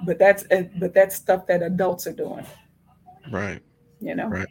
but 0.06 0.20
that's 0.20 0.44
uh, 0.52 0.64
but 0.80 0.94
that's 0.94 1.16
stuff 1.16 1.48
that 1.48 1.64
adults 1.64 2.08
are 2.08 2.12
doing. 2.14 2.46
Right. 3.32 3.62
You 4.00 4.16
know. 4.16 4.28
Right. 4.28 4.48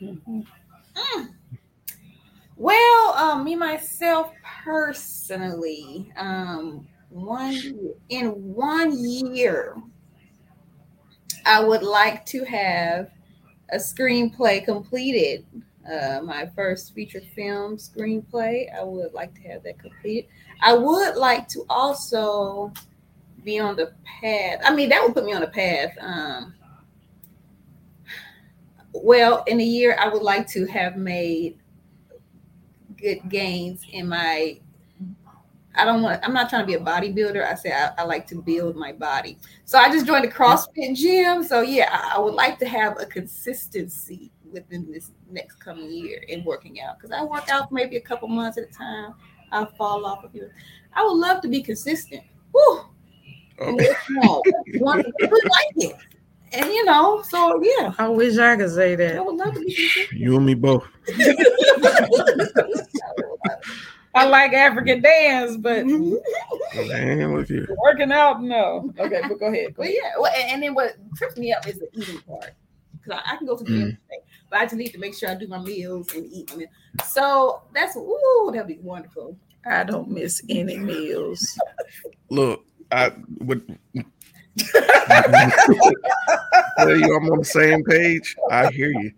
Mhm. 0.00 0.46
Well, 2.56 3.14
um, 3.14 3.44
me 3.44 3.56
myself 3.56 4.32
personally, 4.64 6.12
um, 6.16 6.86
one 7.08 7.54
in 8.08 8.28
one 8.54 8.96
year, 8.96 9.76
I 11.44 11.62
would 11.62 11.82
like 11.82 12.24
to 12.26 12.44
have 12.44 13.10
a 13.70 13.76
screenplay 13.76 14.64
completed. 14.64 15.46
Uh, 15.90 16.20
my 16.22 16.46
first 16.56 16.94
feature 16.94 17.20
film 17.34 17.76
screenplay. 17.76 18.74
I 18.74 18.82
would 18.82 19.12
like 19.12 19.34
to 19.34 19.42
have 19.48 19.62
that 19.64 19.78
completed. 19.78 20.30
I 20.62 20.72
would 20.72 21.16
like 21.16 21.46
to 21.48 21.66
also 21.68 22.72
be 23.44 23.58
on 23.58 23.76
the 23.76 23.92
path. 24.04 24.60
I 24.64 24.74
mean, 24.74 24.88
that 24.88 25.02
would 25.02 25.12
put 25.12 25.26
me 25.26 25.34
on 25.34 25.42
the 25.42 25.48
path. 25.48 25.94
Um, 26.00 26.54
well, 28.94 29.42
in 29.46 29.60
a 29.60 29.64
year, 29.64 29.96
I 30.00 30.08
would 30.08 30.22
like 30.22 30.46
to 30.48 30.66
have 30.66 30.96
made 30.96 31.58
good 32.96 33.28
gains 33.28 33.82
in 33.90 34.08
my 34.08 34.60
I 35.76 35.84
don't 35.84 36.02
want. 36.02 36.20
I'm 36.22 36.32
not 36.32 36.48
trying 36.48 36.62
to 36.62 36.66
be 36.66 36.74
a 36.74 36.80
bodybuilder. 36.80 37.44
I 37.44 37.54
say 37.54 37.72
I, 37.72 37.90
I, 37.98 38.04
like 38.04 38.28
to 38.28 38.40
build 38.40 38.76
my 38.76 38.92
body. 38.92 39.38
So 39.64 39.76
I 39.76 39.90
just 39.90 40.06
joined 40.06 40.24
a 40.24 40.30
CrossFit 40.30 40.94
gym. 40.94 41.42
So 41.42 41.62
yeah, 41.62 41.88
I, 41.90 42.16
I 42.16 42.20
would 42.20 42.34
like 42.34 42.60
to 42.60 42.66
have 42.66 43.00
a 43.00 43.06
consistency 43.06 44.30
within 44.52 44.90
this 44.90 45.10
next 45.28 45.56
coming 45.56 45.90
year 45.90 46.22
in 46.28 46.44
working 46.44 46.80
out 46.80 46.98
because 46.98 47.10
I 47.10 47.24
work 47.24 47.48
out 47.48 47.72
maybe 47.72 47.96
a 47.96 48.00
couple 48.00 48.28
months 48.28 48.56
at 48.56 48.64
a 48.64 48.72
time. 48.72 49.14
I 49.50 49.64
fall 49.76 50.06
off 50.06 50.24
a 50.24 50.28
few. 50.28 50.48
I 50.92 51.02
would 51.02 51.16
love 51.16 51.40
to 51.42 51.48
be 51.48 51.60
consistent. 51.60 52.22
Woo! 52.52 52.84
Okay. 53.60 53.88
One 54.78 54.98
like 55.20 55.72
it. 55.76 55.96
And 56.54 56.66
you 56.66 56.84
know, 56.84 57.22
so 57.22 57.60
yeah. 57.62 57.92
I 57.98 58.08
wish 58.08 58.38
I 58.38 58.56
could 58.56 58.70
say 58.70 58.94
that. 58.94 59.16
I 59.16 59.20
would 59.20 59.36
love 59.36 59.54
to 59.54 59.60
be. 59.60 59.76
You 60.12 60.36
and 60.36 60.46
me 60.46 60.54
both. 60.54 60.84
I 64.14 64.26
like 64.26 64.52
African 64.52 65.02
dance, 65.02 65.56
but 65.56 65.84
man, 65.86 67.32
with 67.32 67.50
you 67.50 67.66
working 67.82 68.12
out, 68.12 68.40
no. 68.40 68.92
Okay, 68.98 69.20
but 69.28 69.40
go 69.40 69.46
ahead. 69.46 69.74
Go 69.74 69.82
but 69.82 69.92
yeah, 69.92 70.12
well, 70.18 70.32
and 70.32 70.62
then 70.62 70.74
what 70.74 70.94
trips 71.16 71.36
me 71.36 71.52
up 71.52 71.66
is 71.66 71.80
the 71.80 71.88
eating 71.94 72.20
part 72.20 72.52
because 72.92 73.20
I, 73.26 73.32
I, 73.32 73.36
can 73.36 73.46
go 73.46 73.56
to 73.56 73.64
the 73.64 73.70
mm. 73.70 73.96
but 74.50 74.60
I 74.60 74.64
just 74.66 74.76
need 74.76 74.90
to 74.90 74.98
make 74.98 75.16
sure 75.16 75.30
I 75.30 75.34
do 75.34 75.48
my 75.48 75.58
meals 75.58 76.14
and 76.14 76.26
eat. 76.32 76.52
I 76.52 76.56
mean, 76.56 76.68
so 77.04 77.62
that's 77.74 77.96
ooh, 77.96 78.50
that'd 78.52 78.68
be 78.68 78.78
wonderful. 78.80 79.36
I 79.66 79.82
don't 79.82 80.08
miss 80.10 80.42
any 80.48 80.76
meals. 80.76 81.58
Look, 82.30 82.64
I 82.92 83.12
would 83.38 83.66
tell 83.94 84.04
you 84.56 84.66
I'm 87.16 87.30
on 87.30 87.38
the 87.38 87.44
same 87.44 87.84
page. 87.84 88.36
I 88.50 88.70
hear 88.70 88.90
you 88.90 89.12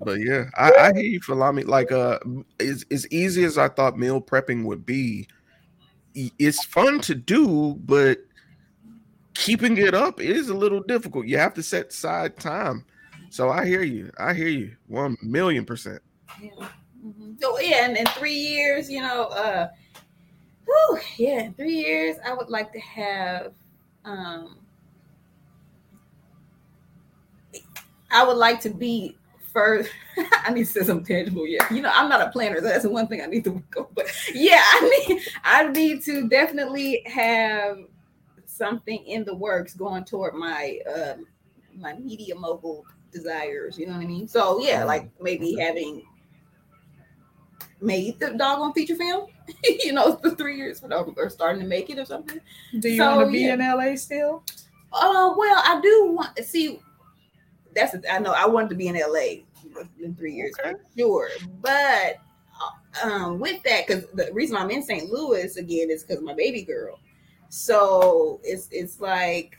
but 0.00 0.20
yeah, 0.20 0.44
I, 0.56 0.72
I 0.72 0.92
hear 0.94 1.04
you, 1.04 1.20
Folami. 1.20 1.66
Like, 1.66 1.92
uh, 1.92 2.18
as, 2.58 2.84
as 2.90 3.06
easy 3.08 3.44
as 3.44 3.58
I 3.58 3.68
thought 3.68 3.98
meal 3.98 4.20
prepping 4.20 4.64
would 4.64 4.86
be, 4.86 5.28
it's 6.14 6.64
fun 6.64 7.00
to 7.00 7.14
do, 7.14 7.76
but 7.84 8.18
keeping 9.34 9.76
it 9.76 9.94
up 9.94 10.20
is 10.20 10.48
a 10.48 10.54
little 10.54 10.80
difficult. 10.80 11.26
You 11.26 11.38
have 11.38 11.54
to 11.54 11.62
set 11.62 11.88
aside 11.88 12.36
time. 12.36 12.84
So 13.30 13.50
I 13.50 13.64
hear 13.66 13.82
you. 13.82 14.10
I 14.18 14.34
hear 14.34 14.48
you. 14.48 14.76
One 14.88 15.16
million 15.22 15.64
percent. 15.64 16.02
Yeah. 16.42 16.50
Mm-hmm. 17.04 17.32
So 17.40 17.58
yeah, 17.60 17.84
and 17.86 17.96
in 17.96 18.06
three 18.06 18.34
years, 18.34 18.90
you 18.90 19.00
know, 19.00 19.24
uh, 19.26 19.68
whew, 20.64 20.98
yeah, 21.16 21.42
in 21.42 21.54
three 21.54 21.76
years, 21.76 22.16
I 22.24 22.34
would 22.34 22.50
like 22.50 22.72
to 22.72 22.80
have 22.80 23.52
um 24.04 24.56
I 28.10 28.24
would 28.24 28.36
like 28.36 28.60
to 28.62 28.70
be 28.70 29.16
first. 29.52 29.90
I 30.44 30.52
need 30.52 30.66
to 30.66 30.72
say 30.72 30.82
something 30.82 31.06
tangible. 31.06 31.46
Yeah, 31.46 31.72
you 31.72 31.82
know, 31.82 31.92
I'm 31.94 32.08
not 32.08 32.20
a 32.20 32.30
planner. 32.30 32.56
So 32.56 32.62
that's 32.62 32.82
the 32.82 32.90
one 32.90 33.06
thing 33.06 33.22
I 33.22 33.26
need 33.26 33.44
to 33.44 33.52
work 33.52 33.76
on. 33.76 33.86
But 33.94 34.06
yeah, 34.34 34.62
I 34.62 35.04
need 35.08 35.22
I 35.44 35.68
need 35.68 36.02
to 36.04 36.28
definitely 36.28 37.02
have 37.06 37.78
something 38.46 39.04
in 39.06 39.24
the 39.24 39.34
works 39.34 39.74
going 39.74 40.04
toward 40.04 40.34
my 40.34 40.78
uh, 40.92 41.14
my 41.76 41.94
media 41.94 42.34
mogul 42.34 42.84
desires. 43.12 43.78
You 43.78 43.86
know 43.86 43.92
what 43.92 44.02
I 44.02 44.06
mean? 44.06 44.28
So 44.28 44.60
yeah, 44.60 44.84
like 44.84 45.10
maybe 45.20 45.56
having 45.56 46.02
made 47.80 48.18
the 48.20 48.30
doggone 48.30 48.72
feature 48.72 48.96
film, 48.96 49.28
you 49.84 49.92
know, 49.92 50.16
for 50.16 50.30
three 50.30 50.56
years 50.56 50.82
or 50.82 51.30
starting 51.30 51.62
to 51.62 51.68
make 51.68 51.90
it 51.90 51.98
or 51.98 52.04
something. 52.04 52.40
Do 52.78 52.88
you 52.88 52.98
so, 52.98 53.16
want 53.16 53.28
to 53.28 53.32
be 53.32 53.40
yeah. 53.40 53.54
in 53.54 53.60
LA 53.60 53.96
still? 53.96 54.44
Uh, 54.92 55.34
well, 55.36 55.62
I 55.64 55.80
do 55.82 56.12
want 56.12 56.36
to 56.36 56.42
see 56.42 56.80
that's 57.74 57.94
I 58.10 58.18
know 58.18 58.32
I 58.32 58.46
wanted 58.46 58.70
to 58.70 58.74
be 58.74 58.88
in 58.88 58.96
LA 58.96 59.44
in 60.02 60.14
three 60.14 60.34
years 60.34 60.54
okay. 60.60 60.72
for 60.72 60.98
sure. 60.98 61.28
But 61.60 62.16
um, 63.02 63.38
with 63.38 63.62
that, 63.62 63.86
because 63.86 64.06
the 64.14 64.30
reason 64.32 64.56
I'm 64.56 64.70
in 64.70 64.82
St. 64.82 65.10
Louis 65.10 65.56
again 65.56 65.90
is 65.90 66.04
because 66.04 66.22
my 66.22 66.34
baby 66.34 66.62
girl. 66.62 66.98
So 67.48 68.40
it's 68.42 68.68
it's 68.70 69.00
like 69.00 69.56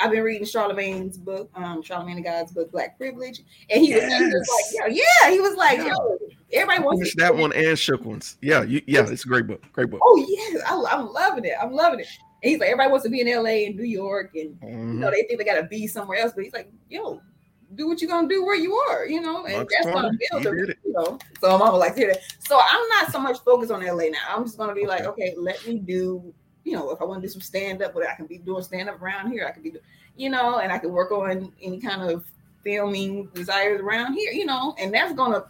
I've 0.00 0.10
been 0.10 0.22
reading 0.22 0.46
Charlemagne's 0.46 1.18
book, 1.18 1.50
um, 1.54 1.82
Charlemagne 1.82 2.16
the 2.16 2.22
God's 2.22 2.52
book, 2.52 2.72
Black 2.72 2.96
Privilege, 2.96 3.42
and 3.68 3.80
he, 3.80 3.90
yes. 3.90 4.02
was, 4.02 4.18
he 4.18 4.34
was 4.34 4.72
like, 4.82 4.96
yeah, 4.96 5.30
he 5.30 5.40
was 5.40 5.56
like, 5.56 5.78
yeah. 5.78 5.88
yo, 5.88 6.18
everybody 6.52 6.82
wants 6.82 7.14
that 7.16 7.34
one 7.34 7.52
and 7.52 7.78
Shook 7.78 8.04
ones. 8.04 8.38
Yeah, 8.40 8.62
you, 8.62 8.82
yeah, 8.86 9.06
it's 9.08 9.24
a 9.24 9.28
great 9.28 9.46
book, 9.46 9.62
great 9.72 9.90
book. 9.90 10.00
Oh 10.02 10.24
yes, 10.28 10.62
I, 10.66 10.98
am 10.98 11.12
loving 11.12 11.44
it. 11.44 11.54
I'm 11.60 11.72
loving 11.72 12.00
it. 12.00 12.08
And 12.42 12.50
he's 12.50 12.58
like, 12.58 12.70
everybody 12.70 12.90
wants 12.90 13.04
to 13.04 13.10
be 13.10 13.20
in 13.20 13.28
LA 13.28 13.66
and 13.66 13.76
New 13.76 13.84
York, 13.84 14.30
and 14.34 14.58
mm-hmm. 14.60 14.94
you 14.94 15.00
know 15.00 15.10
they 15.10 15.24
think 15.24 15.38
they 15.38 15.44
got 15.44 15.60
to 15.60 15.64
be 15.64 15.86
somewhere 15.86 16.18
else, 16.18 16.32
but 16.34 16.44
he's 16.44 16.54
like, 16.54 16.70
yo, 16.88 17.20
do 17.74 17.86
what 17.86 18.00
you're 18.00 18.10
gonna 18.10 18.28
do 18.28 18.44
where 18.44 18.56
you 18.56 18.74
are, 18.74 19.06
you 19.06 19.20
know, 19.20 19.44
and 19.44 19.68
that's 19.68 19.86
gonna 19.86 20.10
build 20.30 20.44
the, 20.44 20.74
you 20.84 20.92
know. 20.92 21.18
So 21.40 21.58
mama 21.58 21.76
like 21.76 21.96
hear 21.96 22.08
that. 22.08 22.22
So 22.40 22.58
I'm 22.58 22.88
not 22.88 23.12
so 23.12 23.20
much 23.20 23.38
focused 23.40 23.70
on 23.70 23.84
LA 23.84 24.08
now. 24.08 24.18
I'm 24.28 24.44
just 24.44 24.58
gonna 24.58 24.74
be 24.74 24.86
like, 24.86 25.04
okay, 25.04 25.34
let 25.36 25.64
me 25.66 25.78
do, 25.78 26.34
you 26.64 26.72
know, 26.72 26.90
if 26.90 27.00
I 27.00 27.04
want 27.04 27.22
to 27.22 27.28
do 27.28 27.32
some 27.32 27.40
stand 27.40 27.82
up, 27.82 27.94
but 27.94 28.06
I 28.06 28.14
can 28.14 28.26
be 28.26 28.38
doing 28.38 28.62
stand 28.62 28.88
up 28.88 29.00
around 29.00 29.32
here. 29.32 29.46
I 29.46 29.52
can 29.52 29.62
be, 29.62 29.74
you 30.16 30.30
know, 30.30 30.58
and 30.58 30.72
I 30.72 30.78
can 30.78 30.92
work 30.92 31.10
on 31.10 31.52
any 31.62 31.80
kind 31.80 32.02
of 32.02 32.24
filming 32.62 33.26
desires 33.28 33.80
around 33.80 34.14
here, 34.14 34.32
you 34.32 34.44
know, 34.44 34.74
and 34.78 34.92
that's 34.92 35.14
gonna 35.14 35.44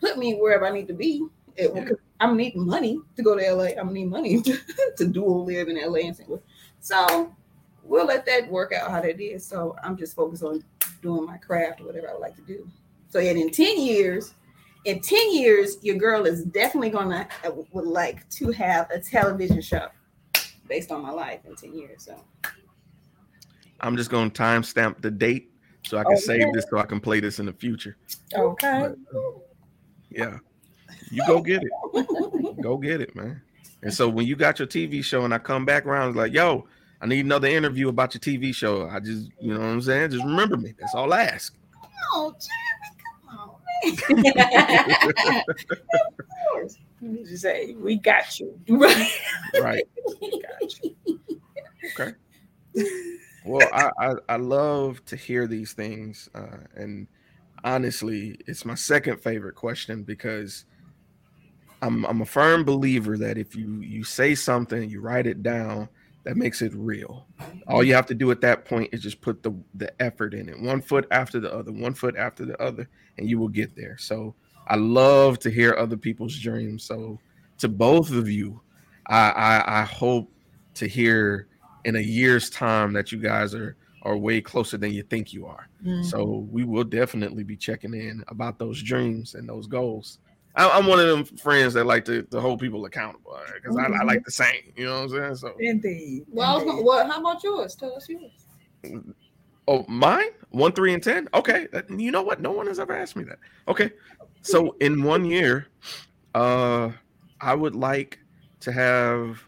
put 0.00 0.18
me 0.18 0.34
wherever 0.34 0.66
I 0.66 0.70
need 0.70 0.88
to 0.88 0.94
be. 0.94 1.26
It, 1.56 1.72
yeah. 1.74 1.90
I'm 2.20 2.36
needing 2.36 2.66
money 2.66 3.00
to 3.16 3.22
go 3.22 3.36
to 3.36 3.52
LA. 3.52 3.70
I'm 3.78 3.92
need 3.92 4.06
money 4.06 4.40
to, 4.42 4.58
to 4.98 5.06
dual 5.06 5.44
live 5.44 5.68
in 5.68 5.76
LA 5.76 6.00
and 6.00 6.16
St. 6.16 6.28
Louis. 6.28 6.40
So 6.80 7.32
we'll 7.82 8.06
let 8.06 8.24
that 8.26 8.50
work 8.50 8.72
out 8.72 8.90
how 8.90 9.00
that 9.00 9.20
is. 9.20 9.44
So 9.44 9.76
I'm 9.82 9.96
just 9.96 10.14
focused 10.14 10.42
on 10.42 10.64
doing 11.02 11.26
my 11.26 11.36
craft 11.36 11.80
or 11.80 11.86
whatever 11.86 12.10
I 12.10 12.12
would 12.12 12.22
like 12.22 12.36
to 12.36 12.42
do. 12.42 12.68
So 13.08 13.18
and 13.18 13.38
in 13.38 13.50
10 13.50 13.80
years, 13.80 14.34
in 14.84 15.00
10 15.00 15.34
years, 15.34 15.78
your 15.82 15.96
girl 15.96 16.24
is 16.26 16.44
definitely 16.44 16.90
gonna 16.90 17.28
uh, 17.44 17.50
would 17.72 17.86
like 17.86 18.28
to 18.30 18.50
have 18.52 18.90
a 18.90 19.00
television 19.00 19.60
show 19.60 19.88
based 20.68 20.90
on 20.90 21.02
my 21.02 21.10
life 21.10 21.40
in 21.46 21.56
10 21.56 21.74
years. 21.74 22.04
So 22.04 22.20
I'm 23.80 23.96
just 23.96 24.10
gonna 24.10 24.30
timestamp 24.30 25.00
the 25.00 25.10
date 25.10 25.50
so 25.84 25.98
I 25.98 26.04
can 26.04 26.12
okay. 26.12 26.20
save 26.20 26.52
this 26.52 26.66
so 26.70 26.78
I 26.78 26.86
can 26.86 27.00
play 27.00 27.20
this 27.20 27.38
in 27.38 27.46
the 27.46 27.52
future. 27.52 27.96
Okay. 28.34 28.80
But, 28.80 28.96
yeah. 30.10 30.38
You 31.10 31.22
go 31.26 31.40
get 31.40 31.62
it. 31.62 32.62
go 32.62 32.78
get 32.78 33.00
it, 33.00 33.14
man. 33.14 33.42
And 33.82 33.92
so 33.92 34.08
when 34.08 34.26
you 34.26 34.36
got 34.36 34.58
your 34.58 34.66
TV 34.68 35.04
show 35.04 35.24
and 35.24 35.34
I 35.34 35.38
come 35.38 35.64
back 35.66 35.84
around, 35.84 36.10
it's 36.10 36.16
like, 36.16 36.32
yo, 36.32 36.66
I 37.00 37.06
need 37.06 37.24
another 37.24 37.48
interview 37.48 37.88
about 37.88 38.14
your 38.14 38.20
TV 38.20 38.54
show. 38.54 38.88
I 38.88 39.00
just, 39.00 39.30
you 39.38 39.52
know 39.52 39.60
what 39.60 39.66
I'm 39.66 39.82
saying? 39.82 40.10
Just 40.12 40.24
remember 40.24 40.56
me. 40.56 40.74
That's 40.78 40.94
all 40.94 41.12
I 41.12 41.24
ask. 41.24 41.54
Oh, 42.12 42.34
Jeremy, 42.40 42.96
come 43.04 43.38
on, 43.38 44.24
man. 44.24 45.42
of 46.18 46.26
course. 46.50 46.78
You 47.04 47.24
just 47.24 47.42
say, 47.42 47.74
we 47.74 47.96
got 47.96 48.40
you. 48.40 48.58
Right. 48.68 49.10
right. 49.60 49.84
got 50.20 50.82
you. 50.82 50.96
Okay. 51.92 52.12
Well, 53.44 53.68
I, 53.72 53.90
I, 53.98 54.14
I 54.30 54.36
love 54.36 55.04
to 55.06 55.16
hear 55.16 55.46
these 55.46 55.74
things. 55.74 56.30
Uh, 56.34 56.64
and 56.74 57.06
honestly, 57.62 58.38
it's 58.46 58.64
my 58.64 58.74
second 58.74 59.20
favorite 59.20 59.54
question 59.54 60.02
because 60.02 60.64
I'm 61.82 62.06
I'm 62.06 62.22
a 62.22 62.26
firm 62.26 62.64
believer 62.64 63.18
that 63.18 63.36
if 63.36 63.54
you 63.54 63.80
you 63.80 64.04
say 64.04 64.34
something, 64.34 64.88
you 64.88 65.02
write 65.02 65.26
it 65.26 65.42
down, 65.42 65.90
that 66.24 66.36
makes 66.36 66.62
it 66.62 66.72
real. 66.74 67.26
All 67.68 67.84
you 67.84 67.94
have 67.94 68.06
to 68.06 68.14
do 68.14 68.30
at 68.30 68.40
that 68.40 68.64
point 68.64 68.88
is 68.92 69.02
just 69.02 69.20
put 69.20 69.42
the 69.42 69.54
the 69.74 69.92
effort 70.00 70.32
in 70.32 70.48
it, 70.48 70.58
one 70.58 70.80
foot 70.80 71.06
after 71.10 71.38
the 71.38 71.54
other, 71.54 71.70
one 71.72 71.92
foot 71.92 72.16
after 72.16 72.46
the 72.46 72.60
other, 72.62 72.88
and 73.18 73.28
you 73.28 73.38
will 73.38 73.48
get 73.48 73.76
there. 73.76 73.98
So 73.98 74.34
I 74.66 74.76
love 74.76 75.38
to 75.40 75.50
hear 75.50 75.74
other 75.78 75.96
people's 75.96 76.38
dreams. 76.38 76.84
So 76.84 77.18
to 77.58 77.68
both 77.68 78.10
of 78.10 78.28
you, 78.28 78.60
I 79.06 79.30
I, 79.30 79.80
I 79.80 79.82
hope 79.84 80.30
to 80.74 80.86
hear 80.86 81.48
in 81.84 81.96
a 81.96 82.00
year's 82.00 82.50
time 82.50 82.92
that 82.94 83.12
you 83.12 83.18
guys 83.18 83.54
are 83.54 83.76
are 84.02 84.16
way 84.16 84.40
closer 84.40 84.76
than 84.76 84.92
you 84.92 85.02
think 85.02 85.32
you 85.32 85.46
are. 85.46 85.68
Mm-hmm. 85.82 86.02
So 86.02 86.46
we 86.50 86.64
will 86.64 86.84
definitely 86.84 87.42
be 87.42 87.56
checking 87.56 87.94
in 87.94 88.22
about 88.28 88.58
those 88.58 88.82
dreams 88.82 89.34
and 89.34 89.48
those 89.48 89.66
goals. 89.66 90.18
I, 90.56 90.78
am 90.78 90.86
one 90.86 91.00
of 91.00 91.08
them 91.08 91.24
friends 91.24 91.74
that 91.74 91.84
like 91.84 92.04
to, 92.04 92.22
to 92.24 92.40
hold 92.40 92.60
people 92.60 92.84
accountable 92.84 93.36
because 93.54 93.76
mm-hmm. 93.76 93.92
I, 93.92 93.96
I, 93.96 93.98
mm-hmm. 93.98 94.08
like 94.08 94.24
the 94.24 94.30
same. 94.30 94.72
You 94.76 94.86
know 94.86 95.02
what 95.02 95.02
I'm 95.02 95.08
saying? 95.08 95.36
So 95.36 95.54
indeed. 95.58 96.26
Well, 96.30 96.60
indeed. 96.60 96.84
Gonna, 96.84 97.12
how 97.12 97.20
about 97.20 97.42
yours? 97.42 97.74
Tell 97.74 97.96
us 97.96 98.08
yours. 98.08 99.02
Oh, 99.66 99.84
mine 99.88 100.28
one, 100.54 100.72
three, 100.72 100.94
and 100.94 101.02
ten. 101.02 101.28
Okay, 101.34 101.66
you 101.90 102.10
know 102.10 102.22
what? 102.22 102.40
No 102.40 102.52
one 102.52 102.66
has 102.66 102.78
ever 102.78 102.94
asked 102.94 103.16
me 103.16 103.24
that. 103.24 103.38
Okay, 103.68 103.90
so 104.42 104.76
in 104.80 105.02
one 105.02 105.24
year, 105.24 105.66
uh, 106.34 106.90
I 107.40 107.54
would 107.54 107.74
like 107.74 108.20
to 108.60 108.72
have 108.72 109.42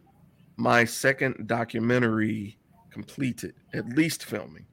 my 0.56 0.84
second 0.84 1.46
documentary 1.46 2.58
completed, 2.90 3.54
at 3.74 3.88
least 3.90 4.24
filming. 4.24 4.66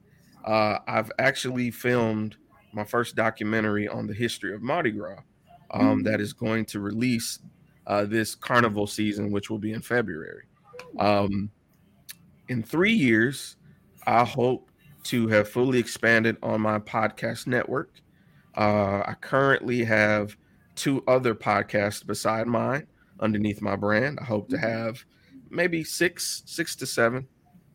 Uh, 0.44 0.78
I've 0.86 1.10
actually 1.18 1.70
filmed 1.70 2.36
my 2.72 2.84
first 2.84 3.16
documentary 3.16 3.88
on 3.88 4.06
the 4.06 4.14
history 4.14 4.54
of 4.54 4.62
Mardi 4.62 4.90
Gras 4.90 5.20
um, 5.70 6.02
that 6.02 6.20
is 6.20 6.32
going 6.32 6.64
to 6.66 6.80
release 6.80 7.38
uh, 7.86 8.04
this 8.04 8.34
carnival 8.34 8.86
season, 8.86 9.30
which 9.30 9.50
will 9.50 9.58
be 9.58 9.72
in 9.72 9.80
February. 9.80 10.44
Um, 10.98 11.50
in 12.48 12.62
three 12.62 12.92
years, 12.92 13.56
I 14.06 14.24
hope 14.24 14.70
to 15.04 15.28
have 15.28 15.48
fully 15.48 15.78
expanded 15.78 16.36
on 16.42 16.60
my 16.60 16.78
podcast 16.78 17.46
network. 17.46 17.90
Uh, 18.56 19.02
I 19.06 19.14
currently 19.20 19.84
have 19.84 20.36
two 20.74 21.02
other 21.06 21.34
podcasts 21.34 22.04
beside 22.04 22.46
mine 22.46 22.86
underneath 23.20 23.62
my 23.62 23.76
brand. 23.76 24.18
I 24.20 24.24
hope 24.24 24.48
to 24.50 24.58
have 24.58 25.04
maybe 25.50 25.84
six, 25.84 26.42
six 26.46 26.74
to 26.76 26.86
seven 26.86 27.26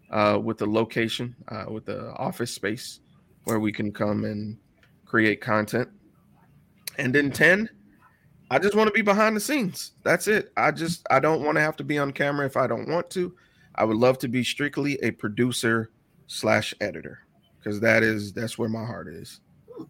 uh, 0.09 0.39
with 0.41 0.57
the 0.57 0.65
location, 0.65 1.35
uh, 1.47 1.65
with 1.69 1.85
the 1.85 2.13
office 2.13 2.51
space 2.51 2.99
where 3.45 3.59
we 3.59 3.71
can 3.71 3.91
come 3.91 4.25
and 4.25 4.57
create 5.05 5.41
content. 5.41 5.89
And 6.97 7.13
then 7.13 7.31
10, 7.31 7.69
I 8.51 8.59
just 8.59 8.75
want 8.75 8.87
to 8.87 8.93
be 8.93 9.01
behind 9.01 9.35
the 9.35 9.39
scenes. 9.39 9.93
That's 10.03 10.27
it. 10.27 10.51
I 10.57 10.71
just 10.71 11.05
I 11.09 11.19
don't 11.19 11.43
want 11.43 11.55
to 11.55 11.61
have 11.61 11.77
to 11.77 11.83
be 11.83 11.97
on 11.97 12.11
camera 12.11 12.45
if 12.45 12.57
I 12.57 12.67
don't 12.67 12.89
want 12.89 13.09
to. 13.11 13.33
I 13.75 13.85
would 13.85 13.97
love 13.97 14.17
to 14.19 14.27
be 14.27 14.43
strictly 14.43 14.97
a 15.03 15.11
producer 15.11 15.91
slash 16.29 16.75
editor 16.79 17.19
because 17.57 17.79
that 17.81 18.03
is 18.03 18.31
that's 18.31 18.57
where 18.57 18.69
my 18.69 18.85
heart 18.85 19.07
is. 19.07 19.41
All 19.77 19.87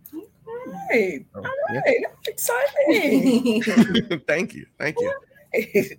right. 0.90 1.26
So, 1.34 1.42
All 1.42 1.52
yeah. 1.72 1.82
That's 2.26 2.28
exciting. 2.28 3.62
Thank 4.28 4.56
you, 4.56 4.66
thank 4.80 4.96
you. 5.00 5.14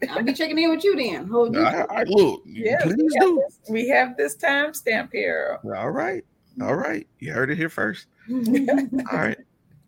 I'll 0.08 0.22
be 0.22 0.32
checking 0.32 0.58
in 0.58 0.70
with 0.70 0.84
you 0.84 0.96
then. 0.96 1.26
Hold 1.26 1.54
you. 1.54 1.62
I, 1.62 1.84
I, 1.90 2.02
look, 2.04 2.42
Yes, 2.46 2.82
please 2.84 2.96
we 2.96 3.08
have 3.18 3.20
do. 3.20 3.44
this, 3.44 3.58
we 3.68 3.88
have 3.88 4.16
this 4.16 4.36
timestamp 4.36 5.10
here. 5.12 5.58
All 5.76 5.90
right, 5.90 6.24
all 6.62 6.76
right. 6.76 7.06
You 7.18 7.32
heard 7.32 7.50
it 7.50 7.56
here 7.56 7.68
first. 7.68 8.06
All 8.30 9.18
right. 9.18 9.38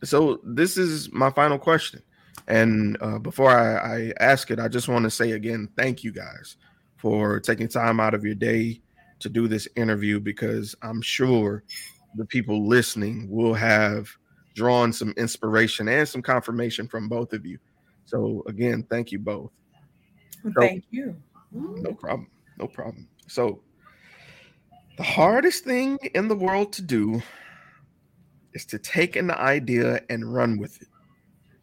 So 0.02 0.40
this 0.42 0.76
is 0.76 1.12
my 1.12 1.30
final 1.30 1.60
question, 1.60 2.02
and 2.48 2.98
uh, 3.00 3.20
before 3.20 3.50
I, 3.50 3.76
I 4.08 4.12
ask 4.18 4.50
it, 4.50 4.58
I 4.58 4.66
just 4.66 4.88
want 4.88 5.04
to 5.04 5.10
say 5.10 5.30
again, 5.32 5.68
thank 5.76 6.02
you 6.02 6.10
guys 6.10 6.56
for 6.96 7.38
taking 7.38 7.68
time 7.68 8.00
out 8.00 8.14
of 8.14 8.24
your 8.24 8.34
day 8.34 8.80
to 9.22 9.28
do 9.28 9.48
this 9.48 9.68
interview 9.76 10.20
because 10.20 10.74
I'm 10.82 11.02
sure 11.02 11.64
the 12.16 12.26
people 12.26 12.66
listening 12.66 13.28
will 13.30 13.54
have 13.54 14.08
drawn 14.54 14.92
some 14.92 15.14
inspiration 15.16 15.88
and 15.88 16.06
some 16.06 16.22
confirmation 16.22 16.86
from 16.86 17.08
both 17.08 17.32
of 17.32 17.46
you. 17.46 17.58
So 18.04 18.42
again, 18.46 18.84
thank 18.90 19.12
you 19.12 19.18
both. 19.18 19.50
Thank 20.58 20.84
you. 20.90 21.16
No 21.52 21.92
problem. 21.92 22.28
No 22.58 22.66
problem. 22.66 23.08
So, 23.28 23.62
the 24.96 25.02
hardest 25.02 25.64
thing 25.64 25.98
in 26.14 26.28
the 26.28 26.36
world 26.36 26.72
to 26.74 26.82
do 26.82 27.22
is 28.52 28.66
to 28.66 28.78
take 28.78 29.16
an 29.16 29.30
idea 29.30 30.00
and 30.10 30.34
run 30.34 30.58
with 30.58 30.80
it. 30.82 30.88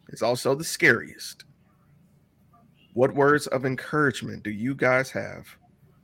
It's 0.08 0.22
also 0.22 0.54
the 0.54 0.64
scariest. 0.64 1.44
What 2.94 3.14
words 3.14 3.46
of 3.46 3.64
encouragement 3.64 4.42
do 4.42 4.50
you 4.50 4.74
guys 4.74 5.10
have 5.10 5.46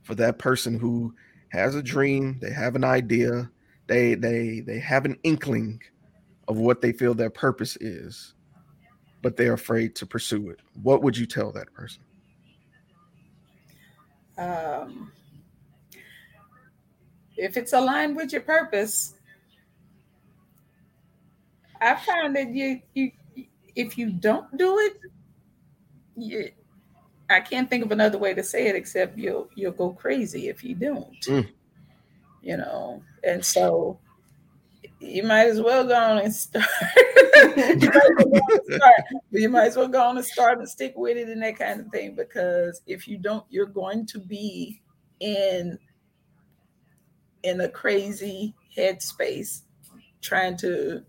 for 0.03 0.15
that 0.15 0.39
person 0.39 0.79
who 0.79 1.13
has 1.49 1.75
a 1.75 1.83
dream, 1.83 2.39
they 2.41 2.51
have 2.51 2.75
an 2.75 2.83
idea, 2.83 3.49
they 3.87 4.15
they 4.15 4.59
they 4.59 4.79
have 4.79 5.05
an 5.05 5.17
inkling 5.23 5.81
of 6.47 6.57
what 6.57 6.81
they 6.81 6.91
feel 6.91 7.13
their 7.13 7.29
purpose 7.29 7.77
is, 7.77 8.33
but 9.21 9.35
they're 9.35 9.53
afraid 9.53 9.95
to 9.95 10.05
pursue 10.05 10.49
it? 10.49 10.59
What 10.81 11.03
would 11.03 11.17
you 11.17 11.25
tell 11.25 11.51
that 11.51 11.73
person? 11.73 12.01
Um, 14.37 15.11
if 17.35 17.57
it's 17.57 17.73
aligned 17.73 18.15
with 18.15 18.31
your 18.31 18.41
purpose, 18.41 19.15
I 21.81 21.95
find 21.95 22.35
that 22.35 22.53
you 22.53 22.81
you 22.93 23.11
if 23.75 23.97
you 23.97 24.11
don't 24.11 24.57
do 24.57 24.79
it, 24.79 24.97
you, 26.15 26.51
I 27.29 27.41
can't 27.41 27.69
think 27.69 27.83
of 27.83 27.91
another 27.91 28.17
way 28.17 28.33
to 28.33 28.43
say 28.43 28.67
it 28.67 28.75
except 28.75 29.17
you'll 29.17 29.49
you'll 29.55 29.73
go 29.73 29.91
crazy 29.91 30.47
if 30.47 30.63
you 30.63 30.75
don't. 30.75 31.19
Mm. 31.25 31.49
You 32.41 32.57
know, 32.57 33.03
and 33.23 33.43
so 33.43 33.99
you 34.99 35.23
might 35.23 35.47
as 35.47 35.61
well 35.61 35.85
go 35.85 35.95
on 35.95 36.19
and 36.19 36.33
start. 36.33 36.65
you, 37.35 37.89
might 37.89 37.93
well 38.17 38.25
go 38.29 38.37
on 38.37 38.41
and 38.51 38.75
start. 38.75 39.01
You 39.31 39.49
might 39.49 39.67
as 39.67 39.75
well 39.77 39.87
go 39.87 40.01
on 40.03 40.17
and 40.17 40.25
start 40.25 40.59
and 40.59 40.69
stick 40.69 40.93
with 40.95 41.17
it 41.17 41.29
and 41.29 41.41
that 41.43 41.57
kind 41.57 41.81
of 41.81 41.87
thing. 41.87 42.15
Because 42.15 42.81
if 42.87 43.07
you 43.07 43.17
don't, 43.17 43.45
you're 43.49 43.65
going 43.65 44.05
to 44.07 44.19
be 44.19 44.81
in 45.19 45.77
in 47.43 47.61
a 47.61 47.69
crazy 47.69 48.55
headspace 48.75 49.61
trying 50.21 50.57
to 50.57 51.03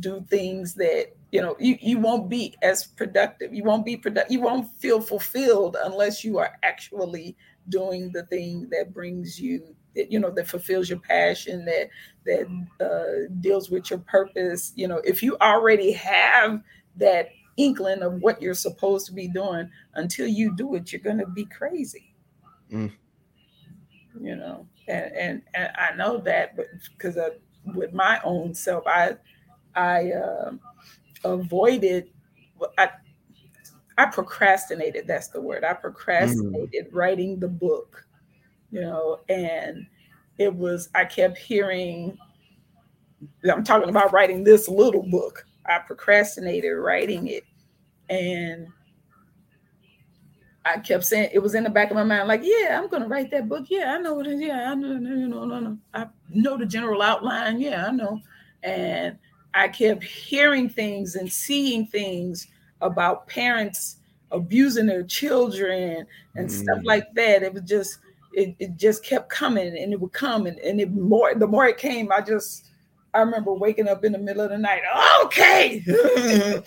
do 0.00 0.24
things 0.28 0.74
that 0.74 1.12
you 1.32 1.40
know 1.40 1.56
you, 1.58 1.76
you 1.80 1.98
won't 1.98 2.28
be 2.28 2.54
as 2.62 2.86
productive. 2.86 3.52
You 3.52 3.64
won't 3.64 3.84
be 3.84 3.96
productive 3.96 4.30
you 4.30 4.40
won't 4.40 4.70
feel 4.78 5.00
fulfilled 5.00 5.76
unless 5.82 6.22
you 6.22 6.38
are 6.38 6.52
actually 6.62 7.36
doing 7.68 8.12
the 8.12 8.24
thing 8.26 8.68
that 8.70 8.92
brings 8.92 9.40
you 9.40 9.74
that 9.96 10.12
you 10.12 10.20
know 10.20 10.30
that 10.30 10.46
fulfills 10.46 10.88
your 10.88 11.00
passion 11.00 11.64
that 11.64 11.88
that 12.26 12.46
uh, 12.80 13.32
deals 13.40 13.70
with 13.70 13.90
your 13.90 14.00
purpose. 14.00 14.72
You 14.76 14.88
know 14.88 15.00
if 15.04 15.22
you 15.22 15.36
already 15.40 15.90
have 15.92 16.62
that 16.96 17.30
inkling 17.56 18.02
of 18.02 18.20
what 18.20 18.40
you're 18.40 18.54
supposed 18.54 19.06
to 19.06 19.12
be 19.12 19.28
doing 19.28 19.68
until 19.94 20.26
you 20.26 20.54
do 20.54 20.74
it 20.74 20.92
you're 20.92 21.00
going 21.00 21.18
to 21.18 21.26
be 21.26 21.44
crazy. 21.46 22.14
Mm. 22.72 22.90
you 24.18 24.34
know 24.34 24.66
and, 24.88 25.12
and 25.14 25.42
and 25.52 25.70
i 25.76 25.94
know 25.94 26.16
that 26.16 26.56
but 26.56 26.64
because 26.96 27.18
with 27.74 27.92
my 27.92 28.18
own 28.24 28.54
self 28.54 28.86
i 28.86 29.14
i 29.74 30.10
uh, 30.12 30.52
avoided 31.24 32.08
i 32.78 32.88
i 33.98 34.06
procrastinated 34.06 35.06
that's 35.06 35.28
the 35.28 35.40
word 35.40 35.64
i 35.64 35.72
procrastinated 35.72 36.90
mm. 36.90 36.94
writing 36.94 37.38
the 37.38 37.48
book 37.48 38.06
you 38.70 38.80
know 38.80 39.20
and 39.28 39.86
it 40.38 40.54
was 40.54 40.88
i 40.94 41.04
kept 41.04 41.38
hearing 41.38 42.16
i'm 43.50 43.64
talking 43.64 43.88
about 43.88 44.12
writing 44.12 44.44
this 44.44 44.68
little 44.68 45.02
book 45.10 45.46
i 45.66 45.78
procrastinated 45.78 46.76
writing 46.76 47.28
it 47.28 47.44
and 48.08 48.66
I 50.64 50.78
kept 50.78 51.04
saying 51.04 51.30
it 51.32 51.40
was 51.40 51.54
in 51.54 51.64
the 51.64 51.70
back 51.70 51.90
of 51.90 51.96
my 51.96 52.04
mind, 52.04 52.28
like, 52.28 52.42
yeah, 52.44 52.78
I'm 52.78 52.88
gonna 52.88 53.08
write 53.08 53.30
that 53.32 53.48
book. 53.48 53.66
Yeah, 53.68 53.94
I 53.94 53.98
know 53.98 54.14
what 54.14 54.26
it 54.26 54.34
is. 54.34 54.40
Yeah, 54.40 54.70
I 54.70 54.74
know, 54.74 54.92
you 54.92 55.28
know, 55.28 55.44
no, 55.44 55.58
no. 55.58 55.78
I 55.92 56.06
know 56.28 56.56
the 56.56 56.66
general 56.66 57.02
outline. 57.02 57.60
Yeah, 57.60 57.86
I 57.86 57.90
know. 57.90 58.20
And 58.62 59.18
I 59.54 59.68
kept 59.68 60.02
hearing 60.04 60.68
things 60.68 61.16
and 61.16 61.30
seeing 61.30 61.86
things 61.86 62.48
about 62.80 63.26
parents 63.28 63.96
abusing 64.30 64.86
their 64.86 65.02
children 65.04 66.06
and 66.36 66.50
stuff 66.50 66.78
Mm. 66.78 66.86
like 66.86 67.12
that. 67.14 67.42
It 67.42 67.52
was 67.52 67.62
just, 67.62 67.98
it, 68.32 68.56
it 68.58 68.76
just 68.76 69.04
kept 69.04 69.28
coming 69.28 69.76
and 69.76 69.92
it 69.92 70.00
would 70.00 70.12
come 70.12 70.46
and, 70.46 70.58
and 70.60 70.80
it 70.80 70.90
more 70.90 71.34
the 71.34 71.46
more 71.46 71.66
it 71.66 71.76
came, 71.76 72.10
I 72.10 72.22
just 72.22 72.68
I 73.14 73.20
remember 73.20 73.52
waking 73.52 73.88
up 73.88 74.06
in 74.06 74.12
the 74.12 74.18
middle 74.18 74.42
of 74.42 74.50
the 74.50 74.58
night, 74.58 74.80
okay. 75.24 75.82
Mm. 75.86 76.64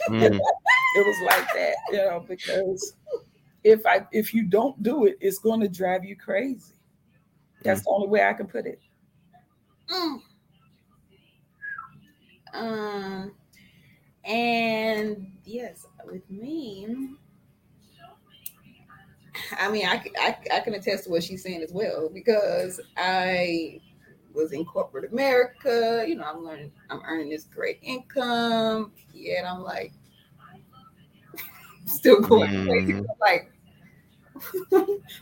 it 0.96 1.06
was 1.08 1.16
like 1.26 1.48
that, 1.54 1.74
you 1.92 1.98
know, 1.98 2.24
because 2.28 2.94
if 3.64 3.84
I 3.88 4.06
if 4.12 4.32
you 4.34 4.44
don't 4.44 4.82
do 4.84 5.06
it, 5.06 5.18
it's 5.20 5.40
going 5.40 5.60
to 5.62 5.68
drive 5.68 6.06
you 6.06 6.16
crazy. 6.16 6.74
That's 7.64 7.82
the 7.82 7.90
only 7.90 8.08
way 8.08 8.24
I 8.24 8.34
can 8.34 8.46
put 8.46 8.68
it. 8.68 8.80
Mm. 12.56 12.62
Um, 12.62 13.32
and 14.24 15.32
yes, 15.46 15.86
with 16.06 16.30
me, 16.30 17.16
I 19.60 19.70
mean, 19.70 19.86
I, 19.86 20.04
I, 20.20 20.38
I 20.54 20.60
can 20.62 20.74
attest 20.74 21.06
to 21.06 21.10
what 21.10 21.24
she's 21.24 21.44
saying 21.44 21.62
as 21.62 21.72
well 21.72 22.10
because 22.14 22.80
I 22.98 23.82
was 24.34 24.52
in 24.52 24.66
corporate 24.66 25.12
America. 25.12 26.06
You 26.08 26.16
know, 26.16 26.24
I'm 26.24 26.44
learning, 26.44 26.72
I'm 26.90 27.02
earning 27.06 27.30
this 27.30 27.46
great 27.46 27.80
income. 27.82 28.92
Yet 29.14 29.46
I'm 29.46 29.62
like, 29.62 29.94
still 31.86 32.22
going 32.22 32.66
crazy. 32.66 32.94
Mhm. 32.94 33.06
Like, 33.20 33.52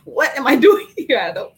what 0.04 0.36
am 0.36 0.46
I 0.46 0.56
doing 0.56 0.86
here? 0.96 1.18
I 1.18 1.32
don't, 1.32 1.52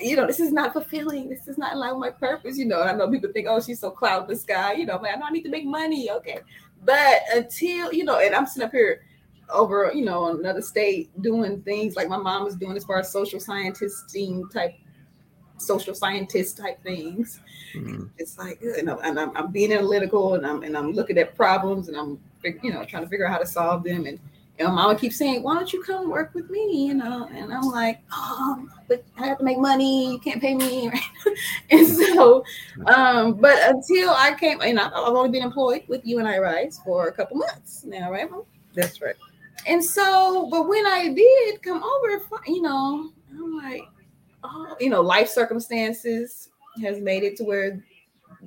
you 0.00 0.16
know, 0.16 0.26
this 0.26 0.40
is 0.40 0.52
not 0.52 0.72
fulfilling. 0.72 1.28
This 1.28 1.48
is 1.48 1.58
not 1.58 1.72
in 1.72 1.78
line 1.78 1.98
with 1.98 2.00
my 2.00 2.10
purpose. 2.10 2.58
You 2.58 2.66
know, 2.66 2.80
and 2.80 2.90
I 2.90 2.94
know 2.94 3.10
people 3.10 3.30
think, 3.32 3.46
oh, 3.48 3.60
she's 3.60 3.80
so 3.80 3.90
cloud 3.90 4.22
in 4.22 4.28
the 4.28 4.36
sky. 4.36 4.74
You 4.74 4.86
know, 4.86 4.98
man, 4.98 5.14
I 5.14 5.18
know 5.18 5.26
I 5.26 5.30
need 5.30 5.42
to 5.44 5.50
make 5.50 5.66
money. 5.66 6.10
Okay. 6.10 6.40
But 6.84 7.22
until, 7.32 7.92
you 7.92 8.04
know, 8.04 8.18
and 8.18 8.34
I'm 8.34 8.46
sitting 8.46 8.66
up 8.66 8.72
here 8.72 9.02
over, 9.48 9.92
you 9.94 10.04
know, 10.04 10.36
another 10.36 10.62
state 10.62 11.10
doing 11.22 11.62
things 11.62 11.96
like 11.96 12.08
my 12.08 12.16
mom 12.16 12.46
is 12.46 12.56
doing 12.56 12.76
as 12.76 12.84
far 12.84 12.98
as 12.98 13.10
social 13.10 13.40
scientisting 13.40 14.50
type, 14.52 14.74
social 15.58 15.94
scientist 15.94 16.58
type 16.58 16.82
things 16.82 17.40
Mm. 17.76 18.08
it's 18.16 18.38
like 18.38 18.60
and, 18.62 18.90
I'm, 18.90 18.98
and 19.02 19.20
I'm, 19.20 19.36
I'm 19.36 19.50
being 19.50 19.72
analytical 19.72 20.34
and 20.34 20.46
I'm 20.46 20.62
and 20.62 20.76
I'm 20.76 20.92
looking 20.92 21.18
at 21.18 21.34
problems 21.34 21.88
and 21.88 21.96
I'm 21.96 22.18
you 22.62 22.72
know 22.72 22.84
trying 22.84 23.02
to 23.02 23.08
figure 23.08 23.26
out 23.26 23.32
how 23.32 23.38
to 23.38 23.46
solve 23.46 23.84
them 23.84 24.06
and 24.06 24.18
and 24.58 24.74
mama 24.74 24.98
keeps 24.98 25.16
saying, 25.16 25.42
"Why 25.42 25.54
don't 25.54 25.72
you 25.72 25.82
come 25.82 26.08
work 26.08 26.34
with 26.34 26.48
me?" 26.50 26.86
You 26.86 26.94
know, 26.94 27.28
and 27.32 27.52
I'm 27.52 27.64
like, 27.64 28.00
"Oh, 28.12 28.66
but 28.88 29.04
I 29.18 29.26
have 29.26 29.38
to 29.38 29.44
make 29.44 29.58
money. 29.58 30.12
You 30.12 30.18
can't 30.18 30.40
pay 30.40 30.54
me." 30.54 30.90
and 31.70 31.86
so, 31.86 32.44
um, 32.86 33.34
but 33.34 33.58
until 33.68 34.10
I 34.10 34.34
came, 34.38 34.60
and 34.60 34.78
I've 34.80 34.92
only 34.94 35.30
been 35.30 35.42
employed 35.42 35.82
with 35.88 36.04
you 36.04 36.18
and 36.18 36.28
I 36.28 36.38
Rise 36.38 36.80
for 36.84 37.08
a 37.08 37.12
couple 37.12 37.36
months 37.36 37.84
now, 37.84 38.10
right? 38.10 38.30
Mom? 38.30 38.44
That's 38.74 39.00
right. 39.00 39.16
And 39.66 39.84
so, 39.84 40.48
but 40.50 40.68
when 40.68 40.86
I 40.86 41.08
did 41.08 41.62
come 41.62 41.82
over, 41.82 42.22
you 42.46 42.62
know, 42.62 43.10
I'm 43.32 43.56
like, 43.56 43.82
oh, 44.44 44.76
you 44.78 44.90
know, 44.90 45.00
life 45.00 45.28
circumstances 45.28 46.50
has 46.82 47.00
made 47.00 47.24
it 47.24 47.36
to 47.38 47.44
where 47.44 47.82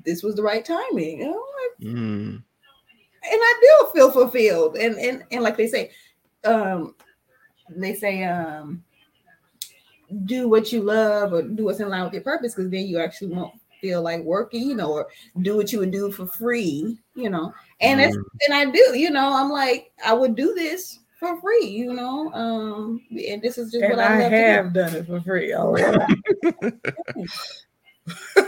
this 0.05 0.23
was 0.23 0.35
the 0.35 0.43
right 0.43 0.63
timing. 0.63 1.21
And 1.23 1.31
I'm 1.31 1.35
like, 1.35 1.69
Mm. 1.81 2.43
And 3.31 3.39
I 3.41 3.53
do 3.61 3.89
feel 3.93 4.11
fulfilled. 4.11 4.77
And 4.77 4.97
and 4.97 5.23
and 5.31 5.43
like 5.43 5.57
they 5.57 5.67
say, 5.67 5.91
um, 6.43 6.95
they 7.69 7.95
say, 7.95 8.23
um, 8.23 8.83
do 10.25 10.49
what 10.49 10.71
you 10.71 10.81
love 10.81 11.33
or 11.33 11.43
do 11.43 11.65
what's 11.65 11.79
in 11.79 11.89
line 11.89 12.03
with 12.03 12.13
your 12.13 12.23
purpose, 12.23 12.55
because 12.55 12.71
then 12.71 12.87
you 12.87 12.99
actually 12.99 13.33
won't 13.33 13.53
feel 13.81 14.01
like 14.01 14.23
working, 14.23 14.67
you 14.67 14.75
know, 14.75 14.91
or 14.91 15.07
do 15.41 15.55
what 15.55 15.71
you 15.71 15.79
would 15.79 15.91
do 15.91 16.11
for 16.11 16.25
free, 16.25 16.97
you 17.15 17.29
know. 17.29 17.53
And 17.81 18.01
it's 18.01 18.15
Mm. 18.15 18.23
and 18.47 18.55
I 18.55 18.71
do, 18.71 18.97
you 18.97 19.09
know, 19.09 19.33
I'm 19.33 19.49
like, 19.49 19.91
I 20.03 20.13
would 20.13 20.35
do 20.35 20.53
this 20.53 20.99
for 21.19 21.39
free, 21.41 21.67
you 21.67 21.93
know. 21.93 22.31
Um, 22.33 23.01
and 23.11 23.41
this 23.41 23.57
is 23.57 23.71
just 23.71 23.83
And 23.83 23.95
what 23.95 23.99
I, 23.99 24.15
I 24.15 24.23
love 24.23 24.31
have 24.31 24.73
done 24.73 24.95
it 24.95 25.05
for 25.05 25.21
free. 25.21 25.53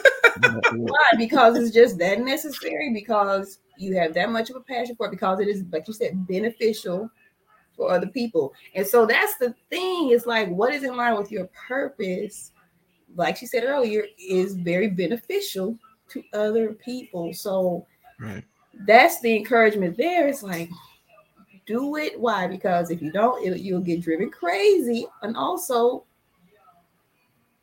Why? 0.72 1.08
Because 1.18 1.58
it's 1.58 1.74
just 1.74 1.98
that 2.00 2.20
necessary, 2.20 2.92
because 2.94 3.60
you 3.78 3.96
have 3.96 4.14
that 4.14 4.32
much 4.32 4.50
of 4.50 4.56
a 4.56 4.62
passion 4.62 4.96
for 4.96 5.08
it, 5.08 5.12
because 5.12 5.40
it 5.40 5.48
is, 5.48 5.64
like 5.72 5.88
you 5.88 5.94
said, 5.94 6.28
beneficial 6.28 7.10
for 7.76 7.92
other 7.92 8.08
people. 8.08 8.54
And 8.76 8.86
so 8.86 9.06
that's 9.06 9.38
the 9.38 9.56
thing. 9.70 10.12
It's 10.12 10.26
like 10.26 10.50
what 10.50 10.74
is 10.74 10.84
in 10.84 10.96
line 10.96 11.18
with 11.18 11.32
your 11.32 11.50
purpose, 11.68 12.52
like 13.16 13.38
she 13.38 13.46
said 13.46 13.64
earlier, 13.64 14.06
is 14.20 14.56
very 14.56 14.88
beneficial 14.88 15.78
to 16.10 16.24
other 16.34 16.74
people. 16.74 17.34
So 17.34 17.86
Right. 18.20 18.44
that's 18.86 19.20
the 19.22 19.36
encouragement 19.36 19.98
there. 19.98 20.28
It's 20.28 20.44
like 20.44 20.70
do 21.66 21.96
it. 21.96 22.20
Why? 22.20 22.48
Because 22.48 22.92
if 22.92 23.02
you 23.02 23.12
don't, 23.12 23.46
it, 23.46 23.60
you'll 23.62 23.82
get 23.82 24.02
driven 24.02 24.30
crazy. 24.30 25.08
And 25.22 25.36
also, 25.38 26.06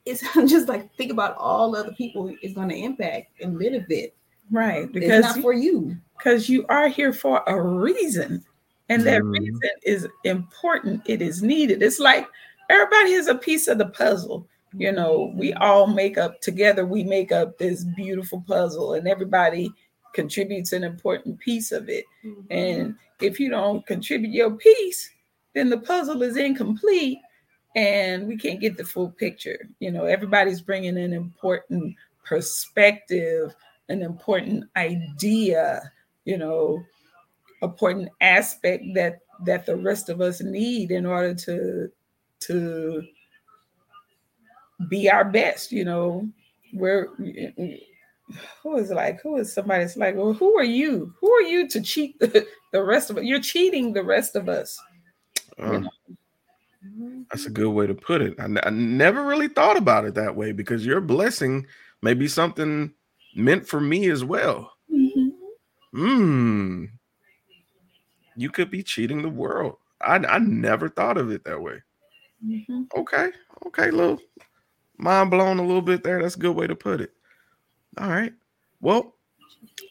it's 0.09 0.23
just 0.51 0.69
like 0.69 0.93
think 0.97 1.11
about 1.13 1.37
all 1.37 1.77
other 1.77 1.93
people 1.93 2.35
it's 2.43 2.55
going 2.55 2.69
to 2.69 2.77
impact 2.77 3.41
and 3.43 3.59
benefit. 3.59 4.15
right. 4.51 4.85
It's 4.85 4.93
Because 4.93 5.25
not 5.37 5.41
for 5.41 5.53
you. 5.53 5.97
because 6.17 6.49
you 6.49 6.65
are 6.69 6.89
here 6.89 7.13
for 7.13 7.43
a 7.47 7.61
reason 7.61 8.45
and 8.89 9.03
that 9.07 9.23
Mhm. 9.23 9.39
reason 9.39 9.71
is 9.85 10.09
important 10.25 11.03
it 11.07 11.21
is 11.23 11.43
needed 11.43 11.83
it's 11.83 11.99
like 12.01 12.27
everybody 12.71 13.13
is 13.13 13.29
a 13.29 13.35
piece 13.35 13.69
of 13.69 13.79
the 13.79 13.87
puzzle 13.87 14.47
you 14.77 14.93
know 14.93 15.33
we 15.37 15.53
all 15.55 15.87
make 15.87 16.19
up 16.19 16.41
together 16.41 16.85
we 16.87 17.03
make 17.05 17.31
up 17.33 17.57
this 17.59 17.85
beautiful 17.97 18.43
puzzle 18.47 18.95
and 18.95 19.07
everybody 19.09 19.71
contributes 20.15 20.73
an 20.73 20.85
important 20.85 21.39
piece 21.39 21.71
of 21.73 21.89
it 21.89 22.05
and 22.51 22.95
if 23.21 23.39
you 23.41 23.49
don't 23.51 23.87
contribute 23.87 24.33
your 24.33 24.51
piece 24.53 25.11
then 25.55 25.69
the 25.71 25.79
puzzle 25.79 26.23
is 26.23 26.37
incomplete 26.37 27.19
and 27.77 28.27
we 28.27 28.37
can't 28.37 28.61
get 28.61 28.77
the 28.77 28.85
full 28.85 29.11
picture. 29.11 29.69
You 29.81 29.91
know 29.91 30.05
everybody's 30.05 30.61
bringing 30.61 30.99
an 30.99 31.13
important 31.13 31.95
perspective 32.25 33.55
an 33.89 34.03
important 34.03 34.65
idea 34.77 35.81
you 36.27 36.37
know 36.37 36.85
important 37.63 38.11
aspect 38.21 38.85
that 38.95 39.21
that 39.45 39.65
the 39.65 39.77
rest 39.77 40.09
of 40.09 40.21
us 40.21 40.43
need 40.43 40.91
in 40.91 41.07
order 41.07 41.35
to 41.35 41.91
to 42.41 43.03
be 44.89 45.11
our 45.11 45.25
best 45.25 45.73
you 45.73 45.85
know. 45.85 46.29
We're 46.75 47.09
who 48.63 48.77
is 48.77 48.91
like 48.91 49.23
who 49.23 49.39
is 49.39 49.53
somebody's 49.53 49.97
like 49.97 50.15
well 50.17 50.35
who 50.35 50.59
are 50.59 50.65
you? 50.65 51.15
Who 51.21 51.33
are 51.33 51.43
you 51.43 51.67
to 51.69 51.81
cheat 51.81 52.19
the, 52.21 52.47
the 52.73 52.83
rest 52.83 53.09
of 53.11 53.17
us 53.17 53.25
you're 53.25 53.41
cheating 53.41 53.93
the 53.93 54.03
rest 54.03 54.37
of 54.37 54.49
us. 54.49 54.79
Uh, 55.59 55.83
that's 57.31 57.47
a 57.47 57.51
good 57.51 57.71
way 57.71 57.87
to 57.87 57.95
put 57.95 58.23
it. 58.23 58.35
I, 58.39 58.71
never 58.71 59.25
really 59.25 59.49
thought 59.49 59.77
about 59.77 60.05
it 60.05 60.15
that 60.15 60.37
way 60.37 60.53
because 60.53 60.85
your 60.85 61.01
blessing 61.01 61.67
may 62.03 62.15
be 62.15 62.29
something 62.29 62.93
meant 63.35 63.67
for 63.67 63.81
me 63.81 64.09
as 64.11 64.25
well. 64.25 64.73
Hmm. 65.93 66.85
You 68.37 68.51
could 68.51 68.71
be 68.71 68.83
cheating 68.83 69.23
the 69.23 69.29
world. 69.29 69.77
I, 70.01 70.17
I 70.17 70.39
never 70.39 70.89
thought 70.89 71.17
of 71.17 71.31
it 71.31 71.45
that 71.45 71.61
way. 71.61 71.83
Mhm. 72.45 72.87
Okay. 72.97 73.31
Okay. 73.67 73.91
Little 73.91 74.21
mind 74.97 75.31
blown 75.31 75.59
a 75.59 75.67
little 75.67 75.83
bit 75.83 76.05
there. 76.05 76.23
That's 76.23 76.37
a 76.37 76.41
good 76.41 76.55
way 76.55 76.67
to 76.67 76.77
put 76.77 77.01
it. 77.01 77.13
All 77.99 78.09
right. 78.09 78.33
Well, 78.81 79.17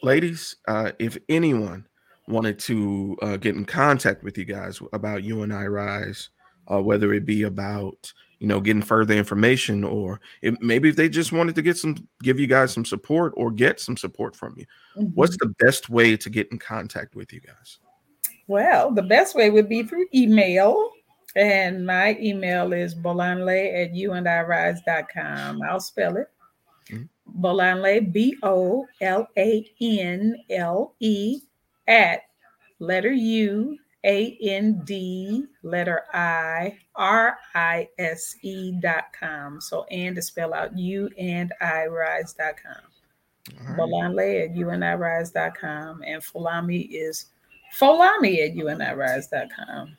ladies, 0.02 0.56
uh, 0.66 0.92
if 0.98 1.18
anyone 1.28 1.86
wanted 2.26 2.58
to 2.60 3.16
uh, 3.22 3.36
get 3.36 3.56
in 3.56 3.64
contact 3.64 4.22
with 4.22 4.38
you 4.38 4.44
guys 4.44 4.80
about 4.92 5.24
you 5.24 5.42
and 5.42 5.52
I 5.52 5.66
Rise, 5.66 6.30
uh, 6.70 6.80
whether 6.80 7.12
it 7.12 7.24
be 7.26 7.42
about 7.44 8.12
you 8.38 8.46
know 8.46 8.60
getting 8.60 8.82
further 8.82 9.14
information 9.14 9.82
or 9.82 10.20
if, 10.42 10.54
maybe 10.60 10.88
if 10.88 10.96
they 10.96 11.08
just 11.08 11.32
wanted 11.32 11.54
to 11.54 11.62
get 11.62 11.76
some 11.76 11.96
give 12.22 12.38
you 12.38 12.46
guys 12.46 12.72
some 12.72 12.84
support 12.84 13.32
or 13.36 13.50
get 13.50 13.80
some 13.80 13.96
support 13.96 14.36
from 14.36 14.54
you 14.56 14.64
what's 15.14 15.36
the 15.38 15.52
best 15.58 15.88
way 15.88 16.16
to 16.16 16.30
get 16.30 16.50
in 16.52 16.58
contact 16.58 17.14
with 17.14 17.32
you 17.32 17.40
guys 17.40 17.78
Well, 18.48 18.90
the 18.90 19.02
best 19.02 19.34
way 19.34 19.50
would 19.50 19.68
be 19.68 19.82
through 19.82 20.06
email. 20.14 20.90
And 21.36 21.84
my 21.86 22.16
email 22.18 22.72
is 22.72 22.94
bolanle 22.94 23.84
at 23.84 23.92
youandIrise.com. 23.92 25.62
I'll 25.62 25.80
spell 25.80 26.16
it. 26.16 26.28
Mhm. 26.88 27.08
Bolanle, 27.38 28.10
B 28.10 28.36
O 28.42 28.86
L 29.02 29.28
A 29.36 29.70
N 29.80 30.34
L 30.48 30.94
E, 30.98 31.40
at 31.86 32.22
letter 32.78 33.12
U, 33.12 33.78
A 34.04 34.38
N 34.42 34.82
D, 34.84 35.44
letter 35.62 36.02
I, 36.14 36.78
R 36.94 37.36
I 37.54 37.88
S 37.98 38.36
E 38.42 38.72
dot 38.80 39.06
com. 39.18 39.60
So, 39.60 39.84
and 39.84 40.14
to 40.16 40.22
spell 40.22 40.54
out 40.54 40.76
you 40.76 41.10
and 41.18 41.52
I 41.60 41.86
rise.com. 41.86 42.48
All 43.60 43.66
right. 43.66 43.78
Bolanle 43.78 44.44
at 44.44 44.54
youandIrise.com. 44.54 46.02
And 46.06 46.22
Folami 46.22 46.88
is 46.90 47.26
Folami 47.76 48.46
at 48.46 48.54
U 48.54 48.68
N 48.68 48.80
I 48.80 48.92
R 48.92 49.02
I 49.02 49.16
S 49.16 49.26
E 49.26 49.36
dot 49.36 49.48
com. 49.54 49.96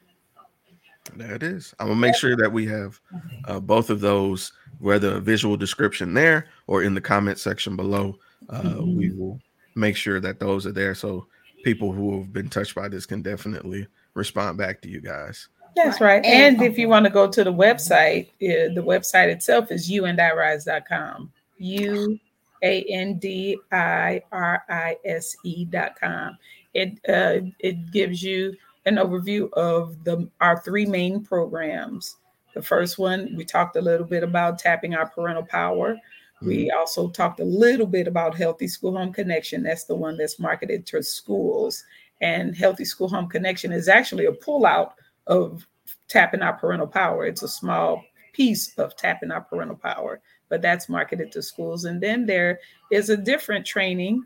There 1.15 1.33
it 1.33 1.43
is. 1.43 1.73
I'm 1.79 1.87
gonna 1.87 1.99
make 1.99 2.15
sure 2.15 2.35
that 2.35 2.51
we 2.51 2.67
have 2.67 2.99
uh, 3.45 3.59
both 3.59 3.89
of 3.89 3.99
those, 3.99 4.53
whether 4.79 5.15
a 5.15 5.19
visual 5.19 5.57
description 5.57 6.13
there 6.13 6.47
or 6.67 6.83
in 6.83 6.93
the 6.93 7.01
comment 7.01 7.39
section 7.39 7.75
below. 7.75 8.17
Uh, 8.49 8.75
We 8.81 9.11
will 9.11 9.39
make 9.75 9.95
sure 9.95 10.19
that 10.19 10.39
those 10.39 10.65
are 10.65 10.71
there, 10.71 10.95
so 10.95 11.27
people 11.63 11.91
who 11.91 12.17
have 12.19 12.31
been 12.33 12.49
touched 12.49 12.75
by 12.75 12.87
this 12.87 13.05
can 13.05 13.21
definitely 13.21 13.87
respond 14.13 14.57
back 14.57 14.81
to 14.81 14.89
you 14.89 15.01
guys. 15.01 15.49
That's 15.75 16.01
Right. 16.01 16.15
right. 16.17 16.25
And, 16.25 16.57
And- 16.57 16.65
if 16.65 16.77
you 16.77 16.87
want 16.89 17.05
to 17.05 17.11
go 17.11 17.27
to 17.29 17.43
the 17.43 17.53
website, 17.53 18.27
uh, 18.41 18.73
the 18.73 18.83
website 18.83 19.27
itself 19.29 19.71
is 19.71 19.89
youandIrise.com. 19.89 21.31
U 21.59 22.19
A 22.63 22.83
N 22.89 23.17
D 23.19 23.57
I 23.71 24.21
R 24.31 24.63
I 24.69 24.97
S 25.05 25.35
E.com. 25.43 26.37
It 26.73 26.99
uh, 27.07 27.45
it 27.59 27.91
gives 27.91 28.21
you 28.23 28.55
an 28.85 28.95
overview 28.95 29.51
of 29.53 30.03
the 30.03 30.29
our 30.41 30.59
three 30.61 30.85
main 30.85 31.23
programs. 31.23 32.17
The 32.55 32.61
first 32.61 32.97
one 32.97 33.33
we 33.35 33.45
talked 33.45 33.75
a 33.75 33.81
little 33.81 34.05
bit 34.05 34.23
about 34.23 34.59
tapping 34.59 34.93
our 34.95 35.07
parental 35.09 35.45
power. 35.45 35.97
We 36.41 36.65
mm-hmm. 36.65 36.77
also 36.77 37.09
talked 37.09 37.39
a 37.39 37.45
little 37.45 37.85
bit 37.85 38.07
about 38.07 38.37
Healthy 38.37 38.67
School 38.67 38.97
Home 38.97 39.11
Connection. 39.11 39.63
That's 39.63 39.85
the 39.85 39.95
one 39.95 40.17
that's 40.17 40.39
marketed 40.39 40.85
to 40.87 41.03
schools. 41.03 41.83
And 42.21 42.55
Healthy 42.55 42.85
School 42.85 43.09
Home 43.09 43.27
Connection 43.27 43.71
is 43.71 43.87
actually 43.87 44.25
a 44.25 44.31
pullout 44.31 44.91
of 45.27 45.65
tapping 46.07 46.41
our 46.41 46.53
parental 46.53 46.87
power. 46.87 47.25
It's 47.25 47.43
a 47.43 47.47
small 47.47 48.03
piece 48.33 48.77
of 48.77 48.95
tapping 48.95 49.31
our 49.31 49.41
parental 49.41 49.75
power, 49.75 50.21
but 50.49 50.61
that's 50.61 50.89
marketed 50.89 51.31
to 51.33 51.41
schools. 51.41 51.85
And 51.85 52.01
then 52.01 52.25
there 52.25 52.59
is 52.91 53.09
a 53.09 53.17
different 53.17 53.65
training 53.65 54.23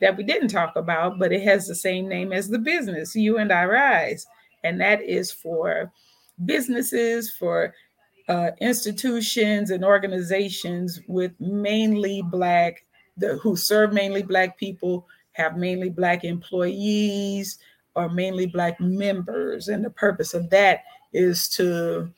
that 0.00 0.16
we 0.16 0.24
didn't 0.24 0.48
talk 0.48 0.76
about, 0.76 1.18
but 1.18 1.32
it 1.32 1.42
has 1.42 1.66
the 1.66 1.74
same 1.74 2.08
name 2.08 2.32
as 2.32 2.48
the 2.48 2.58
business, 2.58 3.14
You 3.14 3.38
and 3.38 3.52
I 3.52 3.64
Rise. 3.64 4.26
And 4.64 4.80
that 4.80 5.02
is 5.02 5.30
for 5.30 5.92
businesses, 6.44 7.30
for 7.30 7.74
uh, 8.28 8.50
institutions 8.60 9.70
and 9.70 9.84
organizations 9.84 11.00
with 11.08 11.32
mainly 11.40 12.22
Black, 12.22 12.84
the, 13.16 13.36
who 13.38 13.56
serve 13.56 13.92
mainly 13.92 14.22
Black 14.22 14.58
people, 14.58 15.06
have 15.32 15.56
mainly 15.56 15.90
Black 15.90 16.24
employees, 16.24 17.58
or 17.94 18.08
mainly 18.08 18.46
Black 18.46 18.80
members. 18.80 19.68
And 19.68 19.84
the 19.84 19.90
purpose 19.90 20.34
of 20.34 20.50
that 20.50 20.84
is 21.12 21.48
to 21.50 22.10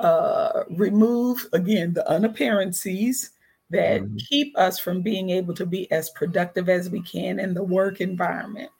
uh, 0.00 0.64
remove, 0.70 1.46
again, 1.52 1.92
the 1.94 2.08
unapparencies 2.08 3.30
that 3.70 4.02
Mhm. 4.02 4.18
keep 4.18 4.56
us 4.58 4.78
from 4.78 5.02
being 5.02 5.30
able 5.30 5.54
to 5.54 5.66
be 5.66 5.90
as 5.90 6.10
productive 6.10 6.68
as 6.68 6.90
we 6.90 7.00
can 7.02 7.38
in 7.38 7.54
the 7.54 7.62
work 7.62 8.00
environment. 8.00 8.70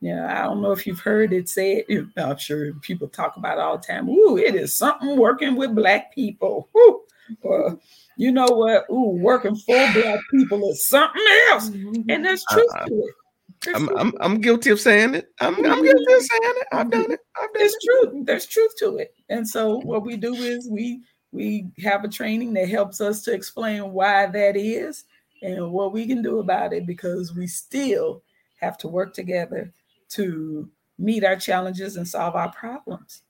Yeah, 0.00 0.40
I 0.40 0.44
don't 0.44 0.62
know 0.62 0.72
if 0.72 0.86
you've 0.86 1.00
heard 1.00 1.32
it 1.32 1.48
said. 1.48 1.84
I'm 2.16 2.38
sure 2.38 2.72
people 2.74 3.08
talk 3.08 3.36
about 3.36 3.58
it 3.58 3.60
all 3.60 3.76
the 3.76 3.86
time. 3.86 4.08
Ooh, 4.08 4.38
it 4.38 4.54
is 4.54 4.76
something 4.76 5.16
working 5.16 5.56
with 5.56 5.74
black 5.74 6.14
people. 6.14 6.68
Ooh, 6.76 7.02
or 7.42 7.78
you 8.16 8.32
know 8.32 8.46
what? 8.46 8.86
Ooh, 8.90 9.10
working 9.20 9.56
for 9.56 9.92
black 9.92 10.20
people 10.30 10.70
is 10.70 10.88
something 10.88 11.22
else, 11.50 11.68
and 11.68 12.24
there's 12.24 12.44
truth 12.44 12.72
Uh, 12.76 12.86
to 12.86 12.94
it. 12.94 13.14
There's 13.62 13.76
I'm, 13.76 13.86
truth 13.88 14.00
I'm 14.00 14.14
I'm 14.20 14.40
guilty 14.40 14.70
of 14.70 14.80
saying 14.80 15.14
it. 15.14 15.28
I'm 15.40 15.54
I'm 15.66 15.82
guilty 15.82 16.12
of 16.12 16.22
saying 16.22 16.54
it. 16.56 16.66
I've 16.72 16.90
done 16.90 17.10
it. 17.12 17.20
I've 17.36 17.52
done 17.52 17.60
there's 17.60 17.74
it. 17.74 17.84
truth 17.84 18.26
there's 18.26 18.46
truth 18.46 18.72
to 18.78 18.96
it 18.96 19.14
and 19.28 19.46
so 19.46 19.80
what 19.80 20.04
we 20.04 20.16
do 20.16 20.34
is 20.34 20.68
we 20.70 21.02
we 21.32 21.66
have 21.82 22.04
a 22.04 22.08
training 22.08 22.54
that 22.54 22.68
helps 22.68 23.00
us 23.00 23.22
to 23.22 23.32
explain 23.32 23.92
why 23.92 24.26
that 24.26 24.56
is 24.56 25.04
and 25.42 25.70
what 25.72 25.92
we 25.92 26.06
can 26.06 26.22
do 26.22 26.38
about 26.38 26.72
it 26.72 26.86
because 26.86 27.34
we 27.34 27.46
still 27.46 28.22
have 28.60 28.76
to 28.78 28.88
work 28.88 29.14
together 29.14 29.72
to 30.10 30.68
meet 30.98 31.24
our 31.24 31.36
challenges 31.36 31.96
and 31.96 32.06
solve 32.06 32.34
our 32.36 32.52
problems 32.52 33.22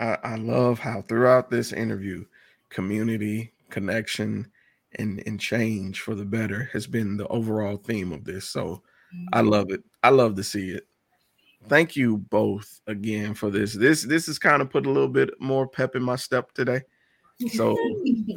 I, 0.00 0.18
I 0.22 0.34
love 0.36 0.78
how 0.78 1.02
throughout 1.02 1.50
this 1.50 1.72
interview, 1.72 2.24
community, 2.68 3.52
connection, 3.70 4.50
and 4.98 5.22
and 5.26 5.40
change 5.40 6.00
for 6.00 6.14
the 6.14 6.24
better 6.24 6.70
has 6.72 6.86
been 6.86 7.16
the 7.16 7.26
overall 7.28 7.76
theme 7.76 8.12
of 8.12 8.24
this. 8.24 8.48
So 8.48 8.82
I 9.32 9.40
love 9.40 9.70
it. 9.70 9.82
I 10.02 10.10
love 10.10 10.36
to 10.36 10.44
see 10.44 10.70
it. 10.70 10.86
Thank 11.68 11.96
you 11.96 12.18
both 12.18 12.80
again 12.86 13.34
for 13.34 13.50
this. 13.50 13.74
This 13.74 14.02
this 14.02 14.26
has 14.26 14.38
kind 14.38 14.62
of 14.62 14.70
put 14.70 14.86
a 14.86 14.90
little 14.90 15.08
bit 15.08 15.30
more 15.40 15.66
pep 15.66 15.96
in 15.96 16.02
my 16.02 16.16
step 16.16 16.52
today. 16.52 16.82
So 17.52 17.76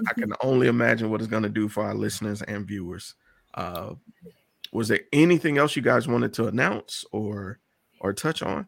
I 0.08 0.14
can 0.18 0.34
only 0.42 0.68
imagine 0.68 1.10
what 1.10 1.22
it's 1.22 1.30
going 1.30 1.44
to 1.44 1.50
do 1.50 1.68
for 1.68 1.84
our 1.84 1.94
listeners 1.94 2.42
and 2.42 2.68
viewers. 2.68 3.16
Uh, 3.54 3.94
was 4.72 4.88
there 4.88 5.02
anything 5.14 5.58
else 5.58 5.76
you 5.76 5.82
guys 5.82 6.08
wanted 6.08 6.32
to 6.34 6.46
announce 6.48 7.04
or 7.12 7.60
or 8.00 8.14
touch 8.14 8.42
on? 8.44 8.68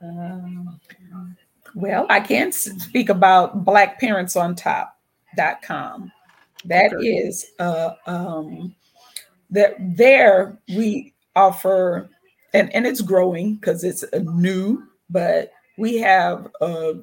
Um, 0.00 0.78
well, 1.74 2.06
I 2.10 2.20
can 2.20 2.48
s- 2.48 2.68
speak 2.82 3.08
about 3.08 3.64
blackparentsontop.com. 3.64 6.12
That 6.64 6.92
Okay. 6.92 7.06
is 7.06 7.50
uh 7.58 7.94
um 8.06 8.72
that 9.50 9.74
there 9.96 10.56
we 10.68 11.12
offer 11.34 12.08
and 12.54 12.72
and 12.74 12.86
it's 12.86 13.00
growing 13.00 13.54
because 13.56 13.82
it's 13.84 14.02
a 14.04 14.20
new, 14.20 14.84
but 15.10 15.50
we 15.78 15.96
have 15.96 16.48
a, 16.60 16.94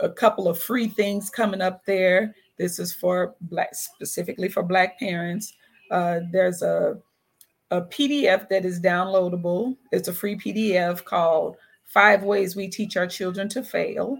a 0.00 0.08
couple 0.10 0.48
of 0.48 0.60
free 0.60 0.88
things 0.88 1.30
coming 1.30 1.60
up 1.60 1.84
there. 1.84 2.34
This 2.56 2.78
is 2.80 2.92
for 2.92 3.34
black 3.42 3.72
specifically 3.74 4.48
for 4.48 4.62
black 4.64 4.98
parents. 4.98 5.52
Uh, 5.90 6.20
there's 6.32 6.62
a 6.62 6.98
a 7.70 7.80
PDF 7.82 8.48
that 8.50 8.64
is 8.64 8.80
downloadable. 8.80 9.76
It's 9.90 10.08
a 10.08 10.12
free 10.12 10.36
PDF 10.36 11.02
called 11.04 11.56
Five 11.86 12.22
Ways 12.22 12.54
We 12.54 12.68
Teach 12.68 12.96
Our 12.96 13.06
Children 13.06 13.48
to 13.50 13.64
Fail. 13.64 14.18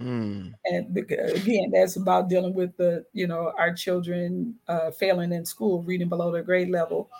Mm, 0.00 0.54
And 0.64 0.96
again, 0.96 1.70
that's 1.72 1.96
about 1.96 2.28
dealing 2.30 2.54
with 2.54 2.74
the, 2.78 3.04
you 3.12 3.26
know, 3.26 3.52
our 3.58 3.72
children 3.74 4.54
uh, 4.66 4.90
failing 4.92 5.30
in 5.32 5.44
school, 5.44 5.82
reading 5.82 6.08
below 6.08 6.32
their 6.32 6.42
grade 6.42 6.70
level. 6.70 7.10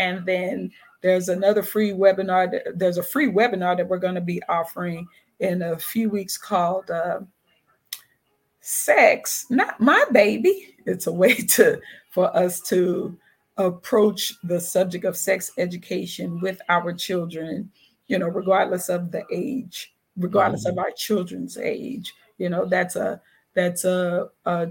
And 0.00 0.26
then 0.26 0.72
there's 1.00 1.28
another 1.28 1.62
free 1.62 1.92
webinar. 1.92 2.50
that- 2.50 2.76
There's 2.78 2.98
a 2.98 3.02
free 3.02 3.30
webinar 3.30 3.76
that 3.76 3.88
we're 3.88 3.98
going 3.98 4.16
to 4.16 4.20
be 4.20 4.42
offering 4.48 5.06
in 5.38 5.62
a 5.62 5.78
few 5.78 6.10
weeks 6.10 6.36
called 6.36 6.90
uh, 6.90 7.20
"Sex, 8.60 9.46
Not 9.50 9.80
My 9.80 10.04
Baby." 10.12 10.74
It's 10.86 11.06
a 11.06 11.12
way 11.12 11.34
to 11.54 11.80
for 12.10 12.34
us 12.36 12.60
to 12.62 13.16
approach 13.56 14.34
the 14.42 14.60
subject 14.60 15.04
of 15.04 15.16
sex 15.16 15.50
education 15.58 16.40
with 16.40 16.60
our 16.68 16.92
children, 16.92 17.70
you 18.08 18.18
know, 18.18 18.28
regardless 18.28 18.88
of 18.88 19.12
the 19.12 19.24
age, 19.32 19.94
regardless 20.16 20.66
of 20.66 20.78
our 20.78 20.90
children's 20.96 21.56
age. 21.56 22.12
You 22.38 22.50
know, 22.50 22.66
that's 22.66 22.96
a 22.96 23.20
that's 23.54 23.84
a 23.84 24.28
a, 24.44 24.68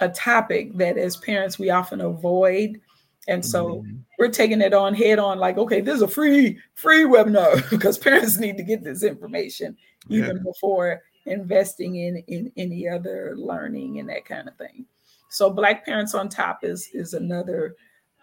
a 0.00 0.08
topic 0.08 0.76
that 0.78 0.96
as 0.96 1.16
parents 1.18 1.58
we 1.58 1.70
often 1.70 2.00
avoid. 2.00 2.80
And 3.28 3.44
so 3.44 3.82
mhm. 3.82 4.00
we're 4.18 4.30
taking 4.30 4.60
it 4.60 4.74
on 4.74 4.94
head 4.94 5.20
on, 5.20 5.38
like, 5.38 5.56
okay, 5.56 5.80
this 5.80 5.94
is 5.96 6.02
a 6.02 6.08
free, 6.08 6.58
free 6.74 7.04
webinar 7.04 7.70
because 7.70 7.96
parents 7.96 8.36
need 8.38 8.56
to 8.56 8.64
get 8.64 8.82
this 8.82 9.04
information 9.04 9.76
even 10.08 10.38
Yeah. 10.38 10.42
before 10.42 11.02
investing 11.26 11.94
in 11.96 12.16
in 12.26 12.50
any 12.56 12.88
other 12.88 13.34
learning 13.36 14.00
and 14.00 14.08
that 14.08 14.24
kind 14.24 14.48
of 14.48 14.56
thing. 14.56 14.86
So 15.32 15.50
Black 15.50 15.84
Parents 15.84 16.14
on 16.14 16.28
Top 16.28 16.62
is 16.62 16.88
is 16.92 17.14
another 17.14 17.74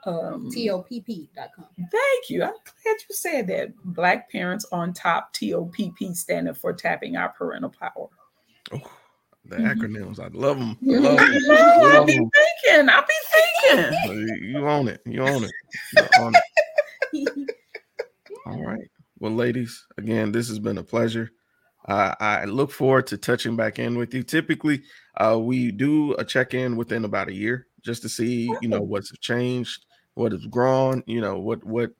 um 0.06 0.50
T-O-P-P.com. 0.52 1.66
thank 1.92 2.30
you. 2.30 2.44
I'm 2.44 2.52
glad 2.52 2.96
you 3.10 3.16
said 3.16 3.48
that. 3.48 3.76
Black 3.84 4.32
Parents 4.32 4.66
on 4.72 4.94
Top 4.94 5.34
TOPP 5.34 6.14
standing 6.16 6.54
for 6.54 6.72
tapping 6.72 7.18
our 7.18 7.30
parental 7.30 7.72
power. 7.72 8.08
Oh, 8.72 8.82
the 9.46 9.58
acronyms, 9.58 10.20
I 10.20 10.28
love 10.28 10.60
them. 10.60 10.78
I 10.90 10.96
I 10.96 11.00
love 11.00 11.18
them. 11.18 11.40
know, 11.80 11.86
I 11.90 11.96
Love 11.98 12.08
be 12.08 12.16
'em. 12.18 12.30
thinking, 12.64 12.90
I'll 12.90 13.02
be 13.02 13.14
thinking. 13.66 14.40
You 14.54 14.68
own 14.68 14.88
it. 14.88 15.02
You 15.06 15.24
own 15.24 15.44
it. 15.44 15.52
You 15.94 16.08
own 16.20 16.34
it. 17.14 17.56
All 18.46 18.64
right. 18.64 18.88
Well, 19.20 19.34
ladies, 19.34 19.86
again, 19.98 20.32
this 20.32 20.48
has 20.48 20.60
been 20.60 20.78
a 20.78 20.84
pleasure. 20.84 21.32
Uh, 21.90 22.14
I 22.20 22.46
look 22.46 22.72
forward 22.72 23.08
to 23.08 23.18
touching 23.18 23.56
back 23.56 23.80
in 23.80 23.98
with 23.98 24.14
you. 24.14 24.22
Typically, 24.24 24.84
uh, 25.18 25.40
we 25.40 25.72
do 25.72 26.14
a 26.14 26.24
check 26.24 26.54
in 26.54 26.78
within 26.78 27.04
about 27.04 27.30
a 27.30 27.34
year 27.34 27.66
just 27.82 28.04
to 28.04 28.10
see, 28.10 28.54
you 28.62 28.68
know, 28.70 28.82
what's 28.82 29.12
changed, 29.20 29.86
what 30.14 30.32
has 30.32 30.46
grown, 30.46 31.04
you 31.08 31.20
know, 31.20 31.40
what 31.40 31.64
what 31.64 31.92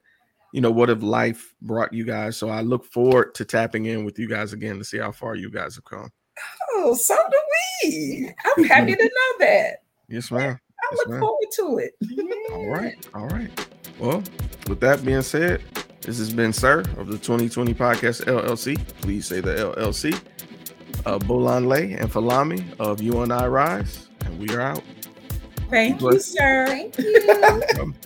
you 0.54 0.62
know, 0.62 0.72
what 0.72 0.90
have 0.90 1.04
life 1.04 1.54
brought 1.62 1.94
you 1.94 2.04
guys. 2.04 2.38
So 2.38 2.50
I 2.50 2.62
look 2.62 2.86
forward 2.86 3.34
to 3.36 3.46
tapping 3.46 3.86
in 3.86 4.04
with 4.06 4.18
you 4.20 4.28
guys 4.28 4.54
again 4.54 4.78
to 4.78 4.84
see 4.84 4.98
how 4.98 5.12
far 5.12 5.36
you 5.36 5.50
guys 5.50 5.76
have 5.76 5.86
come. 5.86 6.12
Oh, 6.74 6.94
so 6.96 7.16
do 7.32 7.38
we. 7.84 8.32
I'm 8.58 8.64
happy 8.66 8.96
to 8.96 9.04
know 9.04 9.46
that. 9.46 9.84
Yes, 10.08 10.32
ma'am. 10.32 10.60
I 10.60 10.88
Yes, 10.92 10.98
look 10.98 11.10
ma'am. 11.10 11.20
forward 11.20 11.48
to 11.54 11.78
it. 11.80 12.52
All 12.52 12.68
right. 12.68 13.08
All 13.14 13.28
right. 13.28 13.68
Well, 14.00 14.24
with 14.68 14.80
that 14.80 15.04
being 15.06 15.22
said, 15.22 15.62
this 16.10 16.18
has 16.18 16.34
been 16.34 16.50
SiRR 16.50 16.98
of 16.98 17.06
the 17.06 17.20
2020 17.20 17.72
Podcast 17.76 18.26
LLC. 18.26 18.80
Please 19.02 19.28
say 19.28 19.42
the 19.42 19.54
LLC. 19.54 20.20
Uh, 21.06 21.20
Bolanle 21.20 22.02
and 22.02 22.12
Folami 22.12 22.66
of 22.80 23.00
U&I-Rise. 23.00 24.08
And 24.26 24.40
we 24.40 24.50
are 24.56 24.60
out. 24.60 24.82
Thank 25.70 26.02
you, 26.02 26.20
sir. 26.20 26.66
Thank 26.68 26.98
you. 26.98 27.94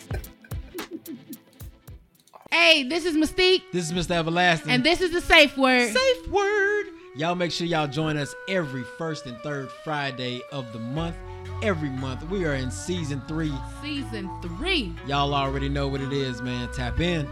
Hey, 2.51 2.83
this 2.83 3.05
is 3.05 3.15
Mystique, 3.17 3.63
This 3.73 3.89
is 3.89 3.93
Mr. 3.93 4.11
Everlasting. 4.11 4.69
and 4.69 4.83
this 4.83 5.01
is 5.01 5.11
the 5.11 5.21
safe 5.21 5.57
word. 5.57 5.91
Safe 5.91 6.27
word. 6.27 6.85
Y'all 7.15 7.33
make 7.33 7.51
sure 7.51 7.65
y'all 7.65 7.87
join 7.87 8.15
us 8.15 8.35
every 8.47 8.83
first 8.99 9.25
and 9.25 9.35
third 9.39 9.69
Friday 9.83 10.39
of 10.51 10.71
the 10.71 10.77
month. 10.77 11.15
Every 11.63 11.89
month. 11.89 12.29
We 12.29 12.45
are 12.45 12.53
in 12.53 12.69
season 12.69 13.23
three. 13.27 13.51
Season 13.81 14.29
three. 14.43 14.93
Y'all 15.07 15.33
already 15.33 15.67
know 15.67 15.87
what 15.87 15.99
it 16.01 16.13
is, 16.13 16.43
man. 16.43 16.71
Tap 16.73 16.99
in. 16.99 17.27